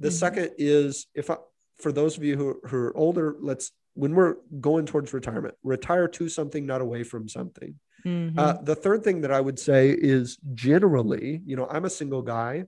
The 0.00 0.08
mm-hmm. 0.08 0.16
second 0.16 0.50
is 0.58 1.06
if 1.14 1.30
I, 1.30 1.36
for 1.78 1.92
those 1.92 2.16
of 2.16 2.24
you 2.24 2.36
who, 2.36 2.60
who 2.64 2.76
are 2.76 2.96
older, 2.96 3.36
let's 3.38 3.72
when 3.94 4.14
we're 4.14 4.36
going 4.60 4.86
towards 4.86 5.12
retirement, 5.12 5.54
retire 5.62 6.08
to 6.08 6.28
something, 6.28 6.64
not 6.64 6.80
away 6.80 7.02
from 7.02 7.28
something. 7.28 7.74
Mm-hmm. 8.04 8.38
Uh, 8.38 8.54
the 8.62 8.74
third 8.74 9.04
thing 9.04 9.20
that 9.22 9.32
I 9.32 9.40
would 9.40 9.58
say 9.58 9.90
is 9.90 10.38
generally, 10.54 11.42
you 11.44 11.56
know, 11.56 11.66
I'm 11.70 11.84
a 11.84 11.90
single 11.90 12.22
guy. 12.22 12.64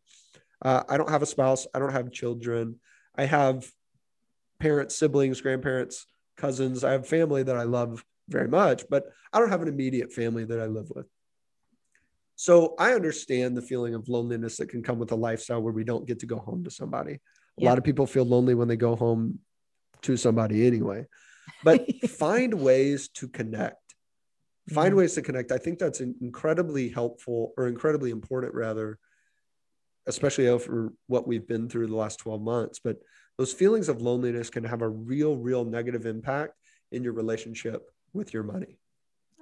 Uh, 0.60 0.82
I 0.88 0.96
don't 0.96 1.10
have 1.10 1.22
a 1.22 1.26
spouse. 1.26 1.66
I 1.74 1.78
don't 1.78 1.92
have 1.92 2.12
children. 2.12 2.80
I 3.16 3.24
have 3.24 3.66
parents, 4.60 4.96
siblings, 4.96 5.40
grandparents, 5.40 6.06
cousins. 6.36 6.84
I 6.84 6.92
have 6.92 7.06
family 7.06 7.42
that 7.42 7.56
I 7.56 7.64
love 7.64 8.04
very 8.28 8.48
much, 8.48 8.84
but 8.88 9.04
I 9.32 9.38
don't 9.38 9.50
have 9.50 9.62
an 9.62 9.68
immediate 9.68 10.12
family 10.12 10.44
that 10.44 10.60
I 10.60 10.66
live 10.66 10.90
with. 10.94 11.06
So 12.36 12.74
I 12.78 12.94
understand 12.94 13.56
the 13.56 13.62
feeling 13.62 13.94
of 13.94 14.08
loneliness 14.08 14.56
that 14.56 14.68
can 14.68 14.82
come 14.82 14.98
with 14.98 15.12
a 15.12 15.16
lifestyle 15.16 15.60
where 15.60 15.72
we 15.72 15.84
don't 15.84 16.06
get 16.06 16.20
to 16.20 16.26
go 16.26 16.38
home 16.38 16.64
to 16.64 16.70
somebody. 16.70 17.20
A 17.60 17.64
lot 17.64 17.78
of 17.78 17.84
people 17.84 18.06
feel 18.06 18.24
lonely 18.24 18.54
when 18.54 18.68
they 18.68 18.76
go 18.76 18.96
home 18.96 19.38
to 20.02 20.16
somebody 20.16 20.66
anyway. 20.66 21.06
But 21.62 21.86
find 22.08 22.54
ways 22.54 23.08
to 23.10 23.28
connect 23.28 23.76
find 24.70 24.90
mm-hmm. 24.90 24.98
ways 24.98 25.14
to 25.14 25.22
connect 25.22 25.52
i 25.52 25.58
think 25.58 25.78
that's 25.78 26.00
incredibly 26.00 26.88
helpful 26.88 27.52
or 27.56 27.68
incredibly 27.68 28.10
important 28.10 28.54
rather 28.54 28.98
especially 30.06 30.48
over 30.48 30.92
what 31.06 31.26
we've 31.26 31.46
been 31.46 31.68
through 31.68 31.86
the 31.86 31.96
last 31.96 32.18
12 32.18 32.40
months 32.40 32.80
but 32.82 32.98
those 33.42 33.52
feelings 33.52 33.88
of 33.88 34.00
loneliness 34.00 34.50
can 34.50 34.62
have 34.62 34.82
a 34.82 34.88
real 34.88 35.36
real 35.36 35.64
negative 35.64 36.06
impact 36.06 36.54
in 36.92 37.02
your 37.02 37.12
relationship 37.12 37.90
with 38.12 38.32
your 38.32 38.44
money 38.44 38.78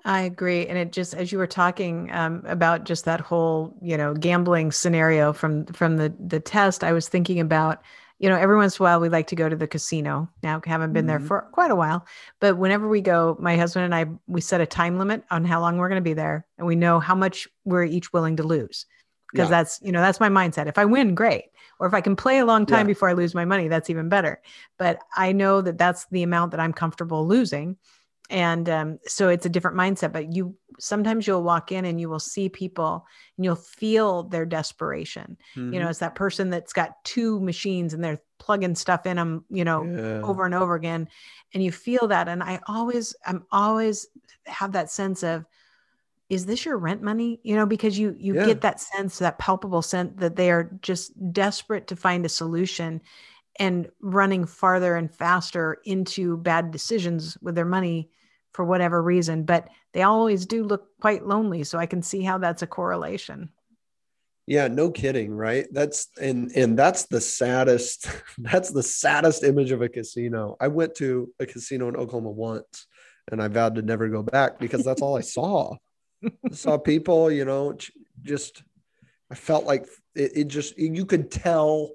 I 0.03 0.23
agree, 0.23 0.67
and 0.67 0.79
it 0.79 0.93
just 0.93 1.13
as 1.13 1.31
you 1.31 1.37
were 1.37 1.47
talking 1.47 2.11
um, 2.11 2.43
about 2.47 2.85
just 2.85 3.05
that 3.05 3.21
whole 3.21 3.77
you 3.83 3.99
know 3.99 4.15
gambling 4.15 4.73
scenario 4.73 5.35
from 5.35 5.67
from 5.67 5.99
the 5.99 6.11
the 6.19 6.41
test, 6.41 6.83
I 6.83 6.93
was 6.93 7.07
thinking 7.07 7.39
about 7.39 7.83
you 8.21 8.29
know, 8.29 8.37
every 8.37 8.57
once 8.57 8.79
in 8.79 8.83
a 8.83 8.85
while 8.85 9.01
we 9.01 9.09
like 9.09 9.29
to 9.29 9.35
go 9.35 9.49
to 9.49 9.57
the 9.57 9.67
casino. 9.67 10.29
Now 10.43 10.61
haven't 10.65 10.93
been 10.93 11.03
mm-hmm. 11.03 11.09
there 11.09 11.21
for 11.21 11.49
quite 11.53 11.71
a 11.71 11.77
while, 11.77 12.07
but 12.39 12.59
whenever 12.59 12.87
we 12.87 13.01
go, 13.01 13.37
my 13.41 13.57
husband 13.57 13.87
and 13.87 13.95
I 13.95 14.07
we 14.27 14.43
set 14.43 14.61
a 14.61 14.67
time 14.67 14.99
limit 14.99 15.25
on 15.31 15.45
how 15.45 15.61
long 15.61 15.79
we're 15.79 15.89
going 15.89 16.03
to 16.05 16.11
be 16.11 16.13
there, 16.13 16.47
and 16.59 16.67
we 16.67 16.77
know 16.77 17.01
how 17.01 17.15
much 17.15 17.49
we're 17.65 17.85
each 17.85 18.13
willing 18.13 18.37
to 18.37 18.43
lose. 18.43 18.85
Because 19.33 19.47
yeah. 19.47 19.57
that's 19.57 19.81
you 19.83 19.91
know 19.91 20.03
that's 20.03 20.21
my 20.21 20.29
mindset. 20.29 20.67
If 20.67 20.77
I 20.77 20.85
win, 20.85 21.15
great, 21.15 21.47
or 21.81 21.87
if 21.87 21.95
I 21.95 22.01
can 22.01 22.15
play 22.15 22.39
a 22.39 22.47
long 22.47 22.67
time 22.67 22.87
yeah. 22.87 22.93
before 22.93 23.09
I 23.09 23.15
lose 23.15 23.35
my 23.35 23.45
money, 23.45 23.67
that's 23.67 23.91
even 23.91 24.09
better. 24.09 24.41
But 24.79 25.01
I 25.17 25.33
know 25.33 25.61
that 25.63 25.79
that's 25.79 26.07
the 26.13 26.23
amount 26.23 26.53
that 26.53 26.61
I'm 26.61 26.73
comfortable 26.73 27.27
losing, 27.27 27.77
and 28.31 28.69
um, 28.69 28.99
so 29.07 29.29
it's 29.29 29.45
a 29.45 29.51
different 29.51 29.77
mindset 29.77 30.13
but 30.13 30.33
you 30.33 30.57
sometimes 30.79 31.27
you'll 31.27 31.43
walk 31.43 31.73
in 31.73 31.85
and 31.85 32.01
you 32.01 32.09
will 32.09 32.21
see 32.21 32.49
people 32.49 33.05
and 33.37 33.45
you'll 33.45 33.57
feel 33.57 34.23
their 34.23 34.47
desperation 34.47 35.37
mm-hmm. 35.55 35.73
you 35.73 35.79
know 35.79 35.85
mm-hmm. 35.85 35.91
it's 35.91 35.99
that 35.99 36.15
person 36.15 36.49
that's 36.49 36.73
got 36.73 36.93
two 37.05 37.41
machines 37.41 37.93
and 37.93 38.03
they're 38.03 38.23
plugging 38.39 38.75
stuff 38.75 39.05
in 39.05 39.17
them 39.17 39.45
you 39.51 39.65
know 39.65 39.85
yeah. 39.85 40.23
over 40.23 40.47
and 40.47 40.55
over 40.55 40.75
again 40.75 41.09
and 41.53 41.63
you 41.63 41.73
feel 41.73 42.07
that 42.09 42.29
and 42.29 42.43
i 42.43 42.59
always 42.67 43.15
i'm 43.27 43.45
always 43.51 44.07
have 44.47 44.73
that 44.73 44.91
sense 44.91 45.23
of 45.23 45.45
is 46.31 46.47
this 46.47 46.65
your 46.65 46.79
rent 46.79 47.03
money 47.03 47.41
you 47.43 47.55
know 47.55 47.67
because 47.67 47.99
you 47.99 48.17
you 48.19 48.35
yeah. 48.35 48.47
get 48.47 48.63
that 48.63 48.81
sense 48.81 49.19
that 49.19 49.39
palpable 49.39 49.83
sense 49.83 50.13
that 50.17 50.37
they 50.37 50.51
are 50.51 50.71
just 50.81 51.13
desperate 51.33 51.87
to 51.89 51.97
find 51.97 52.25
a 52.25 52.29
solution 52.29 53.03
and 53.61 53.91
running 54.01 54.47
farther 54.47 54.97
and 54.97 55.15
faster 55.15 55.79
into 55.85 56.39
bad 56.39 56.71
decisions 56.71 57.37
with 57.43 57.55
their 57.55 57.67
money 57.67 58.09
for 58.53 58.65
whatever 58.65 59.03
reason, 59.03 59.45
but 59.45 59.69
they 59.93 60.03
always 60.03 60.47
do 60.47 60.65
look 60.65 60.89
quite 61.01 61.27
lonely. 61.27 61.63
So 61.65 61.79
I 61.79 61.87
can 61.87 62.03
see 62.03 62.23
how 62.23 62.39
that's 62.39 62.63
a 62.63 62.67
correlation. 62.67 63.51
Yeah, 64.47 64.67
no 64.69 64.91
kidding, 64.91 65.31
right? 65.33 65.67
That's 65.71 66.09
and 66.21 66.51
and 66.57 66.77
that's 66.77 67.07
the 67.07 67.21
saddest 67.21 68.09
that's 68.39 68.71
the 68.71 68.83
saddest 68.83 69.45
image 69.45 69.71
of 69.71 69.83
a 69.83 69.89
casino. 69.89 70.57
I 70.61 70.69
went 70.69 70.95
to 70.97 71.31
a 71.39 71.47
casino 71.47 71.89
in 71.89 71.97
Oklahoma 71.97 72.31
once 72.31 72.87
and 73.31 73.43
I 73.43 73.49
vowed 73.49 73.77
to 73.77 73.83
never 73.83 74.09
go 74.09 74.23
back 74.23 74.59
because 74.59 74.85
that's 74.85 75.03
all 75.03 75.17
I 75.17 75.21
saw. 75.21 75.77
I 76.25 76.55
saw 76.55 76.79
people, 76.79 77.31
you 77.31 77.45
know, 77.45 77.77
just 78.23 78.63
I 79.31 79.35
felt 79.35 79.65
like 79.65 79.87
it, 80.15 80.33
it, 80.37 80.49
just 80.49 80.77
you 80.79 81.07
could 81.07 81.31
tell 81.31 81.91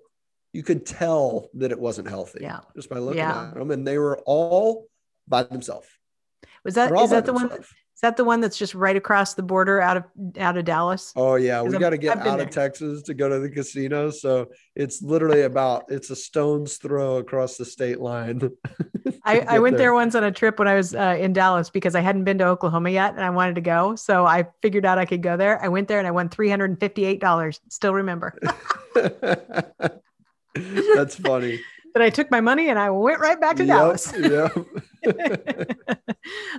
you 0.53 0.63
could 0.63 0.85
tell 0.85 1.49
that 1.55 1.71
it 1.71 1.79
wasn't 1.79 2.07
healthy 2.07 2.39
yeah. 2.41 2.61
just 2.75 2.89
by 2.89 2.97
looking 2.97 3.19
yeah. 3.19 3.49
at 3.49 3.55
them 3.55 3.71
and 3.71 3.85
they 3.85 3.97
were 3.97 4.19
all 4.25 4.87
by 5.27 5.43
themselves 5.43 5.87
was 6.63 6.75
that 6.75 6.93
is 6.93 7.09
that 7.09 7.25
the 7.25 7.33
one? 7.33 7.51
That 8.05 8.17
the 8.17 8.23
one 8.23 8.39
that's 8.39 8.55
just 8.55 8.75
right 8.75 8.95
across 8.95 9.33
the 9.33 9.41
border 9.41 9.81
out 9.81 9.97
of 9.97 10.03
out 10.37 10.57
of 10.57 10.65
Dallas? 10.65 11.11
Oh 11.15 11.37
yeah, 11.37 11.63
we 11.63 11.75
got 11.79 11.89
to 11.89 11.97
get 11.97 12.19
out 12.19 12.37
there. 12.37 12.41
of 12.45 12.51
Texas 12.51 13.01
to 13.01 13.15
go 13.15 13.27
to 13.27 13.39
the 13.39 13.49
casino. 13.49 14.11
So 14.11 14.49
it's 14.75 15.01
literally 15.01 15.41
about 15.41 15.85
it's 15.87 16.11
a 16.11 16.15
stone's 16.15 16.77
throw 16.77 17.17
across 17.17 17.57
the 17.57 17.65
state 17.65 17.99
line. 17.99 18.51
I, 19.25 19.39
I 19.39 19.57
went 19.57 19.77
there. 19.77 19.87
there. 19.87 19.93
once 19.95 20.13
on 20.13 20.23
a 20.23 20.31
trip 20.31 20.59
when 20.59 20.67
I 20.67 20.75
was 20.75 20.93
uh, 20.93 21.17
in 21.19 21.33
Dallas 21.33 21.71
because 21.71 21.95
I 21.95 22.01
hadn't 22.01 22.25
been 22.25 22.37
to 22.37 22.45
Oklahoma 22.45 22.91
yet 22.91 23.15
and 23.15 23.23
I 23.23 23.31
wanted 23.31 23.55
to 23.55 23.61
go. 23.61 23.95
So 23.95 24.23
I 24.23 24.45
figured 24.61 24.85
out 24.85 24.99
I 24.99 25.05
could 25.05 25.23
go 25.23 25.35
there. 25.35 25.59
I 25.59 25.69
went 25.69 25.87
there 25.87 25.97
and 25.97 26.07
I 26.07 26.11
won 26.11 26.29
three 26.29 26.51
hundred 26.51 26.69
and 26.69 26.79
fifty 26.79 27.05
eight 27.05 27.19
dollars. 27.19 27.59
Still 27.69 27.95
remember. 27.95 28.37
That's 30.53 31.15
funny. 31.15 31.59
But 31.95 32.01
I 32.01 32.09
took 32.09 32.29
my 32.29 32.41
money 32.41 32.67
and 32.67 32.77
I 32.77 32.89
went 32.89 33.21
right 33.21 33.39
back 33.39 33.55
to 33.55 33.63
yep, 33.63 33.77
Dallas. 33.77 34.13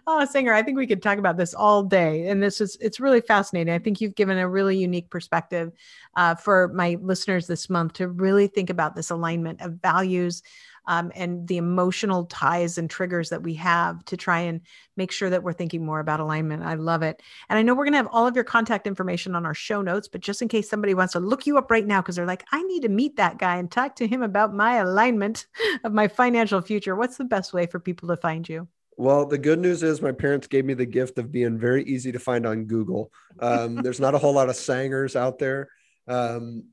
Oh, 0.06 0.24
Singer, 0.24 0.54
I 0.54 0.62
think 0.62 0.78
we 0.78 0.86
could 0.86 1.02
talk 1.02 1.18
about 1.18 1.36
this 1.36 1.52
all 1.52 1.82
day. 1.82 2.28
And 2.28 2.40
this 2.40 2.60
is, 2.60 2.78
it's 2.80 3.00
really 3.00 3.20
fascinating. 3.20 3.74
I 3.74 3.80
think 3.80 4.00
you've 4.00 4.14
given 4.14 4.38
a 4.38 4.48
really 4.48 4.78
unique 4.78 5.10
perspective 5.10 5.72
uh, 6.14 6.36
for 6.36 6.68
my 6.68 6.96
listeners 7.02 7.48
this 7.48 7.68
month 7.68 7.94
to 7.94 8.08
really 8.08 8.46
think 8.46 8.70
about 8.70 8.94
this 8.94 9.10
alignment 9.10 9.60
of 9.60 9.72
values 9.82 10.42
um, 10.86 11.12
and 11.14 11.46
the 11.48 11.56
emotional 11.56 12.24
ties 12.26 12.78
and 12.78 12.88
triggers 12.88 13.30
that 13.30 13.42
we 13.42 13.54
have 13.54 14.04
to 14.06 14.16
try 14.16 14.40
and 14.40 14.60
make 14.96 15.12
sure 15.12 15.30
that 15.30 15.42
we're 15.42 15.52
thinking 15.52 15.84
more 15.84 16.00
about 16.00 16.20
alignment. 16.20 16.62
I 16.62 16.74
love 16.74 17.02
it. 17.02 17.22
And 17.48 17.58
I 17.58 17.62
know 17.62 17.74
we're 17.74 17.84
going 17.84 17.92
to 17.92 17.98
have 17.98 18.08
all 18.12 18.26
of 18.26 18.34
your 18.34 18.44
contact 18.44 18.86
information 18.86 19.34
on 19.34 19.44
our 19.44 19.54
show 19.54 19.82
notes, 19.82 20.08
but 20.08 20.20
just 20.20 20.42
in 20.42 20.48
case 20.48 20.68
somebody 20.68 20.94
wants 20.94 21.12
to 21.12 21.20
look 21.20 21.46
you 21.46 21.58
up 21.58 21.70
right 21.70 21.86
now 21.86 22.00
because 22.00 22.16
they're 22.16 22.26
like, 22.26 22.44
I 22.52 22.62
need 22.62 22.82
to 22.82 22.88
meet 22.88 23.16
that 23.16 23.38
guy 23.38 23.56
and 23.56 23.70
talk 23.70 23.96
to 23.96 24.06
him 24.06 24.22
about 24.22 24.54
my 24.54 24.76
alignment 24.76 25.46
of 25.84 25.92
my 25.92 26.08
financial 26.08 26.60
future, 26.60 26.96
what's 26.96 27.16
the 27.16 27.24
best 27.24 27.52
way 27.52 27.66
for 27.66 27.80
people 27.80 28.08
to 28.08 28.16
find 28.16 28.48
you? 28.48 28.68
Well, 28.98 29.26
the 29.26 29.38
good 29.38 29.58
news 29.58 29.82
is 29.82 30.00
my 30.00 30.12
parents 30.12 30.46
gave 30.46 30.64
me 30.64 30.72
the 30.72 30.86
gift 30.86 31.18
of 31.18 31.30
being 31.30 31.58
very 31.58 31.84
easy 31.84 32.12
to 32.12 32.18
find 32.18 32.46
on 32.46 32.64
Google. 32.64 33.12
Um, 33.38 33.76
there's 33.76 34.00
not 34.00 34.14
a 34.14 34.18
whole 34.18 34.32
lot 34.32 34.48
of 34.48 34.56
sangers 34.56 35.16
out 35.16 35.38
there. 35.38 35.68
Um, 36.08 36.64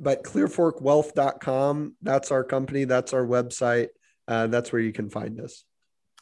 but 0.00 0.24
clearforkwealth.com, 0.24 1.94
that's 2.02 2.30
our 2.30 2.42
company, 2.42 2.84
that's 2.84 3.12
our 3.12 3.26
website. 3.26 3.88
Uh, 4.26 4.46
that's 4.46 4.72
where 4.72 4.80
you 4.80 4.92
can 4.92 5.10
find 5.10 5.40
us. 5.40 5.64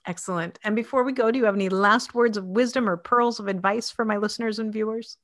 Excellent. 0.06 0.58
And 0.64 0.74
before 0.74 1.04
we 1.04 1.12
go, 1.12 1.30
do 1.30 1.38
you 1.38 1.44
have 1.44 1.54
any 1.54 1.68
last 1.68 2.14
words 2.14 2.36
of 2.36 2.44
wisdom 2.44 2.88
or 2.88 2.96
pearls 2.96 3.38
of 3.38 3.48
advice 3.48 3.90
for 3.90 4.04
my 4.04 4.16
listeners 4.16 4.58
and 4.58 4.72
viewers? 4.72 5.18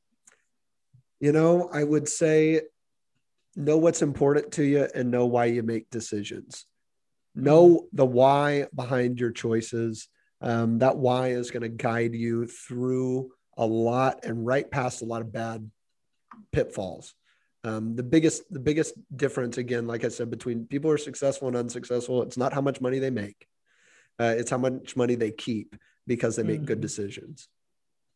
You 1.20 1.32
know, 1.32 1.70
I 1.72 1.82
would 1.82 2.08
say 2.08 2.60
know 3.56 3.78
what's 3.78 4.02
important 4.02 4.52
to 4.52 4.64
you 4.64 4.86
and 4.94 5.10
know 5.10 5.26
why 5.26 5.46
you 5.46 5.62
make 5.62 5.88
decisions. 5.90 6.66
Know 7.34 7.86
the 7.92 8.04
why 8.04 8.66
behind 8.74 9.18
your 9.18 9.30
choices. 9.30 10.08
Um, 10.40 10.80
that 10.80 10.98
why 10.98 11.28
is 11.28 11.50
going 11.50 11.62
to 11.62 11.68
guide 11.70 12.14
you 12.14 12.46
through 12.46 13.32
a 13.56 13.64
lot 13.64 14.24
and 14.24 14.44
right 14.44 14.70
past 14.70 15.00
a 15.00 15.06
lot 15.06 15.22
of 15.22 15.32
bad 15.32 15.70
pitfalls. 16.52 17.14
Um, 17.66 17.96
the 17.96 18.02
biggest 18.02 18.52
the 18.52 18.60
biggest 18.60 18.92
difference 19.16 19.56
again 19.56 19.86
like 19.86 20.04
i 20.04 20.08
said 20.08 20.28
between 20.28 20.66
people 20.66 20.90
who 20.90 20.96
are 20.96 20.98
successful 20.98 21.48
and 21.48 21.56
unsuccessful 21.56 22.20
it's 22.22 22.36
not 22.36 22.52
how 22.52 22.60
much 22.60 22.82
money 22.82 22.98
they 22.98 23.08
make 23.08 23.48
uh, 24.18 24.34
it's 24.36 24.50
how 24.50 24.58
much 24.58 24.96
money 24.96 25.14
they 25.14 25.30
keep 25.30 25.74
because 26.06 26.36
they 26.36 26.42
make 26.42 26.56
mm-hmm. 26.56 26.66
good 26.66 26.80
decisions. 26.80 27.48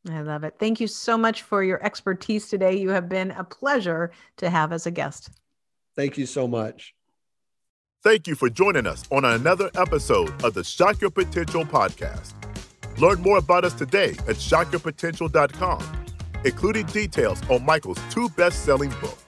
I 0.08 0.20
love 0.20 0.44
it. 0.44 0.54
Thank 0.58 0.80
you 0.80 0.86
so 0.86 1.18
much 1.18 1.42
for 1.42 1.62
your 1.62 1.84
expertise 1.84 2.48
today. 2.48 2.76
You 2.76 2.90
have 2.90 3.08
been 3.08 3.32
a 3.32 3.44
pleasure 3.44 4.12
to 4.36 4.48
have 4.48 4.72
as 4.72 4.86
a 4.86 4.90
guest. 4.90 5.30
Thank 5.96 6.16
you 6.16 6.26
so 6.26 6.46
much. 6.46 6.94
Thank 8.04 8.28
you 8.28 8.36
for 8.36 8.48
joining 8.48 8.86
us 8.86 9.02
on 9.10 9.24
another 9.24 9.70
episode 9.74 10.44
of 10.44 10.54
the 10.54 10.62
shock 10.62 11.00
your 11.00 11.10
potential 11.10 11.64
podcast. 11.64 12.32
Learn 13.00 13.20
more 13.20 13.38
about 13.38 13.64
us 13.64 13.74
today 13.74 14.10
at 14.10 14.36
shockyourpotential.com 14.36 15.98
including 16.44 16.86
details 16.86 17.40
on 17.50 17.64
michael's 17.64 17.98
two 18.10 18.28
best-selling 18.30 18.90
books 19.00 19.27